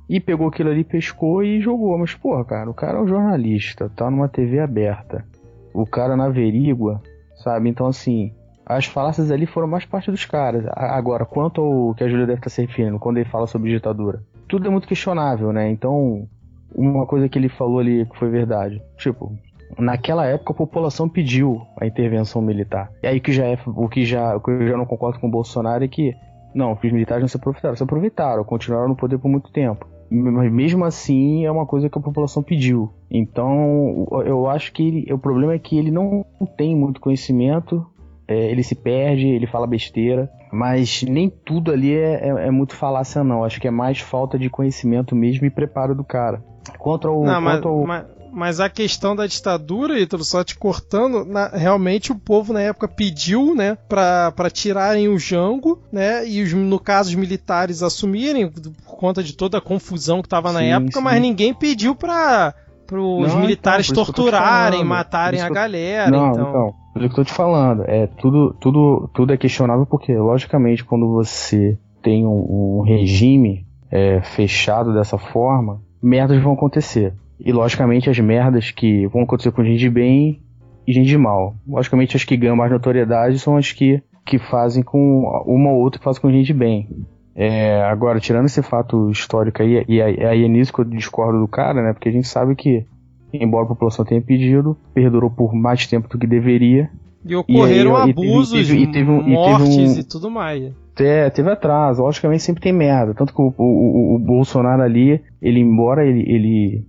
E 0.10 0.20
pegou 0.20 0.48
aquilo 0.48 0.72
ali, 0.72 0.84
pescou 0.84 1.42
e 1.42 1.62
jogou. 1.62 1.98
Mas, 1.98 2.14
porra, 2.14 2.44
cara, 2.44 2.70
o 2.70 2.74
cara 2.74 2.98
é 2.98 3.02
um 3.02 3.08
jornalista, 3.08 3.90
tá 3.96 4.12
numa 4.12 4.28
TV 4.28 4.60
aberta. 4.60 5.26
O 5.74 5.86
cara 5.86 6.18
na 6.18 6.26
averigua, 6.26 7.02
sabe? 7.44 7.70
Então, 7.70 7.88
assim, 7.88 8.34
as 8.76 8.86
falácias 8.86 9.32
ali 9.32 9.46
foram 9.46 9.68
mais 9.68 9.86
parte 9.86 10.10
dos 10.10 10.26
caras. 10.26 10.66
Agora, 10.74 11.26
quanto 11.26 11.62
ao 11.62 11.96
que 11.96 12.04
a 12.04 12.08
Júlia 12.08 12.26
deve 12.26 12.40
estar 12.40 12.50
se 12.50 12.62
referindo, 12.62 13.00
quando 13.00 13.18
ele 13.18 13.30
fala 13.30 13.48
sobre 13.48 13.72
ditadura, 13.72 14.24
tudo 14.48 14.68
é 14.68 14.70
muito 14.70 14.88
questionável, 14.88 15.52
né? 15.52 15.70
Então, 15.70 16.28
uma 16.76 17.06
coisa 17.06 17.28
que 17.28 17.38
ele 17.38 17.50
falou 17.50 17.80
ali 17.80 18.06
que 18.06 18.18
foi 18.18 18.30
verdade. 18.30 18.82
Tipo, 18.98 19.38
naquela 19.78 20.26
época 20.26 20.54
a 20.54 20.56
população 20.56 21.08
pediu 21.08 21.62
a 21.80 21.86
intervenção 21.86 22.42
militar. 22.42 22.92
E 23.04 23.08
aí 23.08 23.20
que 23.20 23.32
já 23.32 23.46
é 23.46 23.58
o 23.66 23.88
que 23.88 24.06
já, 24.06 24.36
o 24.36 24.42
que 24.42 24.52
eu 24.52 24.68
já 24.68 24.78
não 24.78 24.86
concordo 24.86 25.20
com 25.20 25.28
o 25.28 25.32
Bolsonaro 25.32 25.84
é 25.84 25.88
que 25.88 26.14
não, 26.54 26.74
os 26.74 26.92
militares 26.92 27.22
não 27.22 27.28
se 27.30 27.38
aproveitaram, 27.38 27.76
se 27.76 27.84
aproveitaram, 27.84 28.44
continuaram 28.44 28.90
no 28.90 28.96
poder 28.96 29.18
por 29.18 29.30
muito 29.30 29.52
tempo. 29.52 29.88
Mas 30.10 30.52
mesmo 30.52 30.84
assim 30.84 31.46
é 31.46 31.52
uma 31.52 31.66
coisa 31.66 31.90
que 31.90 31.98
a 31.98 32.02
população 32.02 32.44
pediu. 32.44 32.92
Então 33.10 34.06
eu 34.26 34.48
acho 34.48 34.74
que 34.74 34.86
ele, 34.86 35.14
o 35.14 35.18
problema 35.18 35.54
é 35.54 35.60
que 35.60 35.78
ele 35.78 35.90
não 35.90 36.26
tem 36.58 36.76
muito 36.76 37.00
conhecimento, 37.00 37.86
é, 38.32 38.52
ele 38.52 38.64
se 38.64 38.76
perde, 38.76 39.28
ele 39.28 39.46
fala 39.46 39.68
besteira, 39.68 40.30
mas 40.52 41.04
nem 41.04 41.30
tudo 41.30 41.72
ali 41.72 41.94
é, 41.94 42.30
é, 42.30 42.48
é, 42.48 42.52
muito 42.52 42.76
falácia 42.76 43.24
não. 43.24 43.44
Acho 43.44 43.60
que 43.60 43.68
é 43.68 43.72
mais 43.72 44.00
falta 44.00 44.40
de 44.40 44.50
conhecimento 44.50 45.16
mesmo 45.16 45.46
e 45.46 45.50
preparo 45.50 45.94
do 45.94 46.04
cara. 46.04 46.44
Contra 46.78 47.12
o. 47.12 47.26
Não, 47.26 47.42
mas, 47.42 47.62
mas, 47.64 48.06
mas, 48.32 48.60
a 48.60 48.70
questão 48.70 49.16
da 49.16 49.28
ditadura, 49.28 50.00
Ítalo, 50.00 50.24
só 50.24 50.44
te 50.44 50.56
cortando, 50.56 51.26
na, 51.26 51.48
realmente 51.50 52.12
o 52.12 52.16
povo 52.16 52.54
na 52.54 52.62
época 52.62 52.88
pediu, 52.88 53.54
né, 53.56 53.78
pra, 53.90 54.32
pra 54.32 54.50
tirarem 54.50 55.08
o 55.08 55.18
Jango, 55.18 55.82
né, 55.92 56.28
e 56.28 56.42
os, 56.42 56.54
no 56.54 56.80
caso 56.80 57.10
os 57.10 57.16
militares 57.16 57.84
assumirem, 57.84 58.50
por 58.50 58.96
conta 58.96 59.24
de 59.24 59.34
toda 59.34 59.58
a 59.58 59.62
confusão 59.62 60.22
que 60.22 60.30
tava 60.30 60.52
na 60.52 60.60
sim, 60.60 60.72
época, 60.72 61.00
sim. 61.00 61.04
mas 61.04 61.22
ninguém 61.22 61.54
pediu 61.54 61.96
pra 61.96 62.54
os 63.00 63.36
militares 63.36 63.90
então, 63.90 64.04
torturarem, 64.04 64.84
matarem 64.84 65.42
a 65.42 65.50
galera. 65.50 66.10
Não, 66.12 66.32
então. 66.32 66.50
então, 66.50 66.74
o 66.96 67.00
que 67.00 67.06
eu 67.06 67.14
tô 67.14 67.24
te 67.24 67.34
falando, 67.34 67.84
é 67.88 68.08
tudo, 68.08 68.56
tudo, 68.60 69.10
tudo 69.14 69.34
é 69.34 69.38
questionável 69.38 69.86
porque, 69.86 70.14
logicamente, 70.14 70.84
quando 70.84 71.08
você 71.12 71.78
tem 72.02 72.26
um, 72.26 72.80
um 72.80 72.82
regime 72.82 73.66
é, 73.90 74.22
fechado 74.22 74.94
dessa 74.94 75.18
forma, 75.18 75.82
merdas 76.02 76.42
vão 76.42 76.54
acontecer. 76.54 77.14
E 77.40 77.52
logicamente 77.52 78.10
as 78.10 78.20
merdas 78.20 78.72
que 78.72 79.08
vão 79.08 79.24
acontecer 79.24 79.52
com 79.52 79.64
gente 79.64 79.80
de 79.80 79.90
bem 79.90 80.42
e 80.88 80.94
gente 80.94 81.08
de 81.08 81.18
mal. 81.18 81.56
Logicamente 81.68 82.16
as 82.16 82.24
que 82.24 82.38
ganham 82.38 82.56
mais 82.56 82.72
notoriedade 82.72 83.40
são 83.40 83.58
as 83.58 83.72
que, 83.72 84.02
que 84.26 84.38
fazem 84.38 84.84
com 84.84 85.24
uma 85.46 85.72
ou 85.72 85.80
outra 85.80 86.00
que 86.00 86.06
fazem 86.06 86.22
com 86.22 86.32
gente 86.32 86.48
de 86.48 86.54
bem. 86.54 86.88
É, 87.36 87.82
agora, 87.84 88.20
tirando 88.20 88.46
esse 88.46 88.62
fato 88.62 89.10
histórico 89.10 89.62
aí, 89.62 89.86
e 89.88 90.02
aí 90.02 90.44
é 90.44 90.48
nisso 90.48 90.74
que 90.74 90.80
eu 90.80 90.86
discordo 90.86 91.40
do 91.40 91.48
cara, 91.48 91.82
né? 91.82 91.94
Porque 91.94 92.10
a 92.10 92.12
gente 92.12 92.28
sabe 92.28 92.56
que, 92.56 92.86
embora 93.34 93.66
a 93.66 93.70
população 93.70 94.04
tenha 94.04 94.22
pedido, 94.22 94.78
perdurou 94.94 95.30
por 95.30 95.54
mais 95.54 95.88
tempo 95.88 96.10
do 96.10 96.18
que 96.18 96.28
deveria. 96.28 96.90
E 97.26 97.36
ocorreram 97.36 97.92
e 97.92 98.02
aí, 98.02 98.10
abusos, 98.12 98.54
e 98.54 98.74
teve, 98.74 98.84
e 98.84 98.92
teve, 98.92 99.10
um, 99.10 99.22
mortes 99.22 99.76
e, 99.76 99.80
um, 99.80 100.00
e 100.00 100.04
tudo 100.04 100.30
mais. 100.30 100.74
É, 101.00 101.30
teve 101.30 101.50
atraso. 101.50 102.02
Logicamente 102.02 102.44
sempre 102.44 102.62
tem 102.62 102.74
merda. 102.74 103.14
Tanto 103.14 103.34
que 103.34 103.42
o, 103.42 103.54
o, 103.58 104.16
o 104.16 104.20
Bolsonaro 104.20 104.82
ali, 104.82 105.22
ele 105.42 105.60
embora 105.60 106.06
ele, 106.06 106.22
ele 106.28 106.86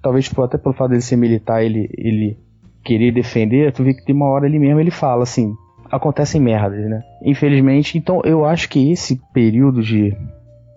talvez 0.00 0.30
até 0.38 0.58
pelo 0.58 0.74
fato 0.74 0.90
dele 0.90 1.00
ser 1.00 1.16
militar, 1.16 1.64
ele, 1.64 1.88
ele 1.96 2.38
querer 2.84 3.12
defender, 3.12 3.72
tu 3.72 3.82
vê 3.82 3.94
que 3.94 4.04
tem 4.04 4.14
uma 4.14 4.26
hora 4.26 4.46
ali 4.46 4.58
mesmo 4.58 4.80
ele 4.80 4.90
fala 4.90 5.22
assim, 5.22 5.54
acontecem 5.92 6.40
merdas, 6.40 6.88
né? 6.88 7.04
Infelizmente, 7.22 7.98
então 7.98 8.22
eu 8.24 8.46
acho 8.46 8.68
que 8.68 8.90
esse 8.90 9.20
período 9.34 9.82
de. 9.82 10.16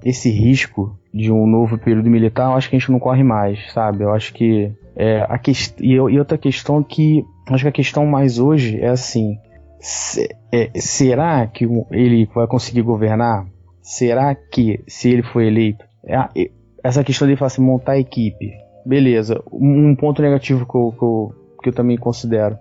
esse 0.03 0.29
risco 0.29 0.99
de 1.13 1.31
um 1.31 1.47
novo 1.47 1.77
período 1.77 2.09
militar, 2.09 2.51
eu 2.51 2.57
acho 2.57 2.69
que 2.69 2.75
a 2.75 2.79
gente 2.79 2.91
não 2.91 2.99
corre 2.99 3.23
mais, 3.23 3.71
sabe? 3.71 4.03
Eu 4.03 4.13
acho 4.13 4.33
que. 4.33 4.71
É, 4.97 5.25
a 5.27 5.37
que, 5.37 5.53
e, 5.79 5.93
e 5.93 6.19
outra 6.19 6.37
questão 6.37 6.83
que. 6.83 7.23
Acho 7.49 7.63
que 7.63 7.69
a 7.69 7.71
questão 7.71 8.05
mais 8.05 8.37
hoje 8.37 8.79
é 8.81 8.89
assim. 8.89 9.37
Se, 9.79 10.27
é, 10.51 10.69
será 10.79 11.47
que 11.47 11.65
ele 11.91 12.27
vai 12.33 12.47
conseguir 12.47 12.81
governar? 12.81 13.45
Será 13.81 14.33
que, 14.33 14.83
se 14.87 15.09
ele 15.09 15.21
for 15.21 15.41
eleito, 15.41 15.85
é, 16.07 16.49
essa 16.83 17.03
questão 17.03 17.27
de 17.27 17.41
assim, 17.41 17.61
montar 17.61 17.93
a 17.93 17.99
equipe, 17.99 18.51
beleza. 18.85 19.41
Um 19.51 19.95
ponto 19.95 20.21
negativo 20.21 20.65
que 20.65 20.75
eu, 20.75 20.91
que 20.91 21.03
eu, 21.03 21.33
que 21.61 21.69
eu 21.69 21.73
também 21.73 21.97
considero 21.97 22.57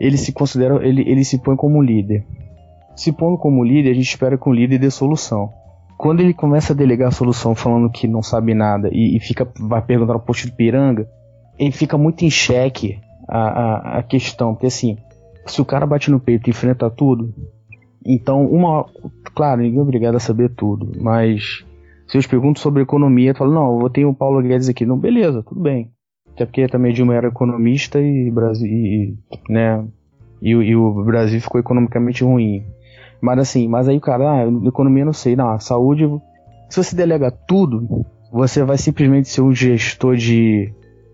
ele 0.00 0.16
se 0.16 0.32
considera, 0.32 0.86
ele, 0.86 1.02
ele 1.02 1.24
se 1.24 1.38
põe 1.38 1.56
como 1.56 1.82
líder. 1.82 2.24
Se 2.94 3.12
pondo 3.12 3.36
como 3.36 3.62
líder, 3.62 3.90
a 3.90 3.94
gente 3.94 4.08
espera 4.08 4.38
que 4.38 4.48
o 4.48 4.52
líder 4.52 4.78
dê 4.78 4.90
solução. 4.90 5.50
Quando 5.98 6.20
ele 6.20 6.32
começa 6.32 6.72
a 6.72 6.76
delegar 6.76 7.08
a 7.08 7.12
solução 7.12 7.54
falando 7.54 7.90
que 7.90 8.06
não 8.06 8.22
sabe 8.22 8.54
nada 8.54 8.88
e, 8.92 9.16
e 9.16 9.20
fica 9.20 9.48
vai 9.58 9.82
perguntar 9.82 10.14
ao 10.14 10.20
posto 10.20 10.46
de 10.46 10.52
piranga, 10.52 11.08
ele 11.58 11.72
fica 11.72 11.96
muito 11.96 12.24
em 12.24 12.30
xeque 12.30 12.98
a, 13.28 13.38
a, 13.38 13.98
a 13.98 14.02
questão, 14.02 14.54
porque 14.54 14.66
assim, 14.66 14.98
se 15.46 15.60
o 15.60 15.64
cara 15.64 15.86
bate 15.86 16.10
no 16.10 16.20
peito 16.20 16.48
e 16.48 16.50
enfrenta 16.50 16.90
tudo, 16.90 17.34
então 18.04 18.46
uma, 18.46 18.86
claro, 19.34 19.62
ninguém 19.62 19.78
é 19.78 19.82
obrigado 19.82 20.16
a 20.16 20.20
saber 20.20 20.50
tudo, 20.54 20.92
mas 21.00 21.64
se 22.06 22.16
eu 22.16 22.22
te 22.22 22.28
pergunto 22.28 22.60
sobre 22.60 22.82
economia, 22.82 23.32
tu 23.34 23.38
fala, 23.38 23.54
não, 23.54 23.80
eu 23.80 23.90
ter 23.90 24.04
o 24.04 24.14
Paulo 24.14 24.40
Guedes 24.42 24.68
aqui, 24.68 24.86
não, 24.86 24.98
beleza, 24.98 25.42
tudo 25.42 25.60
bem. 25.60 25.90
Até 26.36 26.44
porque 26.44 26.68
também 26.68 26.92
Dilma 26.92 27.14
era 27.14 27.28
economista 27.28 27.98
e 27.98 28.30
Brasil, 28.30 28.68
e, 28.68 29.16
né, 29.48 29.82
e, 30.42 30.50
e, 30.50 30.76
o 30.76 31.02
Brasil 31.02 31.40
ficou 31.40 31.58
economicamente 31.58 32.22
ruim. 32.22 32.62
Mas 33.22 33.38
assim, 33.38 33.66
mas 33.66 33.88
aí 33.88 33.96
o 33.96 34.00
cara, 34.02 34.42
ah, 34.42 34.68
economia 34.68 35.06
não 35.06 35.14
sei, 35.14 35.34
não, 35.34 35.58
saúde, 35.58 36.06
se 36.68 36.76
você 36.76 36.94
delega 36.94 37.30
tudo, 37.30 38.04
você 38.30 38.62
vai 38.62 38.76
simplesmente 38.76 39.30
ser 39.30 39.40
um 39.40 39.54
gestor 39.54 40.14
de, 40.14 40.70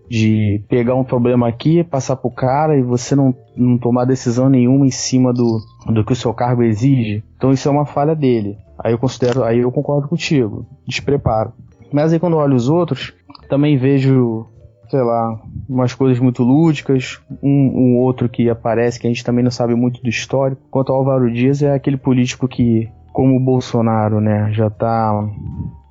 de 0.09 0.61
pegar 0.67 0.95
um 0.95 1.05
problema 1.05 1.47
aqui, 1.47 1.85
passar 1.85 2.17
pro 2.17 2.29
cara 2.29 2.77
e 2.77 2.81
você 2.81 3.15
não, 3.15 3.33
não 3.55 3.77
tomar 3.77 4.03
decisão 4.03 4.49
nenhuma 4.49 4.85
em 4.85 4.91
cima 4.91 5.31
do, 5.31 5.61
do 5.87 6.03
que 6.03 6.11
o 6.11 6.17
seu 6.17 6.33
cargo 6.33 6.63
exige. 6.63 7.23
Então 7.37 7.53
isso 7.53 7.69
é 7.69 7.71
uma 7.71 7.85
falha 7.85 8.13
dele. 8.13 8.57
Aí 8.77 8.91
eu 8.91 8.99
considero, 8.99 9.45
aí 9.45 9.59
eu 9.59 9.71
concordo 9.71 10.09
contigo, 10.09 10.65
despreparo. 10.85 11.53
Mas 11.93 12.11
aí 12.11 12.19
quando 12.19 12.33
eu 12.33 12.39
olho 12.39 12.57
os 12.57 12.67
outros, 12.67 13.13
também 13.47 13.77
vejo 13.77 14.47
sei 14.93 15.01
lá, 15.01 15.41
umas 15.67 15.95
coisas 15.95 16.19
muito 16.19 16.43
lúdicas, 16.43 17.19
um, 17.41 17.49
um 17.49 17.97
outro 17.97 18.29
que 18.29 18.47
aparece 18.47 18.99
que 18.99 19.07
a 19.07 19.09
gente 19.09 19.23
também 19.23 19.43
não 19.43 19.49
sabe 19.49 19.73
muito 19.73 20.03
do 20.03 20.07
histórico. 20.07 20.61
Quanto 20.69 20.91
ao 20.91 20.99
Álvaro 20.99 21.33
Dias, 21.33 21.63
é 21.63 21.73
aquele 21.73 21.97
político 21.97 22.47
que, 22.47 22.87
como 23.11 23.35
o 23.35 23.43
Bolsonaro, 23.43 24.21
né, 24.21 24.51
já 24.53 24.67
está 24.67 25.09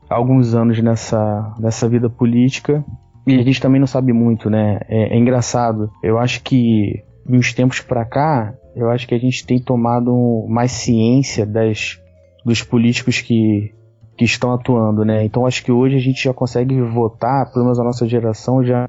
há 0.08 0.14
alguns 0.14 0.54
anos 0.54 0.80
nessa, 0.80 1.52
nessa 1.58 1.88
vida 1.88 2.08
política 2.08 2.84
e 3.26 3.34
a 3.34 3.42
gente 3.42 3.60
também 3.60 3.80
não 3.80 3.88
sabe 3.88 4.12
muito, 4.12 4.48
né? 4.48 4.78
É, 4.88 5.16
é 5.16 5.18
engraçado. 5.18 5.90
Eu 6.00 6.16
acho 6.16 6.40
que 6.44 7.02
de 7.26 7.36
uns 7.36 7.52
tempos 7.52 7.80
para 7.80 8.04
cá, 8.04 8.54
eu 8.76 8.88
acho 8.88 9.08
que 9.08 9.16
a 9.16 9.18
gente 9.18 9.44
tem 9.44 9.60
tomado 9.60 10.46
mais 10.48 10.70
ciência 10.70 11.44
das 11.44 12.00
dos 12.44 12.62
políticos 12.62 13.20
que 13.20 13.74
que 14.16 14.24
estão 14.24 14.52
atuando, 14.52 15.04
né? 15.04 15.24
Então 15.24 15.46
acho 15.46 15.64
que 15.64 15.72
hoje 15.72 15.96
a 15.96 16.00
gente 16.00 16.24
já 16.24 16.34
consegue 16.34 16.80
votar, 16.82 17.50
pelo 17.52 17.64
menos 17.64 17.78
a 17.78 17.84
nossa 17.84 18.06
geração 18.06 18.62
já 18.62 18.86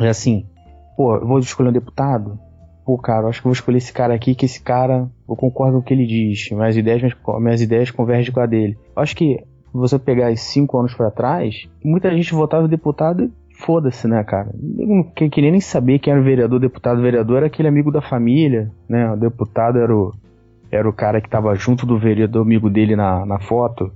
é 0.00 0.08
assim, 0.08 0.46
pô, 0.96 1.18
vou 1.20 1.38
escolher 1.38 1.70
um 1.70 1.72
deputado? 1.72 2.38
Pô, 2.84 2.96
cara, 2.98 3.26
acho 3.26 3.40
que 3.40 3.44
vou 3.44 3.52
escolher 3.52 3.78
esse 3.78 3.92
cara 3.92 4.14
aqui, 4.14 4.34
que 4.34 4.44
esse 4.44 4.62
cara, 4.62 5.10
eu 5.28 5.34
concordo 5.34 5.74
com 5.74 5.78
o 5.80 5.82
que 5.82 5.92
ele 5.92 6.06
diz, 6.06 6.50
minhas 6.52 6.76
ideias, 6.76 7.12
minhas 7.40 7.60
ideias 7.60 7.90
convergem 7.90 8.32
com 8.32 8.40
a 8.40 8.46
dele. 8.46 8.78
Acho 8.94 9.16
que 9.16 9.42
você 9.72 9.98
pegar 9.98 10.34
cinco 10.36 10.78
anos 10.78 10.94
para 10.94 11.10
trás, 11.10 11.68
muita 11.84 12.10
gente 12.14 12.32
votava 12.32 12.68
deputado 12.68 13.24
e 13.24 13.32
foda-se, 13.58 14.06
né, 14.06 14.22
cara? 14.22 14.50
Não 14.54 15.02
queria 15.30 15.50
nem 15.50 15.60
saber 15.60 15.98
quem 15.98 16.12
era 16.12 16.20
o 16.20 16.24
vereador, 16.24 16.60
deputado, 16.60 17.02
vereador 17.02 17.38
era 17.38 17.46
aquele 17.46 17.68
amigo 17.68 17.90
da 17.90 18.00
família, 18.00 18.70
né? 18.88 19.10
O 19.12 19.16
deputado 19.16 19.78
era 19.78 19.94
o, 19.94 20.12
era 20.70 20.88
o 20.88 20.92
cara 20.92 21.20
que 21.20 21.28
tava 21.28 21.54
junto 21.54 21.84
do 21.86 21.98
vereador 21.98 22.42
amigo 22.42 22.70
dele 22.70 22.94
na, 22.94 23.26
na 23.26 23.40
foto. 23.40 23.90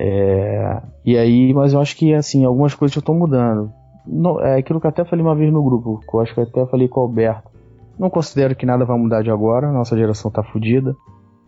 É, 0.00 0.80
e 1.04 1.18
aí, 1.18 1.52
mas 1.52 1.72
eu 1.72 1.80
acho 1.80 1.96
que 1.96 2.14
assim, 2.14 2.44
algumas 2.44 2.72
coisas 2.72 2.94
já 2.94 3.00
estão 3.00 3.16
mudando. 3.16 3.72
Não, 4.06 4.40
é 4.40 4.58
aquilo 4.58 4.80
que 4.80 4.86
eu 4.86 4.90
até 4.90 5.04
falei 5.04 5.24
uma 5.24 5.34
vez 5.34 5.52
no 5.52 5.62
grupo, 5.62 6.00
que 6.08 6.14
eu 6.14 6.20
acho 6.20 6.32
que 6.32 6.40
eu 6.40 6.44
até 6.44 6.64
falei 6.66 6.86
com 6.86 7.00
o 7.00 7.02
Alberto. 7.02 7.50
Não 7.98 8.08
considero 8.08 8.54
que 8.54 8.64
nada 8.64 8.84
vai 8.84 8.96
mudar 8.96 9.22
de 9.22 9.30
agora, 9.30 9.72
nossa 9.72 9.98
geração 9.98 10.30
tá 10.30 10.42
fodida. 10.42 10.94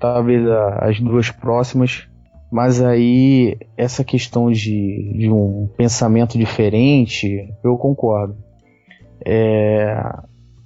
Talvez 0.00 0.44
a, 0.48 0.88
as 0.88 1.00
duas 1.00 1.30
próximas. 1.30 2.08
Mas 2.50 2.82
aí, 2.82 3.56
essa 3.76 4.02
questão 4.02 4.50
de, 4.50 5.12
de 5.16 5.30
um 5.30 5.68
pensamento 5.76 6.36
diferente, 6.36 7.48
eu 7.62 7.76
concordo. 7.76 8.36
É, 9.24 10.02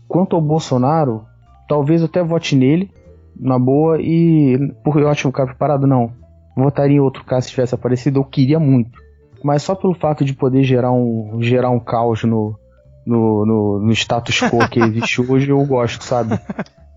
quanto 0.09 0.35
ao 0.35 0.41
Bolsonaro, 0.41 1.27
talvez 1.69 2.01
eu 2.01 2.07
até 2.07 2.23
vote 2.23 2.57
nele, 2.57 2.91
na 3.39 3.59
boa, 3.59 4.01
e 4.01 4.73
porque 4.83 5.01
eu 5.01 5.09
acho 5.09 5.29
o 5.29 5.33
cara 5.33 5.49
preparado, 5.51 5.87
não. 5.87 6.24
Votaria 6.57 6.97
em 6.97 7.01
outro 7.01 7.25
caso 7.25 7.47
se 7.47 7.51
tivesse 7.53 7.75
aparecido, 7.75 8.21
eu 8.21 8.25
queria 8.25 8.59
muito. 8.61 8.99
Mas 9.43 9.63
só 9.63 9.75
pelo 9.75 9.95
fato 9.95 10.25
de 10.25 10.33
poder 10.33 10.63
gerar 10.65 10.93
um, 10.93 11.39
gerar 11.41 11.71
um 11.71 11.81
caos 11.81 12.23
no, 12.25 12.59
no, 13.07 13.45
no, 13.45 13.81
no 13.81 13.93
status 13.93 14.41
quo 14.41 14.69
que 14.69 14.81
existe 14.81 15.21
hoje, 15.21 15.51
eu 15.51 15.65
gosto, 15.67 16.03
sabe? 16.05 16.39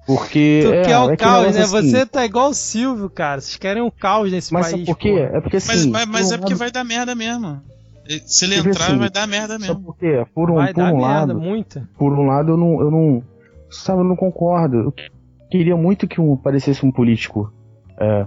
Porque. 0.05 0.62
Tu 0.64 0.74
é, 0.74 0.82
quer 0.84 0.99
o 0.99 1.12
é 1.12 1.18
caos, 1.18 1.55
né? 1.55 1.62
assim, 1.64 1.89
Você 1.91 2.05
tá 2.05 2.26
igual 2.26 2.49
o 2.49 2.53
Silvio, 2.53 3.10
cara. 3.10 3.41
Vocês 3.41 3.58
querem 3.58 3.84
um 3.84 3.89
caos 3.91 4.32
nesse 4.32 4.53
Mas 4.53 4.68
país. 4.68 4.72
sabe 4.72 4.86
por 4.86 4.97
quê? 4.97 5.10
É 5.34 5.41
porque 5.41 5.58
Mas, 5.58 5.70
assim. 5.70 5.89
mas, 5.91 6.05
mas 6.08 6.28
por 6.30 6.34
é 6.36 6.38
porque 6.38 6.55
vai 6.55 6.72
dar 6.72 6.84
merda 6.86 7.14
mesmo. 7.14 7.62
Se 8.26 8.45
ele 8.45 8.55
Porque, 8.55 8.70
entrar, 8.70 8.86
assim, 8.86 8.97
vai 8.97 9.10
dar 9.10 9.28
merda 9.28 9.60
mesmo. 9.60 9.82
por 9.82 9.97
quê? 9.97 10.26
Por 10.34 10.49
um, 10.49 10.55
Vai 10.55 10.74
por 10.74 10.82
dar 10.82 10.93
um 10.93 10.97
merda, 10.97 11.34
lado. 11.34 11.39
muita. 11.41 11.89
Por 11.97 12.14
um 12.14 12.26
lado, 12.26 12.53
eu 12.53 12.58
não. 12.58 12.80
Eu 12.80 12.89
não 12.89 13.24
sabe, 13.70 13.99
eu 13.99 14.05
não 14.05 14.16
concordo. 14.16 14.78
Eu 14.78 14.93
queria 15.51 15.76
muito 15.76 16.08
que 16.08 16.22
um, 16.22 16.34
aparecesse 16.36 16.86
um 16.86 16.91
político. 16.91 17.51
é, 17.99 18.26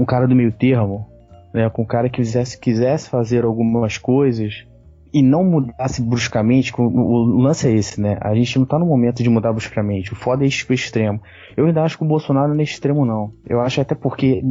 um 0.00 0.04
cara 0.04 0.26
do 0.26 0.34
meio 0.34 0.52
termo. 0.52 1.06
Né, 1.52 1.68
com 1.70 1.80
um 1.82 1.86
cara 1.86 2.10
que 2.10 2.16
quisesse, 2.16 2.60
quisesse 2.60 3.08
fazer 3.08 3.42
algumas 3.42 3.96
coisas 3.96 4.66
e 5.14 5.22
não 5.22 5.42
mudasse 5.42 6.02
bruscamente. 6.02 6.72
O, 6.78 7.24
lance 7.40 7.66
é 7.66 7.72
esse, 7.72 7.98
né? 7.98 8.18
A 8.20 8.34
gente 8.34 8.58
não 8.58 8.66
tá 8.66 8.78
no 8.78 8.84
momento 8.84 9.22
de 9.22 9.30
mudar 9.30 9.52
bruscamente. 9.52 10.12
O 10.12 10.16
foda 10.16 10.44
é 10.44 10.46
ir 10.46 10.66
pro 10.66 10.74
extremo. 10.74 11.20
Eu 11.56 11.64
ainda 11.64 11.82
acho 11.82 11.96
que 11.96 12.04
o 12.04 12.06
Bolsonaro 12.06 12.52
não 12.52 12.60
é 12.60 12.64
extremo, 12.64 13.06
não. 13.06 13.32
Eu 13.48 13.62
acho 13.62 13.80
até 13.80 13.94
porque 13.94 14.42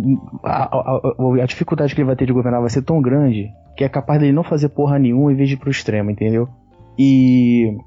a, 0.44 0.64
a- 0.76 1.02
a- 1.42 1.46
dificuldade 1.46 1.94
que 1.94 2.02
ele 2.02 2.08
vai 2.08 2.16
ter 2.16 2.26
de 2.26 2.34
governar 2.34 2.62
vai 2.62 2.70
ser 2.72 2.82
tão 2.82 3.00
grande 3.00 3.48
que 3.78 3.84
é 3.84 3.90
capaz 3.90 4.20
dele 4.20 4.34
não 4.34 4.44
fazer 4.44 4.70
porra 4.70 4.98
nenhuma 4.98 5.32
em 5.32 5.36
vez 5.36 5.50
de 5.50 5.54
ir 5.54 5.60
pro 5.60 5.70
extremo, 5.70 6.10
entendeu? 6.10 6.50
E, 6.98 7.78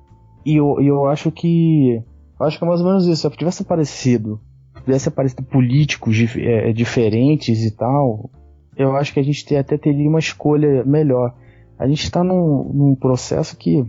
e 0.47 0.55
eu, 0.55 0.81
eu 0.81 1.07
acho 1.07 1.33
que. 1.33 2.01
eu 2.39 2.47
acho 2.47 2.57
que 2.59 2.65
é 2.65 2.69
mais 2.69 2.81
ou 2.81 2.87
menos 2.87 3.07
isso. 3.09 3.29
Se 3.29 3.37
tivesse 3.37 3.63
aparecido. 3.63 4.41
Tivesse 4.85 5.09
aparecido 5.09 5.43
políticos 5.43 6.17
dif- 6.17 6.41
é, 6.43 6.73
diferentes 6.73 7.63
e 7.65 7.71
tal. 7.77 8.31
Eu 8.77 8.97
acho 8.97 9.13
que 9.13 9.21
a 9.21 9.23
gente 9.23 9.45
te- 9.45 9.57
até 9.57 9.77
teria 9.77 10.09
uma 10.09 10.19
escolha 10.19 10.85
melhor. 10.85 11.35
A 11.79 11.87
gente 11.87 12.11
tá 12.11 12.23
num, 12.25 12.71
num 12.73 12.95
processo 12.95 13.57
que. 13.57 13.85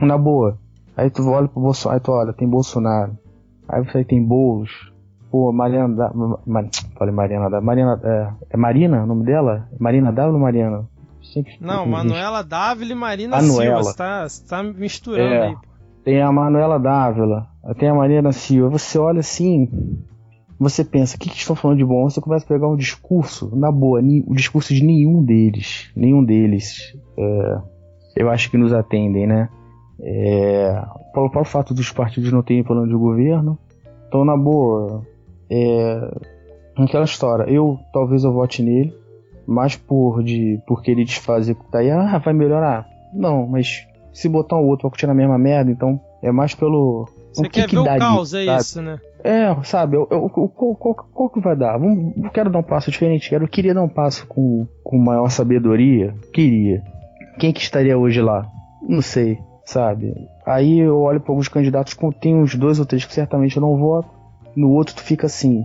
Na 0.00 0.16
boa. 0.16 0.58
Aí 0.96 1.10
tu 1.10 1.28
olha 1.28 1.48
pro 1.48 1.60
Bolsonaro. 1.60 1.96
Aí 1.98 2.00
tu 2.04 2.12
olha, 2.12 2.32
tem 2.32 2.48
Bolsonaro. 2.48 3.16
Aí 3.68 3.84
você 3.84 4.04
tem 4.04 4.22
Boulos. 4.24 4.70
Pô, 5.30 5.52
Mariana 5.52 5.94
da. 5.94 6.12
Ma, 6.46 6.64
falei 6.98 7.14
Mariana 7.14 7.50
da. 7.50 7.60
Mariana. 7.60 8.00
É, 8.02 8.30
é 8.50 8.56
Marina 8.56 9.02
o 9.02 9.06
nome 9.06 9.24
dela? 9.24 9.68
Marina 9.78 10.10
W 10.12 10.34
ou 10.34 10.40
Mariana? 10.40 10.88
Sempre 11.22 11.56
Não, 11.60 11.86
Manuela 11.86 12.42
Dávila 12.42 12.92
e 12.92 12.94
Marina 12.94 13.36
Manuela. 13.36 13.62
Silva. 13.62 13.82
Você 13.84 13.96
tá, 13.96 14.28
você 14.28 14.46
tá 14.48 14.62
misturando 14.62 15.34
É. 15.34 15.46
aí. 15.48 15.56
Tem 16.02 16.22
a 16.22 16.32
Manuela 16.32 16.78
Dávila, 16.80 17.46
tem 17.78 17.88
a 17.88 17.94
Marina 17.94 18.32
Silva. 18.32 18.70
Você 18.78 18.98
olha 18.98 19.20
assim, 19.20 19.68
você 20.60 20.84
pensa, 20.84 21.16
o 21.16 21.18
que, 21.18 21.30
que 21.30 21.38
estão 21.38 21.56
falando 21.56 21.78
de 21.78 21.84
bom? 21.86 22.08
Você 22.08 22.20
começa 22.20 22.44
a 22.44 22.48
pegar 22.48 22.68
um 22.68 22.76
discurso, 22.76 23.50
na 23.56 23.72
boa, 23.72 23.98
o 24.26 24.34
discurso 24.34 24.74
de 24.74 24.84
nenhum 24.84 25.24
deles. 25.24 25.90
Nenhum 25.96 26.22
deles. 26.22 26.94
é, 27.16 27.58
eu 28.16 28.28
acho 28.28 28.50
que 28.50 28.58
nos 28.58 28.70
atendem, 28.70 29.26
né? 29.26 29.48
É, 30.02 30.70
pelo 31.14 31.30
próprio 31.30 31.50
fato 31.50 31.72
dos 31.72 31.90
partidos 31.90 32.30
não 32.30 32.42
terem 32.42 32.62
plano 32.62 32.86
de 32.86 32.94
governo. 32.94 33.58
Então, 34.06 34.22
na 34.22 34.36
boa, 34.36 35.02
é, 35.48 36.14
aquela 36.76 37.04
história. 37.04 37.50
Eu, 37.50 37.78
talvez 37.90 38.22
eu 38.22 38.32
vote 38.32 38.62
nele, 38.62 38.94
mas 39.46 39.76
por, 39.76 40.22
de, 40.22 40.60
por 40.66 40.82
querer 40.82 41.04
desfazer 41.04 41.52
o 41.52 41.54
que 41.54 41.70
tá 41.70 41.78
aí, 41.78 41.90
ah, 41.90 42.18
vai 42.18 42.34
melhorar. 42.34 42.86
Não, 43.14 43.46
mas 43.46 43.86
se 44.12 44.28
botar 44.28 44.56
um 44.56 44.66
outro 44.66 44.82
vai 44.82 44.90
continuar 44.90 45.14
a 45.14 45.16
mesma 45.16 45.38
merda, 45.38 45.70
então 45.70 45.98
é 46.22 46.30
mais 46.30 46.54
pelo. 46.54 47.08
Você 47.32 47.44
que 47.44 47.48
quer 47.48 47.66
que 47.66 47.76
ver 47.76 47.80
o 47.80 47.84
daria, 47.84 48.00
caos, 48.00 48.34
é 48.34 48.44
sabe? 48.44 48.60
isso, 48.60 48.82
né? 48.82 49.00
É, 49.22 49.54
sabe, 49.64 49.96
eu, 49.96 50.06
eu- 50.10 50.30
eu- 50.34 50.48
qual, 50.48 50.74
qual- 50.76 50.94
qual 50.94 51.30
que 51.30 51.40
vai 51.40 51.54
dar? 51.56 51.78
Eu 51.80 52.30
quero 52.32 52.50
dar 52.50 52.58
um 52.58 52.62
passo 52.62 52.90
diferente, 52.90 53.28
quero, 53.28 53.44
eu 53.44 53.48
queria 53.48 53.74
dar 53.74 53.82
um 53.82 53.88
passo 53.88 54.26
com, 54.26 54.66
com 54.82 54.98
maior 54.98 55.28
sabedoria, 55.30 56.14
queria. 56.32 56.82
Quem 57.38 57.52
que 57.52 57.60
estaria 57.60 57.98
hoje 57.98 58.20
lá? 58.22 58.46
Não 58.82 59.02
sei, 59.02 59.38
sabe? 59.64 60.14
Aí 60.46 60.78
eu 60.80 60.98
olho 61.00 61.20
para 61.20 61.32
alguns 61.32 61.48
candidatos, 61.48 61.96
tem 62.20 62.34
uns 62.34 62.54
dois 62.54 62.78
ou 62.78 62.86
três 62.86 63.04
que 63.04 63.12
certamente 63.12 63.56
eu 63.56 63.60
não 63.62 63.76
voto, 63.76 64.08
no 64.56 64.70
outro 64.70 64.94
tu 64.94 65.02
fica 65.02 65.26
assim, 65.26 65.62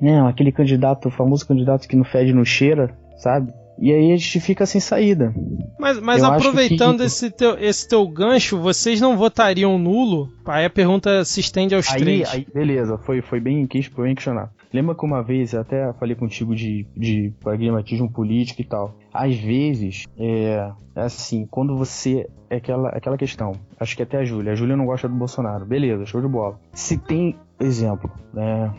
é, 0.00 0.18
aquele 0.20 0.50
candidato, 0.52 1.08
o 1.08 1.10
famoso 1.10 1.46
candidato 1.46 1.86
que 1.86 1.96
não 1.96 2.04
fede, 2.04 2.32
não 2.32 2.44
cheira, 2.44 2.90
sabe? 3.18 3.52
E 3.80 3.92
aí 3.92 4.12
a 4.12 4.16
gente 4.16 4.40
fica 4.40 4.66
sem 4.66 4.80
saída. 4.80 5.32
Mas, 5.78 6.00
mas 6.00 6.22
Eu 6.22 6.32
aproveitando 6.32 6.98
que- 6.98 7.04
esse, 7.04 7.30
teu, 7.30 7.56
esse 7.58 7.88
teu 7.88 8.06
gancho, 8.08 8.58
vocês 8.58 9.00
não 9.00 9.16
votariam 9.16 9.78
nulo? 9.78 10.28
Aí 10.46 10.64
a 10.64 10.70
pergunta 10.70 11.24
se 11.24 11.40
estende 11.40 11.74
aos 11.74 11.88
Aí, 11.92 12.00
três. 12.00 12.28
aí, 12.34 12.46
beleza, 12.52 12.98
foi, 12.98 13.22
foi 13.22 13.38
bem, 13.40 13.68
foi 13.94 14.04
bem 14.04 14.14
questionado. 14.14 14.50
Lembra 14.72 14.94
que 14.94 15.04
uma 15.04 15.22
vez, 15.22 15.54
até 15.54 15.92
falei 15.94 16.14
contigo 16.14 16.54
de, 16.54 16.86
de 16.94 17.32
pragmatismo 17.40 18.10
político 18.12 18.60
e 18.60 18.64
tal. 18.64 18.98
Às 19.14 19.34
vezes, 19.36 20.04
é, 20.18 20.70
é 20.94 21.00
assim, 21.00 21.46
quando 21.50 21.76
você. 21.76 22.28
É 22.50 22.56
aquela, 22.56 22.88
aquela 22.90 23.16
questão. 23.16 23.52
Acho 23.78 23.96
que 23.96 24.02
até 24.02 24.18
a 24.18 24.24
Júlia. 24.24 24.52
A 24.52 24.54
Júlia 24.54 24.76
não 24.76 24.84
gosta 24.86 25.08
do 25.08 25.14
Bolsonaro. 25.14 25.64
Beleza, 25.64 26.04
show 26.04 26.20
de 26.20 26.28
bola. 26.28 26.58
Se 26.72 26.98
tem, 26.98 27.36
exemplo, 27.60 28.10
né? 28.34 28.70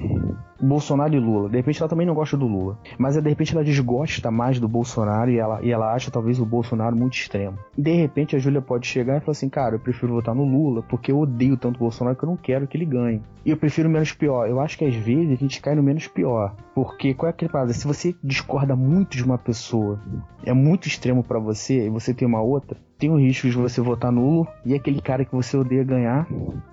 Bolsonaro 0.61 1.13
e 1.13 1.19
Lula. 1.19 1.49
De 1.49 1.57
repente 1.57 1.81
ela 1.81 1.89
também 1.89 2.05
não 2.05 2.13
gosta 2.13 2.37
do 2.37 2.47
Lula. 2.47 2.77
Mas 2.97 3.15
de 3.15 3.29
repente 3.29 3.53
ela 3.53 3.63
desgosta 3.63 4.29
mais 4.31 4.59
do 4.59 4.67
Bolsonaro 4.67 5.31
e 5.31 5.37
ela, 5.37 5.59
e 5.61 5.71
ela 5.71 5.93
acha 5.93 6.11
talvez 6.11 6.39
o 6.39 6.45
Bolsonaro 6.45 6.95
muito 6.95 7.15
extremo. 7.15 7.57
De 7.77 7.93
repente 7.93 8.35
a 8.35 8.39
Júlia 8.39 8.61
pode 8.61 8.87
chegar 8.87 9.17
e 9.17 9.19
falar 9.19 9.31
assim: 9.31 9.49
Cara, 9.49 9.75
eu 9.75 9.79
prefiro 9.79 10.13
votar 10.13 10.35
no 10.35 10.43
Lula 10.43 10.83
porque 10.83 11.11
eu 11.11 11.19
odeio 11.19 11.57
tanto 11.57 11.77
o 11.77 11.79
Bolsonaro 11.79 12.15
que 12.15 12.23
eu 12.23 12.29
não 12.29 12.37
quero 12.37 12.67
que 12.67 12.77
ele 12.77 12.85
ganhe. 12.85 13.21
E 13.45 13.51
eu 13.51 13.57
prefiro 13.57 13.89
menos 13.89 14.11
pior. 14.11 14.47
Eu 14.47 14.59
acho 14.59 14.77
que 14.77 14.85
às 14.85 14.95
vezes 14.95 15.31
a 15.31 15.35
gente 15.35 15.61
cai 15.61 15.75
no 15.75 15.83
menos 15.83 16.07
pior. 16.07 16.55
Porque 16.75 17.13
qual 17.13 17.27
é 17.27 17.31
aquele 17.31 17.51
parada? 17.51 17.73
Se 17.73 17.87
você 17.87 18.15
discorda 18.23 18.75
muito 18.75 19.15
de 19.15 19.23
uma 19.23 19.37
pessoa, 19.37 19.99
é 20.43 20.53
muito 20.53 20.87
extremo 20.87 21.23
pra 21.23 21.39
você 21.39 21.87
e 21.87 21.89
você 21.89 22.13
tem 22.13 22.27
uma 22.27 22.41
outra, 22.41 22.77
tem 22.99 23.09
o 23.09 23.15
risco 23.17 23.47
de 23.49 23.55
você 23.55 23.79
votar 23.81 24.11
nulo 24.11 24.45
e 24.65 24.75
aquele 24.75 25.01
cara 25.01 25.23
que 25.23 25.33
você 25.33 25.55
odeia 25.55 25.83
ganhar. 25.83 26.27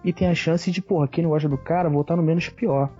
E 0.04 0.12
tem 0.12 0.28
a 0.28 0.34
chance 0.34 0.70
de, 0.70 0.82
porra, 0.82 1.06
quem 1.08 1.22
não 1.22 1.30
gosta 1.30 1.48
do 1.48 1.56
cara, 1.56 1.88
votar 1.88 2.16
no 2.16 2.22
menos 2.22 2.48
pior. 2.48 2.90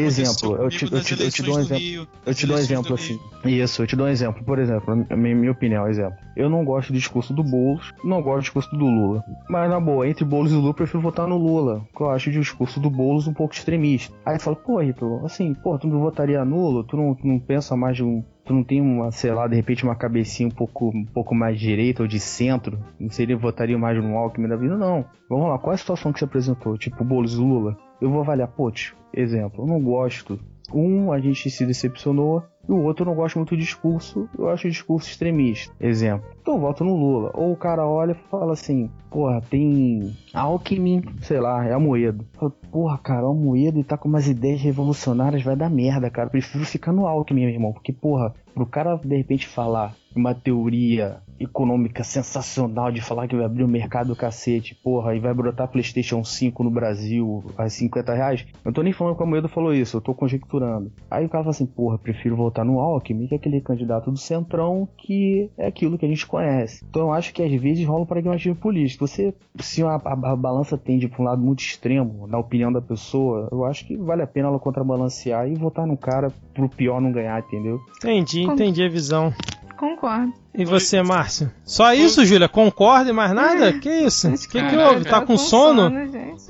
Exemplo, 0.00 0.56
eu 0.56 0.68
te- 0.68 0.84
eu 0.84 1.00
te- 1.00 1.22
eu 1.22 1.30
te 1.30 1.42
dou 1.42 1.54
um 1.56 1.60
exemplo. 1.60 1.82
Rio, 1.84 2.08
Eu 2.26 2.34
te 2.34 2.46
dou 2.46 2.56
um 2.56 2.58
exemplo 2.58 2.94
assim. 2.94 3.18
Isso, 3.44 3.82
eu 3.82 3.86
te 3.86 3.96
dou 3.96 4.06
um 4.06 4.10
exemplo. 4.10 4.44
Por 4.44 4.58
exemplo, 4.58 4.96
minha, 5.16 5.34
minha 5.36 5.52
opinião, 5.52 5.86
exemplo. 5.88 6.16
Eu 6.36 6.50
não 6.50 6.64
gosto 6.64 6.92
do 6.92 6.98
discurso 6.98 7.32
do 7.32 7.44
Boulos, 7.44 7.92
não 8.04 8.20
gosto 8.22 8.36
do 8.38 8.42
discurso 8.42 8.70
do 8.76 8.84
Lula. 8.84 9.24
Mas 9.48 9.70
na 9.70 9.78
boa, 9.78 10.08
entre 10.08 10.24
Boulos 10.24 10.50
e 10.50 10.54
Lula, 10.54 10.70
eu 10.70 10.74
prefiro 10.74 11.00
votar 11.00 11.26
no 11.28 11.36
Lula. 11.38 11.80
Porque 11.92 12.02
eu 12.02 12.10
acho 12.10 12.30
o 12.30 12.32
discurso 12.32 12.80
do 12.80 12.90
Boulos 12.90 13.26
um 13.28 13.32
pouco 13.34 13.54
extremista. 13.54 14.14
Aí 14.26 14.38
fala, 14.38 14.56
pô, 14.56 14.78
Rito, 14.80 15.20
assim, 15.24 15.54
pô, 15.54 15.78
tu 15.78 15.86
não 15.86 16.00
votaria 16.00 16.44
nulo? 16.44 16.82
Tu 16.84 16.96
não, 16.96 17.14
tu 17.14 17.26
não 17.26 17.38
pensa 17.38 17.76
mais 17.76 17.96
de 17.96 18.02
um. 18.04 18.24
Tu 18.44 18.52
não 18.52 18.64
tem 18.64 18.80
uma, 18.80 19.10
sei 19.12 19.32
lá, 19.32 19.46
de 19.46 19.54
repente 19.54 19.84
uma 19.84 19.94
cabecinha 19.94 20.48
um 20.48 20.52
pouco, 20.52 20.88
um 20.88 21.04
pouco 21.04 21.34
mais 21.34 21.58
direita 21.58 22.02
ou 22.02 22.08
de 22.08 22.18
centro? 22.18 22.78
Não 22.98 23.10
seria, 23.10 23.36
votaria 23.36 23.78
mais 23.78 24.02
no 24.02 24.16
Alckmin 24.16 24.48
da 24.48 24.56
vida? 24.56 24.76
Não. 24.76 25.04
Vamos 25.28 25.48
lá, 25.48 25.58
qual 25.58 25.72
é 25.72 25.74
a 25.74 25.78
situação 25.78 26.12
que 26.12 26.18
se 26.18 26.24
apresentou? 26.24 26.76
Tipo, 26.76 27.04
Boulos 27.04 27.36
Lula? 27.36 27.76
Eu 28.00 28.10
vou 28.10 28.20
avaliar, 28.20 28.52
tio, 28.72 28.96
exemplo, 29.12 29.62
eu 29.62 29.68
não 29.68 29.80
gosto 29.80 30.40
um, 30.74 31.12
a 31.12 31.20
gente 31.20 31.50
se 31.50 31.66
decepcionou, 31.66 32.42
e 32.68 32.72
o 32.72 32.82
outro 32.82 33.04
eu 33.04 33.06
não 33.06 33.14
gosto 33.14 33.36
muito 33.36 33.54
do 33.54 33.60
discurso, 33.60 34.28
eu 34.38 34.48
acho 34.48 34.66
o 34.66 34.70
discurso 34.70 35.08
extremista. 35.08 35.74
Exemplo. 35.80 36.28
Então 36.42 36.54
eu 36.54 36.60
voto 36.60 36.84
no 36.84 36.96
Lula. 36.96 37.30
Ou 37.34 37.52
o 37.52 37.56
cara 37.56 37.86
olha 37.86 38.12
e 38.12 38.28
fala 38.28 38.52
assim, 38.52 38.90
porra, 39.08 39.40
tem 39.40 40.12
Alckmin, 40.34 41.02
sei 41.22 41.40
lá, 41.40 41.64
é 41.64 41.72
Amoedo. 41.72 42.26
Fala, 42.34 42.52
Porra, 42.72 42.96
cara, 42.96 43.28
o 43.28 43.32
Amoedo 43.32 43.78
e 43.78 43.84
tá 43.84 43.98
com 43.98 44.08
umas 44.08 44.26
ideias 44.26 44.62
revolucionárias, 44.62 45.42
vai 45.42 45.54
dar 45.54 45.68
merda, 45.68 46.08
cara. 46.08 46.30
Prefiro 46.30 46.64
ficar 46.64 46.90
no 46.90 47.06
Alckmin, 47.06 47.42
meu 47.42 47.50
irmão. 47.50 47.70
Porque, 47.70 47.92
porra, 47.92 48.34
pro 48.54 48.64
cara 48.64 48.96
de 48.96 49.14
repente 49.14 49.46
falar 49.46 49.94
uma 50.16 50.34
teoria 50.34 51.18
econômica 51.38 52.04
sensacional 52.04 52.92
de 52.92 53.00
falar 53.00 53.26
que 53.26 53.34
vai 53.34 53.44
abrir 53.44 53.64
o 53.64 53.68
mercado 53.68 54.08
do 54.08 54.16
cacete, 54.16 54.74
porra, 54.74 55.14
e 55.14 55.18
vai 55.18 55.34
brotar 55.34 55.68
PlayStation 55.68 56.22
5 56.22 56.62
no 56.62 56.70
Brasil 56.70 57.44
a 57.58 57.68
50 57.68 58.14
reais. 58.14 58.46
Eu 58.64 58.72
tô 58.72 58.82
nem 58.82 58.92
falando 58.92 59.16
que 59.16 59.22
o 59.22 59.26
Amoedo 59.26 59.48
falou 59.48 59.74
isso, 59.74 59.96
eu 59.96 60.00
tô 60.00 60.14
conjecturando. 60.14 60.92
Aí 61.10 61.26
o 61.26 61.28
cara 61.28 61.44
fala 61.44 61.50
assim, 61.50 61.66
porra, 61.66 61.98
prefiro 61.98 62.36
votar 62.36 62.64
no 62.64 62.78
Alckmin, 62.78 63.26
que 63.26 63.34
é 63.34 63.38
aquele 63.38 63.60
candidato 63.60 64.10
do 64.10 64.18
Centrão 64.18 64.88
que 64.96 65.50
é 65.58 65.66
aquilo 65.66 65.98
que 65.98 66.06
a 66.06 66.08
gente 66.08 66.26
conhece. 66.32 66.82
Então 66.88 67.02
eu 67.02 67.12
acho 67.12 67.32
que 67.34 67.42
às 67.42 67.52
vezes 67.60 67.86
rola 67.86 68.02
um 68.02 68.06
pragmatismo 68.06 68.56
político. 68.56 69.06
Você, 69.06 69.34
se 69.60 69.82
a, 69.82 69.96
a- 69.96 70.32
a 70.32 70.36
balança 70.36 70.78
tende 70.78 71.06
pra 71.06 71.20
um 71.20 71.24
lado 71.26 71.42
muito 71.42 71.60
extremo, 71.60 72.26
na 72.26 72.38
opinião 72.38 72.72
da 72.72 72.80
pessoa, 72.80 73.48
eu 73.52 73.64
acho 73.64 73.86
que 73.86 73.96
vale 73.96 74.22
a 74.22 74.26
pena 74.26 74.48
ela 74.48 74.58
contrabalancear 74.58 75.46
e 75.48 75.54
votar 75.54 75.86
no 75.86 75.96
cara 75.96 76.32
pro 76.54 76.68
pior 76.68 77.00
não 77.00 77.12
ganhar, 77.12 77.38
entendeu? 77.38 77.78
Entendi, 77.98 78.42
entendi 78.42 78.82
a 78.82 78.88
visão. 78.88 79.32
Concordo. 79.78 80.32
E 80.54 80.64
você, 80.64 81.02
Márcio? 81.02 81.50
Só 81.64 81.94
isso, 81.94 82.24
Júlia? 82.26 82.48
Concorda 82.48 83.10
e 83.10 83.12
mais 83.12 83.32
nada? 83.32 83.78
Que 83.78 83.88
isso? 83.88 84.28
O 84.28 84.38
que, 84.38 84.62
que 84.68 84.76
houve? 84.76 85.04
Tá 85.04 85.10
tava 85.10 85.26
com 85.26 85.38
sono? 85.38 85.90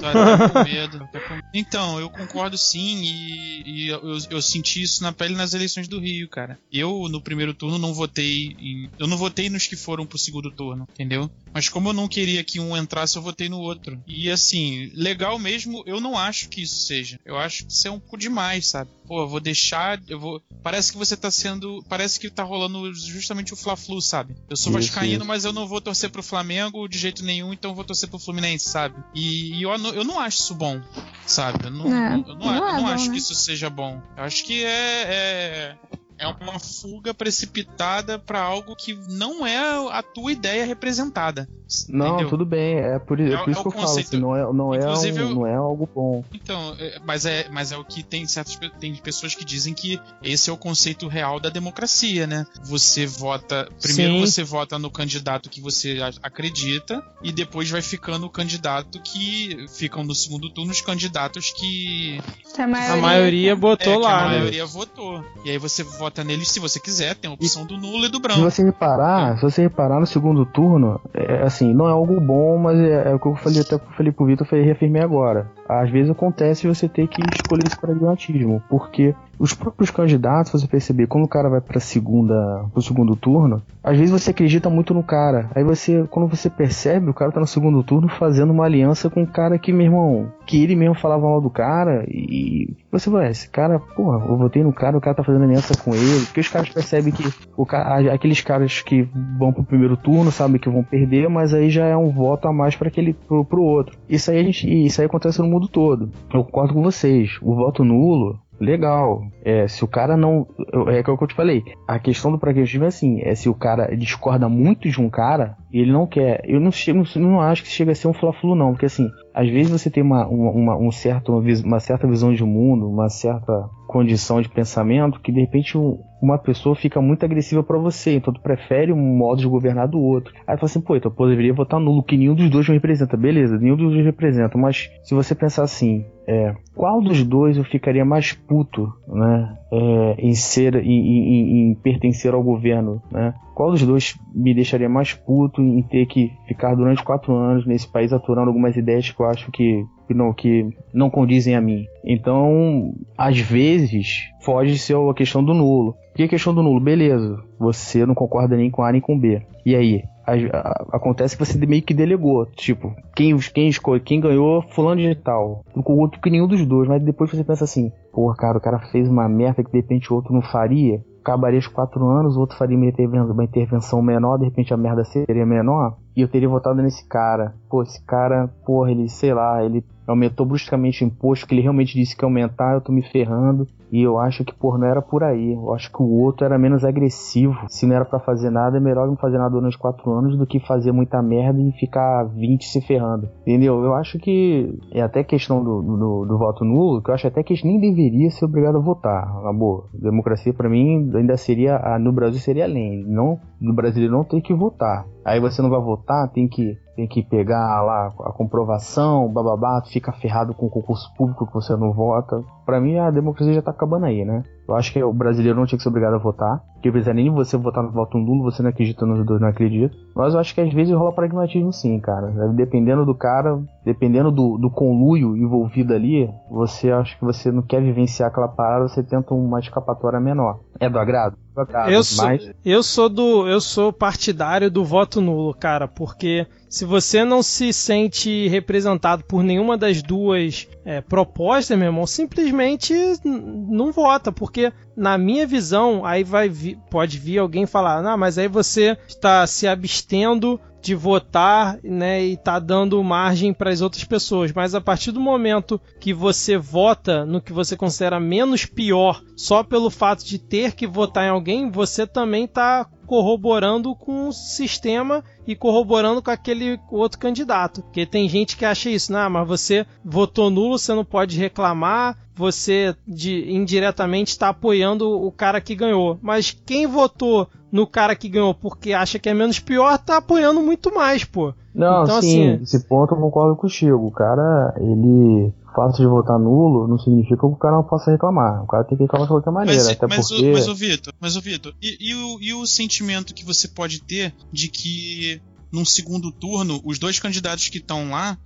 Tô 0.01 0.07
até 0.07 0.49
com 0.49 0.65
medo. 0.65 1.09
Então, 1.55 2.01
eu 2.01 2.11
concordo 2.11 2.59
sim, 2.59 3.03
e, 3.03 3.63
e 3.65 3.89
eu, 3.89 4.19
eu, 4.31 4.43
senti 4.43 4.83
isso 4.83 5.03
na 5.03 5.13
pele 5.13 5.37
nas 5.37 5.55
eleições 5.55 5.87
do 5.87 6.01
Rio, 6.01 6.29
cara. 6.29 6.59
Eu, 6.73 7.09
no 7.09 7.21
primeiro 7.21 7.55
turno, 7.55 7.79
não 7.79 7.95
votei. 7.95 8.57
Em, 8.59 8.91
eu 8.99 9.07
não 9.07 9.17
votei 9.17 9.49
nos 9.49 9.67
que 9.67 9.77
foram 9.77 10.07
pro 10.07 10.19
segundo 10.19 10.51
turno, 10.51 10.89
entendeu? 10.93 11.31
Mas 11.53 11.69
como 11.69 11.91
eu 11.91 11.93
não 11.93 12.09
queria 12.09 12.43
que 12.43 12.59
um 12.59 12.77
entrasse, 12.77 13.17
eu 13.17 13.23
votei 13.23 13.49
no 13.49 13.61
outro. 13.61 14.03
E 14.07 14.31
assim, 14.31 14.91
legal 14.95 15.39
mesmo, 15.39 15.83
eu 15.87 16.01
não 16.01 16.17
acho 16.17 16.49
que 16.49 16.63
isso 16.63 16.87
seja. 16.87 17.21
Eu 17.25 17.37
acho 17.37 17.67
que 17.67 17.73
isso 17.73 17.87
é 17.87 17.91
um 17.91 18.01
pouco 18.01 18.17
demais, 18.17 18.67
sabe? 18.67 18.91
Pô, 19.07 19.23
eu 19.23 19.29
vou 19.29 19.41
deixar. 19.41 20.01
Eu 20.09 20.19
vou. 20.19 20.43
Parece 20.63 20.93
que 20.93 20.99
você 20.99 21.17
tá 21.17 21.31
sendo. 21.31 21.85
Parece 21.89 22.19
que 22.19 22.31
tá 22.31 22.43
rolando 22.43 22.93
justamente 22.95 23.53
o 23.53 23.57
Fla-Flu, 23.57 23.92
sabe? 24.01 24.35
Eu 24.49 24.57
sou 24.57 24.71
isso, 24.79 24.93
vascaíno, 24.93 25.19
isso. 25.19 25.25
mas 25.27 25.45
eu 25.45 25.53
não 25.53 25.67
vou 25.67 25.81
torcer 25.81 26.11
pro 26.11 26.23
Flamengo 26.23 26.89
de 26.89 26.99
jeito 26.99 27.25
nenhum, 27.25 27.53
então 27.53 27.71
eu 27.71 27.75
vou 27.75 27.85
torcer 27.85 28.09
pro 28.09 28.19
Fluminense, 28.19 28.69
sabe? 28.69 28.95
E, 29.15 29.59
e 29.59 29.63
eu, 29.63 29.71
eu 29.71 30.05
não 30.05 30.19
acho 30.19 30.39
isso 30.39 30.55
bom, 30.55 30.81
sabe? 31.27 31.67
Eu 31.67 31.71
não, 31.71 31.87
é, 31.87 32.15
eu 32.15 32.19
não, 32.19 32.37
não, 32.37 32.55
eu 32.55 32.61
não 32.61 32.89
é 32.89 32.95
acho 32.95 33.05
bom, 33.05 33.11
que 33.11 33.11
né? 33.11 33.17
isso 33.19 33.35
seja 33.35 33.69
bom. 33.69 34.01
Eu 34.17 34.25
acho 34.25 34.45
que 34.45 34.65
é, 34.65 35.03
é 35.03 35.77
é 36.23 36.29
uma 36.29 36.59
fuga 36.59 37.13
precipitada 37.13 38.19
para 38.19 38.41
algo 38.41 38.77
que 38.77 38.95
não 39.09 39.45
é 39.45 39.59
a 39.91 40.03
tua 40.03 40.31
ideia 40.31 40.65
representada. 40.65 41.49
Não, 41.89 42.15
entendeu? 42.15 42.29
tudo 42.29 42.45
bem, 42.45 42.77
é 42.77 42.99
por, 42.99 43.19
é, 43.19 43.33
é 43.33 43.37
por 43.39 43.51
isso 43.51 43.61
é 43.61 43.63
que 43.63 43.69
eu 43.69 43.73
falo, 43.73 43.99
assim, 43.99 44.17
não 44.19 44.37
é, 44.37 44.53
não, 44.53 44.75
é 44.75 44.79
um, 44.79 45.35
não 45.35 45.47
é 45.47 45.55
algo 45.55 45.89
bom. 45.93 46.23
Então, 46.33 46.77
é, 46.79 47.01
mas 47.05 47.25
é, 47.25 47.49
mas 47.51 47.73
é 47.73 47.79
o 47.79 47.85
que 47.85 48.03
tem 48.03 48.27
certas 48.27 48.59
tem 48.79 48.95
pessoas 48.97 49.35
que 49.35 49.45
dizem 49.45 49.73
que 49.73 49.99
esse 50.23 50.51
é 50.51 50.53
o 50.53 50.57
conceito 50.57 51.09
real 51.09 51.41
da 51.41 51.49
democracia, 51.49 52.27
né? 52.27 52.47
Você 52.65 53.07
vota, 53.07 53.69
primeiro 53.81 54.15
Sim. 54.15 54.21
você 54.21 54.45
vota 54.45 54.79
no 54.79 54.91
candidato 54.91 55.49
que 55.49 55.61
você 55.61 55.99
acredita 56.23 57.03
e 57.23 57.33
depois 57.33 57.71
vai 57.71 57.81
ficando 57.81 58.27
o 58.27 58.31
candidato 58.31 59.01
que 59.01 59.67
ficam 59.69 60.05
no 60.05 60.15
segundo 60.15 60.51
turno 60.51 60.73
os 60.73 60.81
candidatos 60.81 61.53
que 61.53 62.21
a 62.59 62.67
maioria, 62.67 62.93
a 62.93 62.97
maioria 62.97 63.57
botou 63.57 63.95
é, 63.95 63.97
lá, 63.97 64.25
a 64.25 64.29
né? 64.29 64.39
maioria 64.39 64.65
né? 64.65 64.71
votou. 64.71 65.25
E 65.45 65.51
aí 65.51 65.59
você 65.59 65.83
vota 65.83 66.12
vota 66.13 66.23
neles 66.23 66.49
se 66.49 66.61
você 66.61 66.79
quiser, 66.79 67.15
tem 67.17 67.31
a 67.31 67.35
opção 67.35 67.65
do 67.65 67.79
nulo 67.79 68.05
e 68.05 68.09
do 68.09 68.21
branco. 68.21 68.39
Se 68.39 68.45
você 68.45 68.63
reparar, 68.63 69.37
se 69.37 69.43
você 69.43 69.63
reparar 69.63 69.99
no 69.99 70.07
segundo 70.07 70.45
turno, 70.45 71.01
é, 71.15 71.43
assim, 71.43 71.73
não 71.73 71.89
é 71.89 71.93
algo 71.93 72.21
bom, 72.21 72.59
mas 72.59 72.79
é, 72.79 73.11
é 73.11 73.15
o 73.15 73.19
que 73.19 73.27
eu 73.27 73.35
falei 73.37 73.63
até 73.63 73.79
pro 73.79 73.97
Felipe 73.97 74.25
Vitor, 74.25 74.47
eu 74.53 74.65
reafirmei 74.65 75.03
agora. 75.03 75.51
Às 75.69 75.91
vezes 75.91 76.11
acontece 76.11 76.67
você 76.67 76.87
ter 76.87 77.09
que 77.09 77.23
escolher 77.35 77.67
esse 77.67 77.79
pragmatismo, 77.79 78.63
porque 78.69 79.15
os 79.43 79.53
próprios 79.53 79.91
candidatos, 79.91 80.53
você 80.53 80.69
perceber, 80.69 81.09
quando 81.09 81.25
o 81.25 81.29
cara 81.29 81.49
vai 81.49 81.61
para 81.61 81.81
segunda, 81.81 82.65
pro 82.73 82.81
segundo 82.81 83.17
turno, 83.17 83.61
às 83.83 83.99
vezes 83.99 84.13
você 84.13 84.31
acredita 84.31 84.71
muito 84.71 84.95
no 84.95 85.03
cara. 85.03 85.51
Aí 85.53 85.65
você, 85.65 86.07
quando 86.09 86.29
você 86.29 86.49
percebe, 86.49 87.11
o 87.11 87.15
cara 87.15 87.33
tá 87.33 87.41
no 87.41 87.47
segundo 87.47 87.83
turno 87.83 88.09
fazendo 88.09 88.53
uma 88.53 88.65
aliança 88.65 89.11
com 89.11 89.23
um 89.23 89.27
cara 89.27 89.59
que, 89.59 89.73
meu 89.73 89.87
irmão, 89.87 90.33
que 90.47 90.63
ele 90.63 90.77
mesmo 90.77 90.95
falava 90.95 91.29
mal 91.29 91.41
do 91.41 91.51
cara 91.51 92.05
e 92.09 92.73
você 92.93 93.11
vai, 93.11 93.31
esse 93.31 93.51
cara, 93.51 93.81
porra, 93.81 94.25
eu 94.25 94.37
votei 94.37 94.63
no 94.63 94.73
cara, 94.73 94.97
o 94.97 95.01
cara 95.01 95.17
tá 95.17 95.25
fazendo 95.25 95.43
aliança 95.43 95.77
com 95.77 95.93
ele, 95.93 96.25
porque 96.27 96.39
os 96.39 96.49
caras 96.49 96.69
percebem 96.69 97.13
que 97.13 97.25
o 97.57 97.67
cara, 97.67 98.15
aqueles 98.15 98.41
caras 98.43 98.81
que 98.81 99.09
vão 99.37 99.53
pro 99.53 99.65
primeiro 99.65 99.97
turno 99.97 100.31
sabem 100.31 100.61
que 100.61 100.71
vão 100.71 100.85
perder, 100.85 101.29
mas 101.29 101.53
aí 101.53 101.69
já 101.69 101.87
é 101.87 101.97
um 101.97 102.11
voto 102.11 102.47
a 102.47 102.53
mais 102.53 102.77
para 102.77 102.87
aquele 102.87 103.13
pro, 103.13 103.45
pro 103.45 103.63
outro. 103.63 103.99
Isso 104.09 104.31
aí 104.31 104.39
a 104.39 104.43
gente, 104.45 104.69
isso 104.87 105.01
aí 105.01 105.07
acontece 105.09 105.41
no 105.41 105.49
mundo 105.49 105.67
todo. 105.67 106.11
Eu 106.33 106.45
concordo 106.45 106.75
com 106.75 106.83
vocês. 106.83 107.39
O 107.43 107.57
voto 107.57 107.83
nulo 107.83 108.39
legal. 108.61 109.23
É, 109.45 109.67
se 109.67 109.85
o 109.85 109.89
cara 109.89 110.17
não. 110.17 110.47
É, 110.89 111.01
o 111.01 111.17
que 111.17 111.25
eu 111.25 111.29
te 111.29 111.35
falei. 111.35 111.65
A 111.87 111.99
questão 111.99 112.31
do 112.31 112.39
pragmatismo 112.39 112.85
é 112.85 112.89
assim: 112.89 113.21
é 113.23 113.35
se 113.35 113.49
o 113.49 113.55
cara 113.55 113.97
discorda 113.97 114.49
muito 114.49 114.89
de 114.89 115.01
um 115.01 115.11
cara 115.11 115.57
e 115.73 115.81
ele 115.81 115.93
não 115.93 116.07
quer. 116.07 116.43
Eu 116.45 116.61
não, 116.61 116.71
chego, 116.71 117.03
não 117.17 117.41
acho 117.41 117.63
que 117.63 117.69
chega 117.69 117.93
a 117.93 117.95
ser 117.95 118.09
um 118.09 118.13
fla-flu, 118.13 118.55
não. 118.55 118.73
Porque 118.73 118.87
assim, 118.87 119.11
às 119.35 119.49
vezes 119.49 119.71
você 119.71 119.91
tem 119.91 120.03
uma, 120.03 120.27
uma, 120.27 120.77
um 120.77 120.91
certo, 120.91 121.33
uma 121.65 121.81
certa 121.81 122.07
visão 122.07 122.33
de 122.33 122.45
mundo, 122.45 122.89
uma 122.89 123.09
certa 123.09 123.69
condição 123.87 124.41
de 124.41 124.49
pensamento 124.49 125.21
que 125.21 125.31
de 125.31 125.41
repente 125.41 125.77
uma 126.23 126.39
pessoa 126.39 126.75
fica 126.75 127.01
muito 127.01 127.25
agressiva 127.25 127.63
para 127.63 127.77
você, 127.77 128.15
então 128.15 128.33
tu 128.33 128.41
prefere 128.41 128.91
um 128.91 129.17
modo 129.17 129.41
de 129.41 129.47
governar 129.47 129.89
do 129.89 130.01
outro. 130.01 130.33
Aí 130.47 130.57
tu 130.57 130.61
fala 130.61 130.65
assim, 130.65 130.81
pô, 130.81 130.97
então 130.97 131.13
eu 131.19 131.29
deveria 131.29 131.53
votar 131.53 131.79
nulo, 131.79 132.03
que 132.03 132.17
nenhum 132.17 132.35
dos 132.35 132.49
dois 132.49 132.67
me 132.69 132.75
representa. 132.75 133.17
Beleza, 133.17 133.59
nenhum 133.59 133.77
dos 133.77 133.93
dois 133.93 134.05
representa, 134.05 134.57
mas 134.57 134.91
se 135.03 135.15
você 135.15 135.35
pensar 135.35 135.65
assim, 135.65 136.07
é, 136.33 136.55
qual 136.75 137.03
dos 137.03 137.23
dois 137.23 137.59
eu 137.59 137.65
ficaria 137.65 138.05
mais 138.05 138.33
puto, 138.33 138.91
né, 139.07 139.55
é, 139.71 140.15
em 140.19 140.35
ser, 140.35 140.77
em, 140.77 140.89
em, 140.89 141.71
em 141.71 141.75
pertencer 141.75 142.33
ao 142.33 142.43
governo, 142.43 143.03
né? 143.11 143.35
Qual 143.55 143.71
dos 143.71 143.83
dois 143.83 144.19
me 144.35 144.55
deixaria 144.55 144.89
mais 144.89 145.13
puto 145.13 145.61
em 145.61 145.83
ter 145.83 146.07
que 146.07 146.33
ficar 146.49 146.75
durante 146.75 147.05
quatro 147.05 147.35
anos 147.35 147.67
nesse 147.67 147.87
país 147.87 148.13
aturando 148.13 148.49
algumas 148.49 148.75
ideias 148.77 149.11
que 149.11 149.21
eu 149.21 149.27
acho 149.27 149.53
que 149.53 149.85
não, 150.09 150.33
que 150.33 150.69
não 150.93 151.11
condizem 151.11 151.55
a 151.55 151.61
mim. 151.61 151.85
Então, 152.03 152.95
às 153.17 153.39
vezes, 153.39 154.31
foge 154.41 154.79
ser 154.79 154.97
a 154.97 155.15
questão 155.15 155.45
do 155.45 155.53
nulo. 155.53 155.95
E 156.19 156.23
a 156.23 156.29
questão 156.29 156.55
do 156.55 156.63
nulo? 156.63 156.81
Beleza, 156.81 157.43
você 157.59 158.07
não 158.07 158.15
concorda 158.15 158.57
nem 158.57 158.71
com 158.71 158.83
A 158.83 158.91
nem 158.91 159.01
com 159.01 159.19
B. 159.19 159.43
E 159.67 159.75
aí? 159.75 160.03
A, 160.27 160.33
a, 160.33 160.97
acontece 160.97 161.37
que 161.37 161.45
você 161.45 161.59
meio 161.67 161.83
que 161.83 161.95
delegou. 161.95 162.47
Tipo, 162.47 162.95
quem, 163.15 163.37
quem 163.39 163.69
escolhe, 163.69 164.01
quem 164.01 164.21
ganhou, 164.21 164.63
fulano 164.71 165.01
de 165.01 165.15
tal. 165.15 165.65
Com 165.85 165.95
o 165.95 165.99
outro 165.99 166.21
que 166.21 166.31
nenhum 166.31 166.47
dos 166.47 166.65
dois. 166.65 166.89
Mas 166.89 167.03
depois 167.03 167.31
você 167.31 167.45
pensa 167.45 167.65
assim, 167.65 167.93
pô, 168.13 168.33
cara, 168.35 168.59
o 168.59 168.61
cara 168.61 168.79
fez 168.91 169.09
uma 169.09 169.29
merda 169.29 169.63
que 169.63 169.71
de 169.71 169.79
repente 169.79 170.13
o 170.13 170.17
outro 170.17 170.33
não 170.33 170.43
faria 170.43 171.01
acabaria 171.23 171.61
os 171.61 171.69
quatro 171.69 172.05
anos, 172.07 172.37
o 172.37 172.41
outro 172.41 172.57
faria 172.59 172.77
uma 172.77 173.45
intervenção 173.45 174.03
menor, 174.03 174.39
de 174.39 174.45
repente 174.45 174.75
a 174.75 174.77
merda 174.77 175.05
seria 175.05 175.47
menor, 175.47 175.97
e 176.17 176.21
eu 176.21 176.29
teria 176.29 176.49
votado 176.49 176.83
nesse 176.83 177.07
cara. 177.07 177.55
Pô, 177.71 177.83
esse 177.83 178.05
cara, 178.05 178.49
porra, 178.67 178.91
ele, 178.91 179.09
sei 179.09 179.33
lá, 179.33 179.65
ele 179.65 179.85
aumentou 180.07 180.47
bruscamente 180.47 181.05
o 181.05 181.07
imposto, 181.07 181.47
que 181.47 181.55
ele 181.55 181.63
realmente 181.63 181.95
disse 181.95 182.17
que 182.17 182.25
ia 182.25 182.27
aumentar, 182.27 182.75
eu 182.75 182.81
tô 182.81 182.93
me 182.93 183.03
ferrando. 183.03 183.67
E 183.93 184.01
eu 184.01 184.19
acho 184.19 184.43
que, 184.43 184.55
por 184.55 184.79
não 184.79 184.87
era 184.87 185.03
por 185.03 185.23
aí. 185.23 185.53
Eu 185.53 185.75
acho 185.75 185.93
que 185.93 186.03
o 186.03 186.11
outro 186.11 186.47
era 186.47 186.59
menos 186.59 186.83
agressivo. 186.83 187.55
Se 187.69 187.87
não 187.87 187.95
era 187.95 188.07
para 188.07 188.19
fazer 188.21 188.51
nada, 188.51 188.79
é 188.79 188.81
melhor 188.81 189.07
não 189.07 189.17
fazer 189.17 189.37
nada 189.37 189.51
durante 189.51 189.77
quatro 189.77 190.11
anos 190.11 190.37
do 190.37 190.47
que 190.47 190.59
fazer 190.61 190.93
muita 190.93 191.21
merda 191.23 191.61
e 191.61 191.73
ficar 191.73 192.25
20 192.25 192.65
se 192.65 192.81
ferrando. 192.81 193.29
Entendeu? 193.43 193.85
Eu 193.85 193.95
acho 193.95 194.19
que 194.19 194.79
é 194.93 195.03
até 195.03 195.23
questão 195.23 195.63
do, 195.63 195.83
do, 195.83 196.25
do 196.25 196.39
voto 196.39 196.65
nulo, 196.65 197.03
que 197.03 197.11
eu 197.11 197.15
acho 197.15 197.27
até 197.27 197.43
que 197.43 197.55
gente 197.55 197.67
nem 197.67 197.79
deveria 197.79 198.31
ser 198.31 198.47
obrigado 198.47 198.79
a 198.79 198.81
votar. 198.81 199.43
Na 199.43 199.53
boa. 199.53 199.85
Democracia, 199.93 200.55
para 200.55 200.71
mim, 200.71 201.11
ainda 201.15 201.37
seria. 201.37 201.79
No 201.99 202.13
Brasil 202.13 202.41
seria 202.41 202.65
além. 202.65 203.05
Não, 203.07 203.39
no 203.61 203.75
brasileiro 203.75 204.15
não 204.15 204.25
tem 204.25 204.41
que 204.41 204.55
votar. 204.55 205.07
Aí 205.23 205.39
você 205.39 205.61
não 205.61 205.69
vai 205.69 205.81
votar, 205.81 206.31
tem 206.33 206.49
que 206.49 206.77
tem 206.95 207.07
que 207.07 207.23
pegar 207.23 207.83
lá 207.83 208.13
a 208.21 208.33
comprovação, 208.33 209.33
bababá, 209.33 209.83
fica 209.87 210.13
ferrado 210.13 210.55
com 210.55 210.67
o 210.67 210.71
concurso 210.71 211.13
público 211.17 211.47
que 211.47 211.55
você 211.55 211.75
não 211.77 211.93
vota. 211.93 212.43
Para 212.67 212.81
mim 212.81 212.99
a 212.99 213.11
democracia 213.11 213.55
já 213.55 213.63
tá 213.63 213.71
acabando 213.71 214.07
aí, 214.07 214.25
né? 214.25 214.43
Eu 214.73 214.77
acho 214.79 214.93
que 214.93 215.03
o 215.03 215.13
brasileiro 215.13 215.59
não 215.59 215.67
tinha 215.67 215.77
que 215.77 215.83
ser 215.83 215.91
obrigado 215.91 216.15
a 216.15 216.19
votar. 216.19 216.63
Porque 216.75 216.89
apesar 216.89 217.15
nem 217.15 217.31
você 217.31 217.57
votar 217.57 217.85
no 217.85 217.93
voto 217.93 218.19
nulo, 218.19 218.43
você 218.43 218.63
não 218.63 218.71
acredita 218.71 219.07
nos 219.07 219.25
dois, 219.25 219.41
não 219.41 219.49
acredita. 219.49 219.95
Mas 220.17 220.35
eu 220.35 220.41
acho 220.41 220.55
que 220.55 220.61
às 220.61 220.73
vezes 220.73 220.95
rola 220.95 221.13
pragmatismo 221.13 221.73
sim, 221.73 222.01
cara. 222.01 222.29
Dependendo 222.55 223.05
do 223.05 223.15
cara, 223.15 223.63
dependendo 223.85 224.33
do, 224.33 224.57
do 224.57 224.71
conluio 224.71 225.37
envolvido 225.37 225.93
ali, 225.93 226.29
você 226.51 226.91
acha 226.91 227.17
que 227.17 227.25
você 227.25 227.53
não 227.53 227.63
quer 227.63 227.83
vivenciar 227.83 228.31
aquela 228.31 228.49
parada, 228.49 228.89
você 228.89 229.03
tenta 229.03 229.35
uma 229.35 229.61
escapatória 229.61 230.19
menor. 230.19 230.61
É 230.81 230.89
do 230.89 230.99
agrado? 230.99 231.37
Do 231.55 231.61
agrado 231.61 231.91
eu, 231.91 232.03
sou, 232.03 232.25
mas... 232.25 232.51
eu 232.65 232.83
sou 232.83 233.09
do. 233.09 233.47
Eu 233.47 233.61
sou 233.61 233.93
partidário 233.93 234.71
do 234.71 234.85
voto 234.85 235.21
nulo, 235.21 235.55
cara, 235.55 235.87
porque 235.87 236.47
se 236.69 236.85
você 236.85 237.25
não 237.25 237.43
se 237.43 237.73
sente 237.73 238.49
representado 238.49 239.23
por 239.25 239.43
nenhuma 239.45 239.77
das 239.77 240.03
duas 240.03 240.67
é, 240.85 241.01
propostas, 241.01 241.77
meu 241.77 241.89
irmão, 241.89 242.07
simplesmente 242.07 242.95
não 243.25 243.93
vota, 243.93 244.33
porque 244.33 244.73
na 244.97 245.17
minha 245.17 245.47
visão, 245.47 246.05
aí 246.05 246.25
vai 246.25 246.49
vi, 246.49 246.79
pode 246.91 247.19
vir 247.19 247.39
alguém 247.39 247.67
falar, 247.67 248.03
não, 248.03 248.17
mas 248.17 248.39
aí 248.39 248.49
você 248.49 248.97
está 249.07 249.47
se 249.47 249.67
abstendo 249.67 250.61
de 250.83 250.97
votar, 250.97 251.79
né, 251.85 252.25
e 252.25 252.37
tá 252.37 252.59
dando 252.59 253.03
margem 253.05 253.55
para 253.55 253.71
as 253.71 253.81
outras 253.81 254.03
pessoas. 254.03 254.53
Mas 254.53 254.75
a 254.75 254.81
partir 254.81 255.13
do 255.13 255.21
momento 255.21 255.81
que 256.01 256.13
você 256.13 256.59
vota 256.59 257.25
no 257.25 257.41
que 257.41 257.53
você 257.53 257.77
considera 257.77 258.19
menos 258.19 258.67
pior, 258.67 259.23
só 259.37 259.63
pelo 259.63 259.91
fato 259.91 260.25
de 260.25 260.41
ter 260.41 260.73
que 260.73 260.87
votar 260.87 261.25
em 261.25 261.31
alguém, 261.31 261.71
você 261.71 262.05
também 262.05 262.49
tá 262.49 262.89
corroborando 263.13 263.95
com 263.95 264.29
o 264.29 264.33
sistema 264.33 265.23
e 265.47 265.55
corroborando 265.55 266.23
com 266.23 266.31
aquele 266.31 266.81
outro 266.91 267.19
candidato. 267.19 267.83
Porque 267.83 268.07
tem 268.07 268.27
gente 268.27 268.57
que 268.57 268.65
acha 268.65 268.89
isso, 268.89 269.13
não, 269.13 269.29
mas 269.29 269.47
você 269.47 269.85
votou 270.03 270.49
nulo, 270.49 270.79
você 270.79 270.95
não 270.95 271.05
pode 271.05 271.39
reclamar, 271.39 272.17
você 272.35 272.97
de, 273.07 273.53
indiretamente 273.53 274.31
está 274.31 274.49
apoiando 274.49 275.11
o 275.11 275.31
cara 275.31 275.61
que 275.61 275.75
ganhou. 275.75 276.19
Mas 276.23 276.59
quem 276.65 276.87
votou 276.87 277.47
no 277.71 277.87
cara 277.87 278.17
que 278.17 278.31
ganhou 278.31 278.55
porque 278.55 278.95
acha 278.95 279.19
que 279.19 279.29
é 279.29 279.35
menos 279.35 279.59
pior, 279.59 279.99
tá 279.99 280.17
apoiando 280.17 280.63
muito 280.63 280.95
mais, 280.95 281.23
pô. 281.23 281.53
Não, 281.75 282.05
então, 282.05 282.23
sim, 282.23 282.55
assim, 282.55 282.63
esse 282.63 282.89
ponto 282.89 283.15
eu 283.15 283.21
concordo 283.21 283.57
contigo. 283.57 284.07
O 284.07 284.11
cara, 284.11 284.75
ele 284.79 285.53
fato 285.75 285.97
de 285.97 286.07
votar 286.07 286.39
nulo 286.39 286.87
não 286.87 286.99
significa 286.99 287.37
que 287.37 287.47
o 287.47 287.57
cara 287.57 287.77
não 287.77 287.85
possa 287.85 288.11
reclamar. 288.11 288.63
O 288.63 288.67
cara 288.67 288.85
tem 288.85 288.97
que 288.97 289.05
reclamar 289.05 289.27
de 289.27 289.33
qualquer 289.33 289.51
maneira. 289.51 289.83
Mas, 289.83 289.97
até 289.97 290.07
mas, 290.07 290.29
porque... 290.29 290.51
o, 290.51 290.53
mas 290.53 290.69
o 290.69 290.75
Vitor, 290.75 291.15
mas 291.21 291.37
o 291.37 291.41
Vitor, 291.41 291.75
e, 291.83 291.97
e, 292.01 292.15
o, 292.15 292.41
e 292.41 292.55
o 292.55 292.67
sentimento 292.67 293.35
que 293.35 293.45
você 293.45 293.69
pode 293.69 294.03
ter 294.03 294.35
de 294.53 294.69
que 294.69 295.41
num 295.73 295.85
segundo 295.85 296.31
turno, 296.31 296.81
os 296.85 296.99
dois 296.99 297.19
candidatos 297.19 297.69
que 297.69 297.79
estão 297.79 298.11
lá 298.11 298.37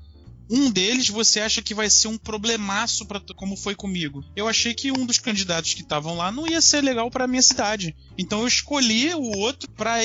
um 0.49 0.71
deles 0.71 1.09
você 1.09 1.41
acha 1.41 1.63
que 1.63 1.75
vai 1.75 1.91
ser 1.91 2.09
um 2.09 2.19
problemaço 2.19 3.07
para 3.07 3.21
como 3.35 3.57
foi 3.57 3.75
comigo. 3.75 4.25
Eu 4.35 4.49
achei 4.49 4.75
que 4.75 4.93
um 4.93 5.05
dos 5.05 5.19
candidatos 5.19 5.75
que 5.75 5.83
estavam 5.83 6.17
lá 6.17 6.31
não 6.31 6.47
ia 6.47 6.61
ser 6.61 6.83
legal 6.83 7.11
para 7.11 7.27
minha 7.27 7.43
cidade. 7.43 7.95
Então 8.17 8.41
eu 8.41 8.47
escolhi 8.47 9.15
o 9.15 9.39
outro 9.39 9.69
para 9.71 9.97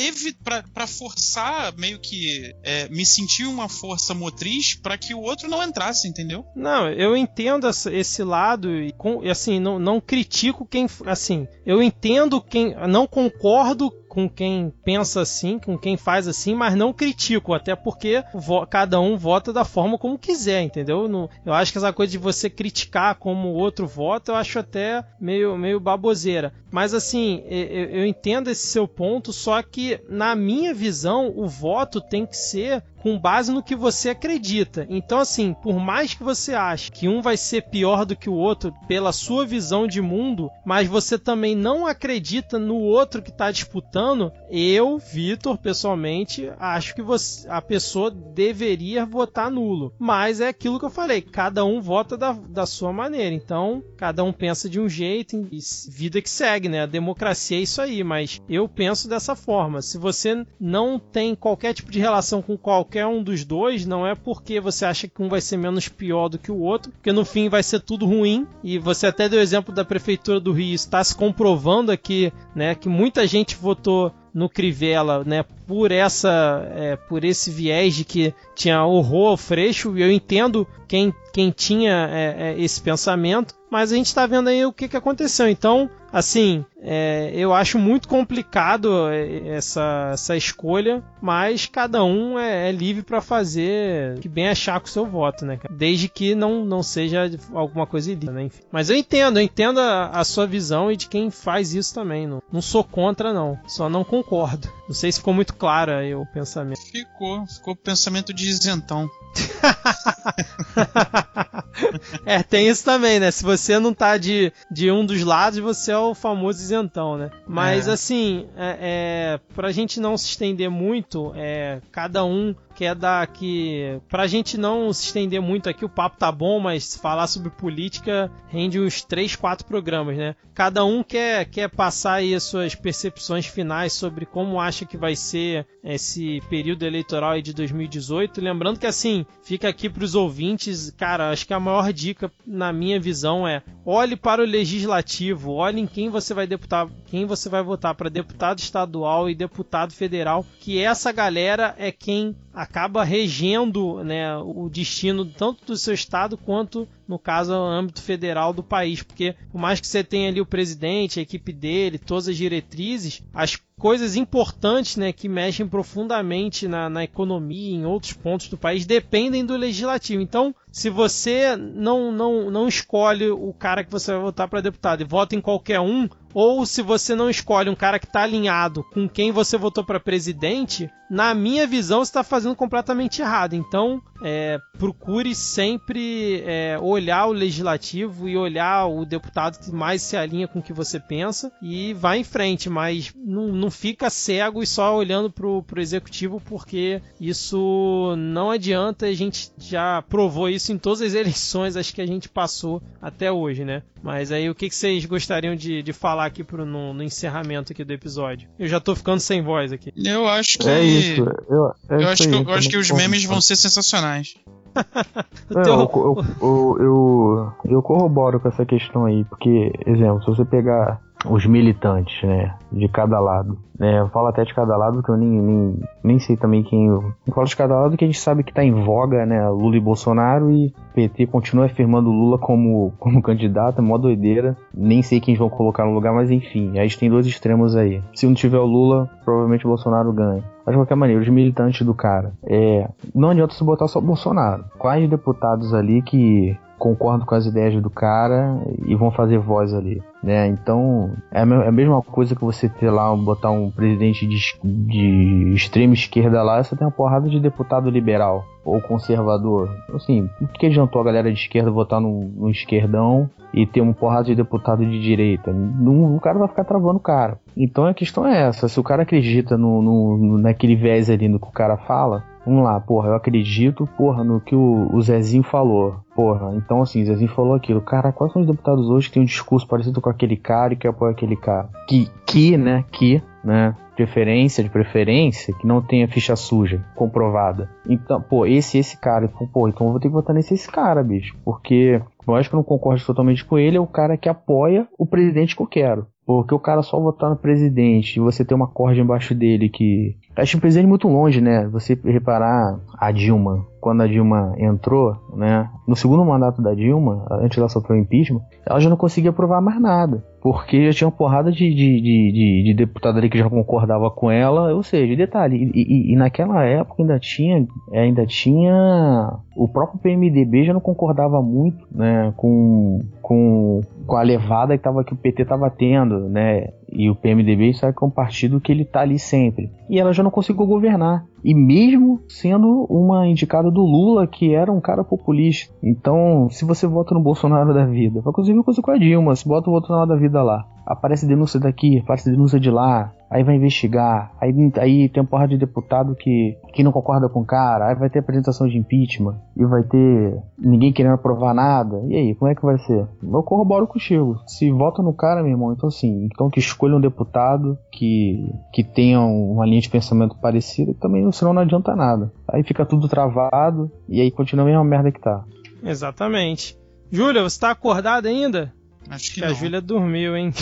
para 0.73 0.87
forçar 0.87 1.73
meio 1.77 1.99
que 1.99 2.53
é, 2.63 2.89
me 2.89 3.05
sentir 3.05 3.45
uma 3.45 3.69
força 3.69 4.13
motriz 4.13 4.75
para 4.75 4.97
que 4.97 5.13
o 5.13 5.21
outro 5.21 5.49
não 5.49 5.63
entrasse, 5.63 6.07
entendeu? 6.07 6.45
Não, 6.55 6.89
eu 6.89 7.15
entendo 7.15 7.67
esse 7.91 8.23
lado 8.23 8.69
e 8.73 8.93
assim 9.29 9.59
não, 9.59 9.77
não 9.77 10.01
critico 10.01 10.65
quem 10.65 10.87
assim 11.05 11.47
eu 11.65 11.81
entendo 11.81 12.41
quem 12.41 12.75
não 12.87 13.05
concordo 13.07 13.91
com 14.11 14.27
quem 14.27 14.73
pensa 14.83 15.21
assim, 15.21 15.57
com 15.57 15.77
quem 15.77 15.95
faz 15.95 16.27
assim, 16.27 16.53
mas 16.53 16.75
não 16.75 16.91
critico, 16.91 17.53
até 17.53 17.77
porque 17.77 18.21
cada 18.69 18.99
um 18.99 19.15
vota 19.15 19.53
da 19.53 19.63
forma 19.63 19.97
como 19.97 20.19
quiser, 20.19 20.61
entendeu? 20.61 21.29
Eu 21.45 21.53
acho 21.53 21.71
que 21.71 21.77
essa 21.77 21.93
coisa 21.93 22.11
de 22.11 22.17
você 22.17 22.49
criticar 22.49 23.15
como 23.15 23.47
o 23.47 23.53
outro 23.53 23.87
vota, 23.87 24.33
eu 24.33 24.35
acho 24.35 24.59
até 24.59 25.01
meio, 25.17 25.57
meio 25.57 25.79
baboseira. 25.79 26.53
Mas 26.69 26.93
assim, 26.93 27.41
eu 27.47 28.05
entendo 28.05 28.49
esse 28.49 28.67
seu 28.67 28.85
ponto, 28.85 29.31
só 29.31 29.63
que 29.63 30.01
na 30.09 30.35
minha 30.35 30.73
visão, 30.73 31.31
o 31.33 31.47
voto 31.47 32.01
tem 32.01 32.25
que 32.25 32.35
ser 32.35 32.83
com 33.01 33.19
base 33.19 33.51
no 33.51 33.63
que 33.63 33.75
você 33.75 34.09
acredita. 34.09 34.85
Então, 34.89 35.19
assim, 35.19 35.53
por 35.53 35.79
mais 35.79 36.13
que 36.13 36.23
você 36.23 36.53
ache 36.53 36.91
que 36.91 37.07
um 37.07 37.21
vai 37.21 37.35
ser 37.35 37.63
pior 37.63 38.05
do 38.05 38.15
que 38.15 38.29
o 38.29 38.33
outro 38.33 38.73
pela 38.87 39.11
sua 39.11 39.45
visão 39.45 39.87
de 39.87 40.01
mundo, 40.01 40.49
mas 40.65 40.87
você 40.87 41.17
também 41.17 41.55
não 41.55 41.87
acredita 41.87 42.59
no 42.59 42.77
outro 42.77 43.21
que 43.21 43.31
está 43.31 43.51
disputando, 43.51 44.31
eu, 44.49 44.99
Vitor, 44.99 45.57
pessoalmente, 45.57 46.51
acho 46.59 46.93
que 46.93 47.01
você, 47.01 47.47
a 47.49 47.61
pessoa 47.61 48.11
deveria 48.11 49.05
votar 49.05 49.49
nulo. 49.49 49.93
Mas 49.97 50.39
é 50.39 50.47
aquilo 50.47 50.79
que 50.79 50.85
eu 50.85 50.89
falei, 50.89 51.21
cada 51.21 51.65
um 51.65 51.81
vota 51.81 52.15
da, 52.15 52.33
da 52.33 52.65
sua 52.65 52.93
maneira. 52.93 53.33
Então, 53.33 53.83
cada 53.97 54.23
um 54.23 54.31
pensa 54.31 54.69
de 54.69 54.79
um 54.79 54.87
jeito 54.87 55.47
e 55.51 55.59
vida 55.89 56.21
que 56.21 56.29
segue, 56.29 56.69
né? 56.69 56.81
A 56.81 56.85
democracia 56.85 57.57
é 57.57 57.61
isso 57.61 57.81
aí, 57.81 58.03
mas 58.03 58.41
eu 58.47 58.69
penso 58.69 59.09
dessa 59.09 59.35
forma. 59.35 59.81
Se 59.81 59.97
você 59.97 60.45
não 60.59 60.99
tem 60.99 61.33
qualquer 61.33 61.73
tipo 61.73 61.91
de 61.91 61.99
relação 61.99 62.41
com 62.41 62.57
qualquer 62.57 62.90
qualquer 62.91 63.07
um 63.07 63.23
dos 63.23 63.45
dois, 63.45 63.85
não 63.85 64.05
é 64.05 64.13
porque 64.13 64.59
você 64.59 64.83
acha 64.83 65.07
que 65.07 65.21
um 65.21 65.29
vai 65.29 65.39
ser 65.39 65.55
menos 65.55 65.87
pior 65.87 66.27
do 66.27 66.37
que 66.37 66.51
o 66.51 66.59
outro, 66.59 66.91
porque 66.91 67.13
no 67.13 67.23
fim 67.23 67.47
vai 67.47 67.63
ser 67.63 67.79
tudo 67.79 68.05
ruim. 68.05 68.45
E 68.61 68.77
você 68.77 69.07
até 69.07 69.29
deu 69.29 69.39
exemplo 69.39 69.73
da 69.73 69.85
prefeitura 69.85 70.41
do 70.41 70.51
Rio, 70.51 70.75
está 70.75 71.01
se 71.01 71.15
comprovando 71.15 71.89
aqui, 71.89 72.33
né, 72.53 72.75
que 72.75 72.89
muita 72.89 73.25
gente 73.25 73.55
votou 73.55 74.11
no 74.33 74.49
Crivella, 74.49 75.23
né, 75.25 75.45
por 75.71 75.89
essa, 75.89 76.69
é, 76.75 76.97
por 76.97 77.23
esse 77.23 77.49
viés 77.49 77.95
de 77.95 78.03
que 78.03 78.33
tinha 78.53 78.83
horror 78.83 79.29
ao 79.29 79.37
Freixo. 79.37 79.97
E 79.97 80.01
eu 80.01 80.11
entendo 80.11 80.67
quem, 80.85 81.13
quem 81.31 81.49
tinha 81.49 82.09
é, 82.11 82.35
é, 82.49 82.61
esse 82.61 82.81
pensamento, 82.81 83.55
mas 83.71 83.93
a 83.93 83.95
gente 83.95 84.07
está 84.07 84.27
vendo 84.27 84.49
aí 84.49 84.65
o 84.65 84.73
que, 84.73 84.89
que 84.89 84.97
aconteceu. 84.97 85.47
Então, 85.47 85.89
assim, 86.11 86.65
é, 86.81 87.31
eu 87.33 87.53
acho 87.53 87.79
muito 87.79 88.09
complicado 88.09 89.07
é, 89.07 89.47
essa, 89.47 90.09
essa 90.11 90.35
escolha, 90.35 91.01
mas 91.21 91.67
cada 91.67 92.03
um 92.03 92.37
é, 92.37 92.67
é 92.67 92.71
livre 92.73 93.03
para 93.03 93.21
fazer 93.21 94.17
o 94.17 94.19
que 94.19 94.27
bem 94.27 94.49
achar 94.49 94.77
com 94.81 94.87
o 94.87 94.89
seu 94.89 95.05
voto, 95.05 95.45
né? 95.45 95.57
Desde 95.69 96.09
que 96.09 96.35
não, 96.35 96.65
não 96.65 96.83
seja 96.83 97.31
alguma 97.53 97.87
coisa 97.87 98.11
ilícita, 98.11 98.33
né? 98.33 98.43
Enfim. 98.43 98.63
Mas 98.69 98.89
eu 98.89 98.97
entendo, 98.97 99.39
eu 99.39 99.43
entendo 99.43 99.79
a, 99.79 100.07
a, 100.07 100.25
sua 100.25 100.45
visão 100.45 100.91
e 100.91 100.97
de 100.97 101.07
quem 101.07 101.31
faz 101.31 101.73
isso 101.73 101.93
também. 101.93 102.27
Não, 102.27 102.43
não 102.51 102.61
sou 102.61 102.83
contra, 102.83 103.31
não. 103.31 103.57
Só 103.65 103.87
não 103.87 104.03
concordo. 104.03 104.67
Não 104.89 104.93
sei 104.93 105.09
se 105.09 105.19
ficou 105.19 105.33
muito 105.33 105.53
claro 105.61 105.91
aí 105.91 106.15
o 106.15 106.25
pensamento. 106.25 106.81
Ficou, 106.81 107.45
ficou 107.45 107.75
pensamento 107.75 108.33
de 108.33 108.49
isentão. 108.49 109.07
é, 112.25 112.43
tem 112.43 112.67
isso 112.67 112.83
também, 112.83 113.19
né? 113.19 113.31
Se 113.31 113.43
você 113.43 113.79
não 113.79 113.93
tá 113.93 114.17
de, 114.17 114.51
de 114.69 114.91
um 114.91 115.05
dos 115.05 115.23
lados, 115.23 115.59
você 115.59 115.91
é 115.91 115.97
o 115.97 116.13
famoso 116.13 116.61
isentão, 116.61 117.17
né? 117.17 117.31
Mas 117.47 117.87
é. 117.87 117.91
assim, 117.91 118.47
é, 118.55 118.77
é, 118.81 119.39
pra 119.55 119.71
gente 119.71 119.99
não 119.99 120.17
se 120.17 120.27
estender 120.27 120.69
muito, 120.69 121.31
é, 121.35 121.81
cada 121.91 122.25
um 122.25 122.55
quer 122.75 122.95
dar 122.95 123.21
aqui. 123.21 123.99
Pra 124.09 124.27
gente 124.27 124.57
não 124.57 124.91
se 124.91 125.05
estender 125.05 125.41
muito 125.41 125.69
aqui, 125.69 125.85
o 125.85 125.89
papo 125.89 126.17
tá 126.17 126.31
bom, 126.31 126.59
mas 126.59 126.95
falar 126.95 127.27
sobre 127.27 127.49
política 127.49 128.31
rende 128.47 128.79
uns 128.79 129.03
3, 129.03 129.35
4 129.35 129.65
programas, 129.65 130.17
né? 130.17 130.35
Cada 130.53 130.83
um 130.83 131.03
quer, 131.03 131.45
quer 131.45 131.69
passar 131.69 132.15
aí 132.15 132.33
as 132.33 132.43
suas 132.43 132.75
percepções 132.75 133.45
finais 133.45 133.93
sobre 133.93 134.25
como 134.25 134.59
acha 134.59 134.85
que 134.85 134.97
vai 134.97 135.15
ser 135.15 135.65
esse 135.83 136.41
período 136.49 136.85
eleitoral 136.85 137.31
aí 137.31 137.41
de 137.41 137.53
2018. 137.53 138.41
Lembrando 138.41 138.79
que 138.79 138.87
assim, 138.87 139.20
fica 139.43 139.69
aqui 139.69 139.89
para 139.89 140.03
os 140.03 140.15
ouvintes, 140.15 140.91
cara, 140.91 141.31
acho 141.31 141.45
que 141.45 141.53
a 141.53 141.59
maior 141.59 141.91
dica 141.91 142.31
na 142.45 142.71
minha 142.71 142.99
visão 142.99 143.47
é 143.47 143.61
olhe 143.85 144.15
para 144.15 144.41
o 144.41 144.45
legislativo, 144.45 145.53
olhe 145.53 145.81
em 145.81 145.87
quem 145.87 146.09
você 146.09 146.33
vai 146.33 146.45
deputar, 146.45 146.87
quem 147.07 147.25
você 147.25 147.49
vai 147.49 147.63
votar 147.63 147.95
para 147.95 148.09
deputado 148.09 148.59
estadual 148.59 149.29
e 149.29 149.35
deputado 149.35 149.93
federal, 149.93 150.45
que 150.59 150.79
essa 150.79 151.11
galera 151.11 151.75
é 151.77 151.91
quem 151.91 152.35
acaba 152.53 153.03
regendo 153.03 154.03
né, 154.03 154.37
o 154.37 154.69
destino 154.69 155.25
tanto 155.25 155.65
do 155.65 155.77
seu 155.77 155.93
estado 155.93 156.37
quanto 156.37 156.87
no 157.11 157.19
caso, 157.19 157.51
no 157.51 157.65
âmbito 157.65 158.01
federal 158.01 158.53
do 158.53 158.63
país, 158.63 159.03
porque 159.03 159.35
por 159.51 159.59
mais 159.59 159.81
que 159.81 159.87
você 159.87 160.01
tenha 160.01 160.29
ali 160.29 160.39
o 160.39 160.45
presidente, 160.45 161.19
a 161.19 161.21
equipe 161.21 161.51
dele, 161.51 161.99
todas 161.99 162.29
as 162.29 162.37
diretrizes, 162.37 163.21
as 163.33 163.57
coisas 163.77 164.15
importantes 164.15 164.95
né, 164.95 165.11
que 165.11 165.27
mexem 165.27 165.67
profundamente 165.67 166.69
na, 166.69 166.89
na 166.89 167.03
economia 167.03 167.75
em 167.75 167.85
outros 167.85 168.13
pontos 168.13 168.47
do 168.47 168.57
país 168.57 168.85
dependem 168.85 169.45
do 169.45 169.57
legislativo. 169.57 170.21
Então, 170.21 170.55
se 170.71 170.89
você 170.89 171.55
não, 171.57 172.11
não, 172.11 172.49
não 172.49 172.67
escolhe 172.67 173.29
o 173.29 173.53
cara 173.53 173.83
que 173.83 173.91
você 173.91 174.11
vai 174.13 174.21
votar 174.21 174.47
para 174.47 174.61
deputado 174.61 175.01
e 175.01 175.05
vota 175.05 175.35
em 175.35 175.41
qualquer 175.41 175.81
um, 175.81 176.07
ou 176.33 176.65
se 176.65 176.81
você 176.81 177.13
não 177.13 177.29
escolhe 177.29 177.69
um 177.69 177.75
cara 177.75 177.99
que 177.99 178.05
está 178.05 178.21
alinhado 178.21 178.83
com 178.93 179.07
quem 179.07 179.31
você 179.31 179.57
votou 179.57 179.83
para 179.83 179.99
presidente, 179.99 180.89
na 181.09 181.33
minha 181.33 181.67
visão 181.67 181.99
você 181.99 182.09
está 182.09 182.23
fazendo 182.23 182.55
completamente 182.55 183.21
errado. 183.21 183.53
Então, 183.53 184.01
é, 184.23 184.59
procure 184.77 185.35
sempre 185.35 186.41
é, 186.45 186.77
olhar 186.81 187.27
o 187.27 187.33
legislativo 187.33 188.29
e 188.29 188.37
olhar 188.37 188.85
o 188.85 189.05
deputado 189.05 189.59
que 189.59 189.71
mais 189.71 190.01
se 190.01 190.15
alinha 190.15 190.47
com 190.47 190.59
o 190.59 190.63
que 190.63 190.71
você 190.71 190.99
pensa 190.99 191.51
e 191.61 191.93
vá 191.93 192.15
em 192.15 192.23
frente, 192.23 192.69
mas 192.69 193.13
não, 193.15 193.47
não 193.49 193.69
fica 193.69 194.09
cego 194.09 194.63
e 194.63 194.67
só 194.67 194.95
olhando 194.95 195.29
pro, 195.29 195.63
pro 195.63 195.81
executivo, 195.81 196.41
porque 196.45 197.01
isso 197.19 198.15
não 198.17 198.51
adianta, 198.51 199.07
a 199.07 199.13
gente 199.13 199.51
já 199.57 200.01
provou 200.03 200.47
isso 200.47 200.60
em 200.69 200.77
todas 200.77 201.01
as 201.01 201.13
eleições, 201.13 201.75
acho 201.75 201.93
que 201.93 202.01
a 202.01 202.05
gente 202.05 202.27
passou 202.27 202.81
até 203.01 203.31
hoje, 203.31 203.63
né? 203.63 203.83
Mas 204.03 204.31
aí 204.31 204.49
o 204.49 204.55
que, 204.55 204.69
que 204.69 204.75
vocês 204.75 205.05
gostariam 205.05 205.55
de, 205.55 205.81
de 205.81 205.93
falar 205.93 206.25
aqui 206.25 206.43
pro, 206.43 206.65
no, 206.65 206.93
no, 206.93 207.03
encerramento 207.03 207.71
aqui 207.71 207.83
do 207.83 207.93
episódio? 207.93 208.49
Eu 208.57 208.67
já 208.67 208.79
tô 208.79 208.95
ficando 208.95 209.19
sem 209.19 209.41
voz 209.41 209.71
aqui. 209.71 209.93
Eu 209.95 210.27
acho 210.27 210.57
que. 210.57 210.69
É 210.69 210.83
isso. 210.83 211.25
Eu, 211.49 211.67
é 211.89 212.03
eu 212.03 212.07
acho, 212.09 212.27
que, 212.27 212.35
eu 212.35 212.53
acho 212.53 212.69
que 212.69 212.77
os 212.77 212.91
memes 212.91 213.23
vão 213.25 213.39
ser 213.39 213.55
sensacionais. 213.55 214.35
Não, 215.49 215.63
teu... 215.63 215.73
eu, 215.73 216.25
eu, 216.41 216.77
eu, 216.79 217.53
eu, 217.65 217.81
corroboro 217.81 218.39
com 218.39 218.47
essa 218.47 218.65
questão 218.65 219.05
aí, 219.05 219.25
porque, 219.25 219.71
exemplo, 219.85 220.21
se 220.21 220.27
você 220.27 220.45
pegar 220.45 221.01
os 221.25 221.45
militantes, 221.45 222.21
né, 222.23 222.55
de 222.71 222.87
cada 222.87 223.19
lado, 223.19 223.57
né, 223.79 223.99
eu 223.99 224.09
falo 224.09 224.27
até 224.27 224.43
de 224.43 224.53
cada 224.53 224.75
lado 224.77 224.97
porque 224.97 225.11
eu 225.11 225.17
nem, 225.17 225.29
nem, 225.29 225.79
nem 226.03 226.19
sei 226.19 226.37
também 226.37 226.63
quem. 226.63 226.87
Eu 226.87 227.13
falo 227.33 227.47
de 227.47 227.55
cada 227.55 227.75
lado 227.75 227.97
que 227.97 228.05
a 228.05 228.07
gente 228.07 228.19
sabe 228.19 228.43
que 228.43 228.53
tá 228.53 228.63
em 228.63 228.73
voga, 228.73 229.25
né, 229.25 229.47
Lula 229.49 229.77
e 229.77 229.79
Bolsonaro 229.79 230.51
e 230.51 230.73
PT 230.93 231.27
continua 231.27 231.65
afirmando 231.65 232.11
Lula 232.11 232.37
como, 232.37 232.93
como 232.99 233.21
candidato, 233.21 233.79
é 233.79 233.81
mó 233.81 233.97
doideira. 233.97 234.57
Nem 234.73 235.01
sei 235.01 235.19
quem 235.19 235.35
vão 235.35 235.49
colocar 235.49 235.85
no 235.85 235.93
lugar, 235.93 236.13
mas 236.13 236.29
enfim, 236.29 236.77
a 236.77 236.83
gente 236.83 236.99
tem 236.99 237.09
dois 237.09 237.25
extremos 237.25 237.75
aí. 237.75 238.01
Se 238.13 238.25
não 238.25 238.33
tiver 238.33 238.59
o 238.59 238.65
Lula, 238.65 239.09
provavelmente 239.23 239.65
o 239.65 239.69
Bolsonaro 239.69 240.11
ganha. 240.13 240.43
Mas 240.65 240.73
de 240.73 240.79
qualquer 240.79 240.95
maneira, 240.95 241.21
os 241.21 241.29
militantes 241.29 241.85
do 241.85 241.93
cara, 241.93 242.33
é, 242.43 242.87
não 243.15 243.29
adianta 243.29 243.53
se 243.53 243.63
botar 243.63 243.87
só 243.87 243.99
Bolsonaro. 243.99 244.65
Quais 244.77 245.09
deputados 245.09 245.73
ali 245.73 246.01
que 246.01 246.55
concordam 246.81 247.27
com 247.27 247.35
as 247.35 247.45
ideias 247.45 247.79
do 247.79 247.91
cara 247.91 248.59
e 248.87 248.95
vão 248.95 249.11
fazer 249.11 249.37
voz 249.37 249.71
ali, 249.71 250.01
né? 250.23 250.47
Então 250.47 251.11
é, 251.31 251.41
é 251.41 251.67
a 251.67 251.71
mesma 251.71 252.01
coisa 252.01 252.35
que 252.35 252.41
você 252.41 252.67
ter 252.67 252.89
lá 252.89 253.15
botar 253.15 253.51
um 253.51 253.69
presidente 253.69 254.25
de, 254.25 254.39
de 254.63 255.53
extrema 255.53 255.93
esquerda 255.93 256.41
lá, 256.41 256.63
você 256.63 256.75
tem 256.75 256.87
uma 256.87 256.91
porrada 256.91 257.29
de 257.29 257.39
deputado 257.39 257.87
liberal 257.87 258.43
ou 258.65 258.81
conservador. 258.81 259.69
Assim, 259.93 260.27
o 260.41 260.47
que 260.47 260.65
adiantou 260.65 260.99
a 261.01 261.05
galera 261.05 261.31
de 261.31 261.39
esquerda 261.39 261.69
votar 261.69 262.01
no, 262.01 262.23
no 262.29 262.49
esquerdão 262.49 263.29
e 263.53 263.67
ter 263.67 263.81
uma 263.81 263.93
porrada 263.93 264.23
de 264.23 264.35
deputado 264.35 264.83
de 264.83 264.99
direita? 264.99 265.53
Não, 265.53 266.15
o 266.15 266.19
cara 266.19 266.39
vai 266.39 266.47
ficar 266.47 266.63
travando 266.63 266.97
o 266.97 267.01
cara. 267.01 267.37
Então 267.55 267.85
a 267.85 267.93
questão 267.93 268.25
é 268.25 268.47
essa: 268.47 268.67
se 268.67 268.79
o 268.79 268.83
cara 268.83 269.03
acredita 269.03 269.55
no, 269.55 269.83
no, 269.83 270.37
naquele 270.39 270.75
viés 270.75 271.11
ali 271.11 271.27
no 271.27 271.39
que 271.39 271.47
o 271.47 271.51
cara 271.51 271.77
fala, 271.77 272.23
vamos 272.45 272.63
lá, 272.63 272.79
porra, 272.79 273.09
eu 273.09 273.15
acredito, 273.15 273.87
porra, 273.97 274.23
no 274.23 274.39
que 274.39 274.55
o, 274.55 274.89
o 274.93 275.01
Zezinho 275.01 275.43
falou. 275.43 275.95
Porra, 276.15 276.53
então 276.55 276.81
assim, 276.81 277.05
Zezinho 277.05 277.31
falou 277.31 277.53
aquilo. 277.53 277.81
Cara, 277.81 278.11
quais 278.11 278.33
são 278.33 278.41
os 278.41 278.47
deputados 278.47 278.89
hoje 278.89 279.07
que 279.07 279.13
tem 279.13 279.23
um 279.23 279.25
discurso 279.25 279.67
parecido 279.67 280.01
com 280.01 280.09
aquele 280.09 280.35
cara 280.35 280.73
e 280.73 280.77
que 280.77 280.87
apoia 280.87 281.11
aquele 281.11 281.35
cara? 281.35 281.69
Que, 281.87 282.09
que, 282.25 282.57
né, 282.57 282.83
que, 282.91 283.21
né, 283.43 283.75
preferência, 283.95 284.63
de 284.63 284.69
preferência, 284.69 285.53
que 285.53 285.67
não 285.67 285.81
tenha 285.81 286.07
ficha 286.07 286.35
suja 286.35 286.83
comprovada. 286.95 287.69
Então, 287.87 288.21
pô, 288.21 288.45
esse 288.45 288.77
esse 288.77 288.97
cara, 288.97 289.27
pô, 289.53 289.67
então 289.67 289.87
eu 289.87 289.91
vou 289.91 289.99
ter 289.99 290.07
que 290.07 290.13
votar 290.13 290.35
nesse 290.35 290.53
esse 290.53 290.69
cara, 290.69 291.03
bicho, 291.03 291.35
porque 291.45 292.01
eu 292.27 292.35
acho 292.35 292.49
que 292.49 292.55
eu 292.55 292.57
não 292.57 292.63
concordo 292.63 293.03
totalmente 293.05 293.45
com 293.45 293.57
ele, 293.57 293.77
é 293.77 293.79
o 293.79 293.87
cara 293.87 294.17
que 294.17 294.29
apoia 294.29 294.87
o 294.97 295.05
presidente 295.05 295.55
que 295.55 295.61
eu 295.61 295.67
quero. 295.67 296.07
Porque 296.25 296.53
o 296.53 296.59
cara 296.59 296.83
só 296.83 296.99
votar 296.99 297.29
no 297.29 297.35
presidente 297.35 298.17
e 298.17 298.19
você 298.19 298.45
ter 298.45 298.53
uma 298.53 298.67
corda 298.67 298.99
embaixo 298.99 299.33
dele 299.33 299.69
que. 299.69 300.15
Acho 300.35 300.57
o 300.57 300.61
presidente 300.61 300.87
muito 300.87 301.07
longe, 301.07 301.41
né? 301.41 301.67
Você 301.67 301.99
reparar 302.05 302.79
a 302.97 303.11
Dilma, 303.11 303.65
quando 303.81 304.01
a 304.01 304.07
Dilma 304.07 304.53
entrou, 304.59 305.17
né? 305.35 305.67
No 305.87 305.95
segundo 305.95 306.23
mandato 306.23 306.61
da 306.61 306.73
Dilma, 306.75 307.25
antes 307.31 307.57
dela 307.57 307.67
sofrer 307.67 307.95
o 307.97 307.99
impeachment, 307.99 308.41
ela 308.63 308.79
já 308.79 308.89
não 308.89 308.95
conseguia 308.95 309.31
aprovar 309.31 309.59
mais 309.59 309.81
nada. 309.81 310.23
Porque 310.39 310.85
já 310.85 310.91
tinha 310.91 311.07
uma 311.07 311.15
porrada 311.15 311.51
de, 311.51 311.69
de, 311.69 312.01
de, 312.01 312.31
de, 312.31 312.63
de 312.63 312.73
deputado 312.73 313.17
ali 313.17 313.29
que 313.29 313.37
já 313.37 313.49
concordava 313.49 314.09
com 314.09 314.31
ela. 314.31 314.73
Ou 314.73 314.81
seja, 314.83 315.15
detalhe, 315.15 315.71
e, 315.73 315.81
e, 315.81 316.13
e 316.13 316.15
naquela 316.15 316.63
época 316.63 317.01
ainda 317.01 317.19
tinha. 317.19 317.67
Ainda 317.91 318.25
tinha. 318.25 319.39
O 319.55 319.67
próprio 319.67 319.99
PMDB 319.99 320.63
já 320.65 320.73
não 320.73 320.79
concordava 320.79 321.41
muito 321.41 321.85
né, 321.91 322.33
com, 322.37 322.99
com, 323.21 323.81
com 324.05 324.15
a 324.15 324.21
levada 324.21 324.77
que, 324.77 324.83
tava, 324.83 325.03
que 325.03 325.13
o 325.13 325.17
PT 325.17 325.43
estava 325.43 325.69
tendo, 325.69 326.29
né? 326.29 326.69
E 326.91 327.09
o 327.09 327.15
PMDB 327.15 327.71
que 327.73 327.85
é 327.85 328.05
um 328.05 328.09
partido 328.09 328.59
que 328.59 328.71
ele 328.71 328.85
tá 328.85 329.01
ali 329.01 329.17
sempre. 329.17 329.71
E 329.89 329.99
ela 329.99 330.13
já 330.13 330.21
não 330.21 330.31
conseguiu 330.31 330.65
governar. 330.65 331.25
E 331.43 331.53
mesmo 331.53 332.21
sendo 332.27 332.85
uma 332.89 333.27
indicada 333.27 333.71
do 333.71 333.81
Lula, 333.81 334.27
que 334.27 334.53
era 334.53 334.71
um 334.71 334.81
cara 334.81 335.03
populista. 335.03 335.73
Então, 335.81 336.47
se 336.49 336.65
você 336.65 336.85
vota 336.85 337.13
no 337.13 337.21
Bolsonaro 337.21 337.73
da 337.73 337.85
vida, 337.85 338.21
vai 338.21 338.33
conseguir 338.33 338.61
coisa 338.63 338.81
com 338.81 338.91
a 338.91 338.97
Dilma, 338.97 339.35
se 339.35 339.47
bota 339.47 339.69
o 339.69 339.73
Bolsonaro 339.73 340.07
da 340.07 340.15
vida 340.15 340.41
lá. 340.43 340.65
Aparece 340.85 341.27
denúncia 341.27 341.59
daqui, 341.59 341.99
aparece 341.99 342.29
denúncia 342.29 342.59
de 342.59 342.69
lá, 342.69 343.13
aí 343.29 343.43
vai 343.43 343.55
investigar, 343.55 344.33
aí, 344.41 344.51
aí 344.77 345.07
tem 345.07 345.23
uma 345.23 345.29
porra 345.29 345.47
de 345.47 345.57
deputado 345.57 346.15
que, 346.15 346.57
que 346.73 346.83
não 346.83 346.91
concorda 346.91 347.29
com 347.29 347.39
o 347.39 347.45
cara, 347.45 347.87
aí 347.87 347.95
vai 347.95 348.09
ter 348.09 348.19
apresentação 348.19 348.67
de 348.67 348.77
impeachment, 348.77 349.37
e 349.55 349.65
vai 349.65 349.83
ter 349.83 350.37
ninguém 350.59 350.91
querendo 350.91 351.13
aprovar 351.13 351.53
nada. 351.53 352.01
E 352.07 352.15
aí, 352.15 352.35
como 352.35 352.51
é 352.51 352.55
que 352.55 352.61
vai 352.61 352.77
ser? 352.79 353.07
Eu 353.23 353.43
corroboro 353.43 353.87
contigo. 353.87 354.41
Se 354.45 354.69
vota 354.69 355.01
no 355.01 355.13
cara, 355.13 355.41
meu 355.41 355.51
irmão, 355.51 355.71
então 355.71 355.87
assim, 355.87 356.25
então 356.25 356.49
que 356.49 356.59
escolha 356.59 356.97
um 356.97 357.01
deputado 357.01 357.77
que, 357.91 358.53
que 358.73 358.83
tenha 358.83 359.21
uma 359.21 359.65
linha 359.65 359.81
de 359.81 359.89
pensamento 359.89 360.35
parecida, 360.37 360.93
também 360.99 361.31
senão 361.31 361.53
não 361.53 361.61
adianta 361.61 361.95
nada. 361.95 362.31
Aí 362.47 362.63
fica 362.63 362.85
tudo 362.85 363.07
travado, 363.07 363.89
e 364.09 364.19
aí 364.19 364.29
continua 364.29 364.65
a 364.65 364.67
mesma 364.67 364.83
merda 364.83 365.11
que 365.11 365.21
tá. 365.21 365.45
Exatamente. 365.83 366.77
Júlia, 367.09 367.43
você 367.43 367.59
tá 367.59 367.71
acordada 367.71 368.27
ainda? 368.27 368.73
Acho 369.09 369.33
que 369.33 369.41
Que 369.41 369.45
a. 369.45 369.53
Júlia 369.53 369.81
dormiu, 369.81 370.35
hein? 370.35 370.53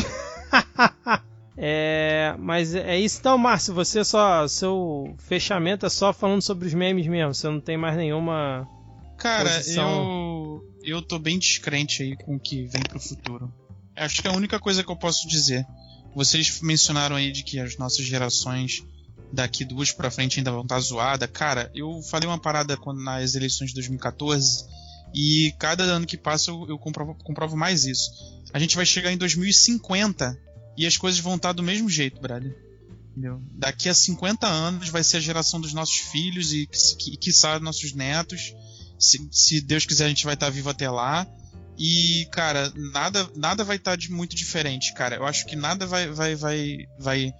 é, 1.57 2.35
mas 2.37 2.73
é 2.73 2.99
isso 2.99 3.19
então, 3.19 3.37
Márcio. 3.37 3.73
Você 3.73 4.03
só. 4.03 4.47
Seu 4.47 5.15
fechamento 5.17 5.85
é 5.85 5.89
só 5.89 6.13
falando 6.13 6.41
sobre 6.41 6.67
os 6.67 6.73
memes 6.73 7.07
mesmo. 7.07 7.33
Você 7.33 7.47
não 7.47 7.59
tem 7.59 7.77
mais 7.77 7.95
nenhuma. 7.95 8.67
Cara, 9.17 9.49
posição. 9.49 9.89
eu 9.89 10.69
eu 10.83 11.01
tô 11.01 11.19
bem 11.19 11.37
descrente 11.37 12.01
aí 12.03 12.15
com 12.15 12.35
o 12.35 12.39
que 12.39 12.65
vem 12.65 12.81
pro 12.81 12.99
futuro. 12.99 13.53
Acho 13.95 14.21
que 14.21 14.27
é 14.27 14.31
a 14.31 14.35
única 14.35 14.59
coisa 14.59 14.83
que 14.83 14.91
eu 14.91 14.95
posso 14.95 15.27
dizer. 15.27 15.65
Vocês 16.15 16.61
mencionaram 16.61 17.15
aí 17.15 17.31
de 17.31 17.43
que 17.43 17.59
as 17.59 17.77
nossas 17.77 18.05
gerações 18.05 18.83
daqui 19.31 19.63
duas 19.63 19.91
pra 19.91 20.09
frente 20.09 20.39
ainda 20.39 20.51
vão 20.51 20.63
estar 20.63 20.79
zoada. 20.79 21.27
Cara, 21.27 21.69
eu 21.75 22.01
falei 22.01 22.27
uma 22.27 22.39
parada 22.39 22.75
quando, 22.77 23.01
nas 23.01 23.35
eleições 23.35 23.67
de 23.67 23.75
2014 23.75 24.65
e 25.13 25.53
cada 25.59 25.83
ano 25.83 26.05
que 26.05 26.17
passa 26.17 26.51
eu, 26.51 26.65
eu 26.69 26.77
comprovo, 26.77 27.15
comprovo 27.23 27.57
mais 27.57 27.85
isso. 27.85 28.11
A 28.53 28.59
gente 28.59 28.75
vai 28.75 28.85
chegar 28.85 29.11
em 29.11 29.17
2050 29.17 30.37
e 30.77 30.85
as 30.85 30.97
coisas 30.97 31.19
vão 31.19 31.35
estar 31.35 31.53
do 31.53 31.63
mesmo 31.63 31.89
jeito, 31.89 32.21
brother. 32.21 32.55
Entendeu? 33.11 33.41
Daqui 33.51 33.89
a 33.89 33.93
50 33.93 34.47
anos 34.47 34.89
vai 34.89 35.03
ser 35.03 35.17
a 35.17 35.19
geração 35.21 35.59
dos 35.59 35.73
nossos 35.73 35.97
filhos 35.97 36.53
e, 36.53 36.67
que, 36.67 37.17
quiçá, 37.17 37.59
nossos 37.59 37.93
netos. 37.93 38.53
Se, 38.97 39.27
se 39.31 39.61
Deus 39.61 39.85
quiser, 39.85 40.05
a 40.05 40.09
gente 40.09 40.25
vai 40.25 40.35
estar 40.35 40.49
vivo 40.49 40.69
até 40.69 40.89
lá. 40.89 41.27
E, 41.77 42.27
cara, 42.31 42.71
nada, 42.75 43.29
nada 43.35 43.63
vai 43.63 43.77
estar 43.77 43.95
de 43.95 44.11
muito 44.11 44.35
diferente, 44.35 44.93
cara. 44.93 45.15
Eu 45.15 45.25
acho 45.25 45.45
que 45.45 45.55
nada 45.55 45.85
vai, 45.85 46.07
vai, 46.11 46.35
vai, 46.35 46.77
vai 46.97 47.33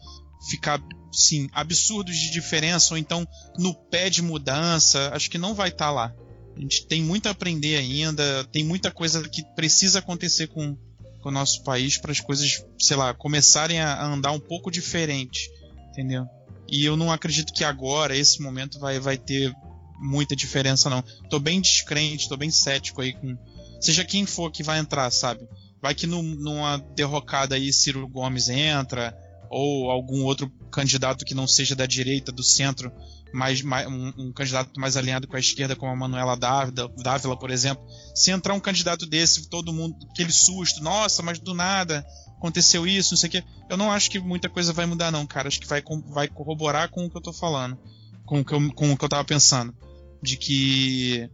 ficar, 0.50 0.82
sim, 1.12 1.50
absurdos 1.54 2.16
de 2.16 2.32
diferença, 2.32 2.94
ou 2.94 2.98
então 2.98 3.28
no 3.58 3.74
pé 3.74 4.10
de 4.10 4.22
mudança. 4.22 5.12
Acho 5.14 5.30
que 5.30 5.38
não 5.38 5.54
vai 5.54 5.70
estar 5.70 5.92
lá. 5.92 6.14
A 6.60 6.62
gente 6.62 6.86
tem 6.88 7.02
muito 7.02 7.28
a 7.28 7.32
aprender 7.32 7.78
ainda, 7.78 8.44
tem 8.52 8.66
muita 8.66 8.92
coisa 8.92 9.28
que 9.30 9.42
precisa 9.56 10.00
acontecer 10.00 10.48
com, 10.48 10.76
com 11.22 11.30
o 11.30 11.32
nosso 11.32 11.64
país 11.64 11.98
para 11.98 12.12
as 12.12 12.20
coisas, 12.20 12.66
sei 12.78 12.98
lá, 12.98 13.14
começarem 13.14 13.80
a, 13.80 14.06
andar 14.06 14.34
um 14.34 14.42
pouco 14.42 14.70
diferente, 14.70 15.50
entendeu? 15.90 16.26
E 16.68 16.84
eu 16.84 16.98
não 16.98 17.14
acredito 17.14 17.54
que 17.54 17.64
agora, 17.64 18.16
esse 18.16 18.42
momento, 18.42 18.78
vai, 18.78 19.00
vai 19.00 19.18
ter 19.18 19.54
muita 20.02 20.36
diferença, 20.36 20.90
não. 20.90 21.02
Tô 21.30 21.40
bem 21.40 21.62
descrente, 21.62 22.28
tô 22.28 22.36
bem 22.36 22.52
cético 22.52 23.02
aí 23.02 23.14
com. 23.14 23.38
Seja 23.80 24.04
quem 24.04 24.26
for 24.26 24.52
que 24.52 24.62
vai 24.62 24.80
entrar, 24.80 25.10
sabe? 25.12 25.48
Vai 25.82 25.96
que 25.96 26.06
num- 26.06 26.22
numa 26.36 26.78
derrocada 26.94 27.56
aí 27.56 27.72
Ciro 27.72 28.06
Gomes 28.06 28.50
entra, 28.50 29.18
ou 29.50 29.90
algum 29.90 30.24
outro 30.26 30.52
candidato 30.70 31.24
que 31.24 31.34
não 31.34 31.48
seja 31.48 31.74
da 31.74 31.86
direita, 31.86 32.34
do 32.34 32.44
centro, 32.44 32.92
mais, 33.34 33.62
mais- 33.62 33.88
um, 33.88 34.14
um 34.18 34.34
candidato 34.34 34.80
mais 34.80 34.98
alinhado 34.98 35.28
com 35.28 35.36
a 35.36 35.40
esquerda, 35.40 35.76
como 35.76 35.92
a 35.92 35.96
Manuela 35.96 36.36
Dávila, 36.36 37.38
por 37.38 37.52
exemplo. 37.52 37.86
Se 38.16 38.32
entrar 38.32 38.54
um 38.54 38.60
candidato 38.60 39.06
desse, 39.06 39.50
todo 39.50 39.74
mundo, 39.74 39.96
aquele 40.12 40.32
susto, 40.32 40.82
nossa, 40.82 41.22
mas 41.22 41.40
do 41.40 41.54
nada 41.54 42.06
aconteceu 42.38 42.88
isso, 42.88 43.14
não 43.14 43.18
sei 43.18 43.28
o 43.28 43.32
quê. 43.32 43.44
Eu 43.70 43.78
não 43.78 43.92
acho 43.92 44.10
que 44.10 44.20
muita 44.20 44.50
coisa 44.50 44.74
vai 44.74 44.86
mudar, 44.86 45.12
não, 45.12 45.26
cara. 45.26 45.48
Acho 45.48 45.60
que 45.60 45.68
vai, 45.68 45.84
vai 46.08 46.28
corroborar 46.28 46.90
com 46.90 47.06
o 47.06 47.10
que 47.10 47.18
eu 47.18 47.22
tô 47.22 47.34
falando, 47.34 47.78
com 48.26 48.40
o 48.40 48.46
que 48.46 48.54
eu, 48.54 48.74
com 48.74 48.92
o 48.92 48.98
que 48.98 49.06
eu 49.06 49.10
tava 49.10 49.24
pensando. 49.26 49.76
De 50.22 50.36
que 50.36 51.30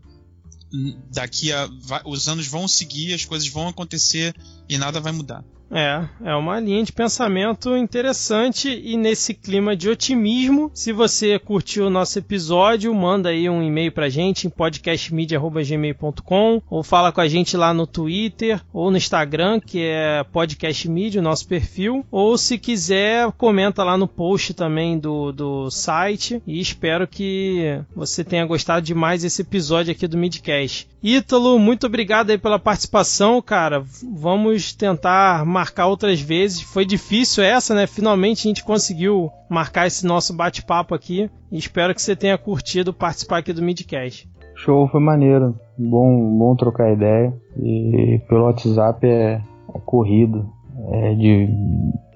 daqui 1.11 1.51
a. 1.51 1.69
os 2.05 2.27
anos 2.27 2.47
vão 2.47 2.67
seguir, 2.67 3.13
as 3.13 3.25
coisas 3.25 3.47
vão 3.47 3.67
acontecer 3.67 4.35
e 4.67 4.77
nada 4.77 4.99
vai 4.99 5.11
mudar. 5.11 5.43
É, 5.77 6.07
é 6.23 6.33
uma 6.33 6.57
linha 6.57 6.85
de 6.85 6.93
pensamento 6.93 7.75
interessante 7.75 8.69
e 8.69 8.95
nesse 8.95 9.33
clima 9.33 9.75
de 9.75 9.89
otimismo. 9.89 10.71
Se 10.73 10.93
você 10.93 11.37
curtiu 11.37 11.87
o 11.87 11.89
nosso 11.89 12.17
episódio, 12.17 12.95
manda 12.95 13.27
aí 13.27 13.49
um 13.49 13.61
e-mail 13.61 13.91
pra 13.91 14.07
gente 14.07 14.47
em 14.47 14.49
podcastmedia.gmail.com 14.49 16.61
ou 16.69 16.81
fala 16.81 17.11
com 17.11 17.19
a 17.19 17.27
gente 17.27 17.57
lá 17.57 17.73
no 17.73 17.85
Twitter 17.85 18.63
ou 18.71 18.89
no 18.89 18.95
Instagram, 18.95 19.59
que 19.59 19.83
é 19.83 20.23
podcastmedia, 20.31 21.19
o 21.19 21.23
nosso 21.23 21.45
perfil. 21.45 22.05
Ou 22.09 22.37
se 22.37 22.57
quiser, 22.57 23.29
comenta 23.33 23.83
lá 23.83 23.97
no 23.97 24.07
post 24.07 24.53
também 24.53 24.97
do, 24.97 25.33
do 25.33 25.69
site. 25.69 26.41
E 26.47 26.61
espero 26.61 27.05
que 27.05 27.81
você 27.93 28.23
tenha 28.23 28.45
gostado 28.45 28.85
demais 28.85 29.23
desse 29.23 29.41
episódio 29.41 29.91
aqui 29.91 30.07
do 30.07 30.17
Midcast. 30.17 30.87
Ítalo, 31.03 31.59
muito 31.59 31.85
obrigado 31.85 32.29
aí 32.29 32.37
pela 32.37 32.57
participação, 32.57 33.41
cara. 33.41 33.83
Vamos 34.15 34.71
tentar 34.73 35.45
marcar 35.45 35.64
outras 35.87 36.21
vezes. 36.21 36.61
Foi 36.61 36.85
difícil 36.85 37.43
essa, 37.43 37.73
né? 37.73 37.87
Finalmente 37.87 38.47
a 38.47 38.49
gente 38.49 38.63
conseguiu 38.63 39.31
marcar 39.49 39.87
esse 39.87 40.05
nosso 40.05 40.35
bate-papo 40.35 40.93
aqui. 40.93 41.29
E 41.51 41.57
espero 41.57 41.93
que 41.93 42.01
você 42.01 42.15
tenha 42.15 42.37
curtido 42.37 42.93
participar 42.93 43.39
aqui 43.39 43.53
do 43.53 43.61
Midcast. 43.61 44.29
Show, 44.55 44.87
foi 44.87 45.01
maneiro. 45.01 45.57
Bom, 45.77 46.37
bom 46.37 46.55
trocar 46.55 46.93
ideia. 46.93 47.33
E 47.61 48.21
pelo 48.27 48.45
WhatsApp 48.45 49.05
é, 49.05 49.41
é 49.73 49.79
corrido. 49.85 50.49
É 50.91 51.13
de. 51.13 51.49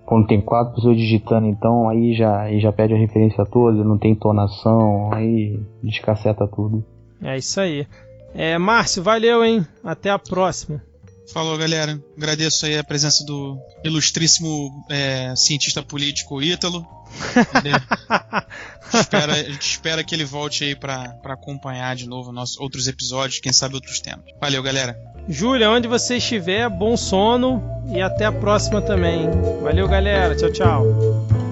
Quando 0.05 0.27
tem 0.27 0.41
quatro 0.41 0.73
pessoas 0.73 0.97
digitando, 0.97 1.45
então 1.45 1.87
aí 1.87 2.15
já, 2.15 2.41
aí 2.41 2.59
já 2.59 2.71
pede 2.71 2.95
a 2.95 2.97
referência 2.97 3.45
toda, 3.45 3.83
não 3.83 3.95
tem 3.95 4.13
entonação, 4.13 5.13
aí 5.13 5.59
descaceta 5.83 6.47
tudo. 6.47 6.83
É 7.21 7.37
isso 7.37 7.59
aí. 7.61 7.85
É, 8.33 8.57
Márcio, 8.57 9.03
valeu, 9.03 9.43
hein? 9.43 9.65
Até 9.83 10.09
a 10.09 10.17
próxima. 10.17 10.81
Falou, 11.33 11.57
galera. 11.57 11.99
Agradeço 12.17 12.65
aí 12.65 12.77
a 12.77 12.83
presença 12.83 13.23
do 13.23 13.57
ilustríssimo 13.83 14.85
é, 14.89 15.33
cientista 15.35 15.83
político 15.83 16.41
Ítalo. 16.41 16.85
Espera, 18.93 19.33
a 19.33 19.43
gente 19.43 19.71
espera 19.71 20.03
que 20.03 20.13
ele 20.15 20.25
volte 20.25 20.63
aí 20.63 20.75
pra 20.75 21.15
acompanhar 21.25 21.95
de 21.95 22.07
novo 22.07 22.31
nossos 22.31 22.59
outros 22.59 22.87
episódios, 22.87 23.39
quem 23.39 23.53
sabe 23.53 23.75
outros 23.75 23.99
temas. 23.99 24.25
Valeu, 24.39 24.61
galera. 24.63 24.97
Júlia, 25.27 25.69
onde 25.69 25.87
você 25.87 26.17
estiver, 26.17 26.69
bom 26.69 26.97
sono 26.97 27.63
e 27.93 28.01
até 28.01 28.25
a 28.25 28.31
próxima 28.31 28.81
também. 28.81 29.29
Valeu, 29.61 29.87
galera. 29.87 30.35
Tchau, 30.35 30.51
tchau. 30.51 31.48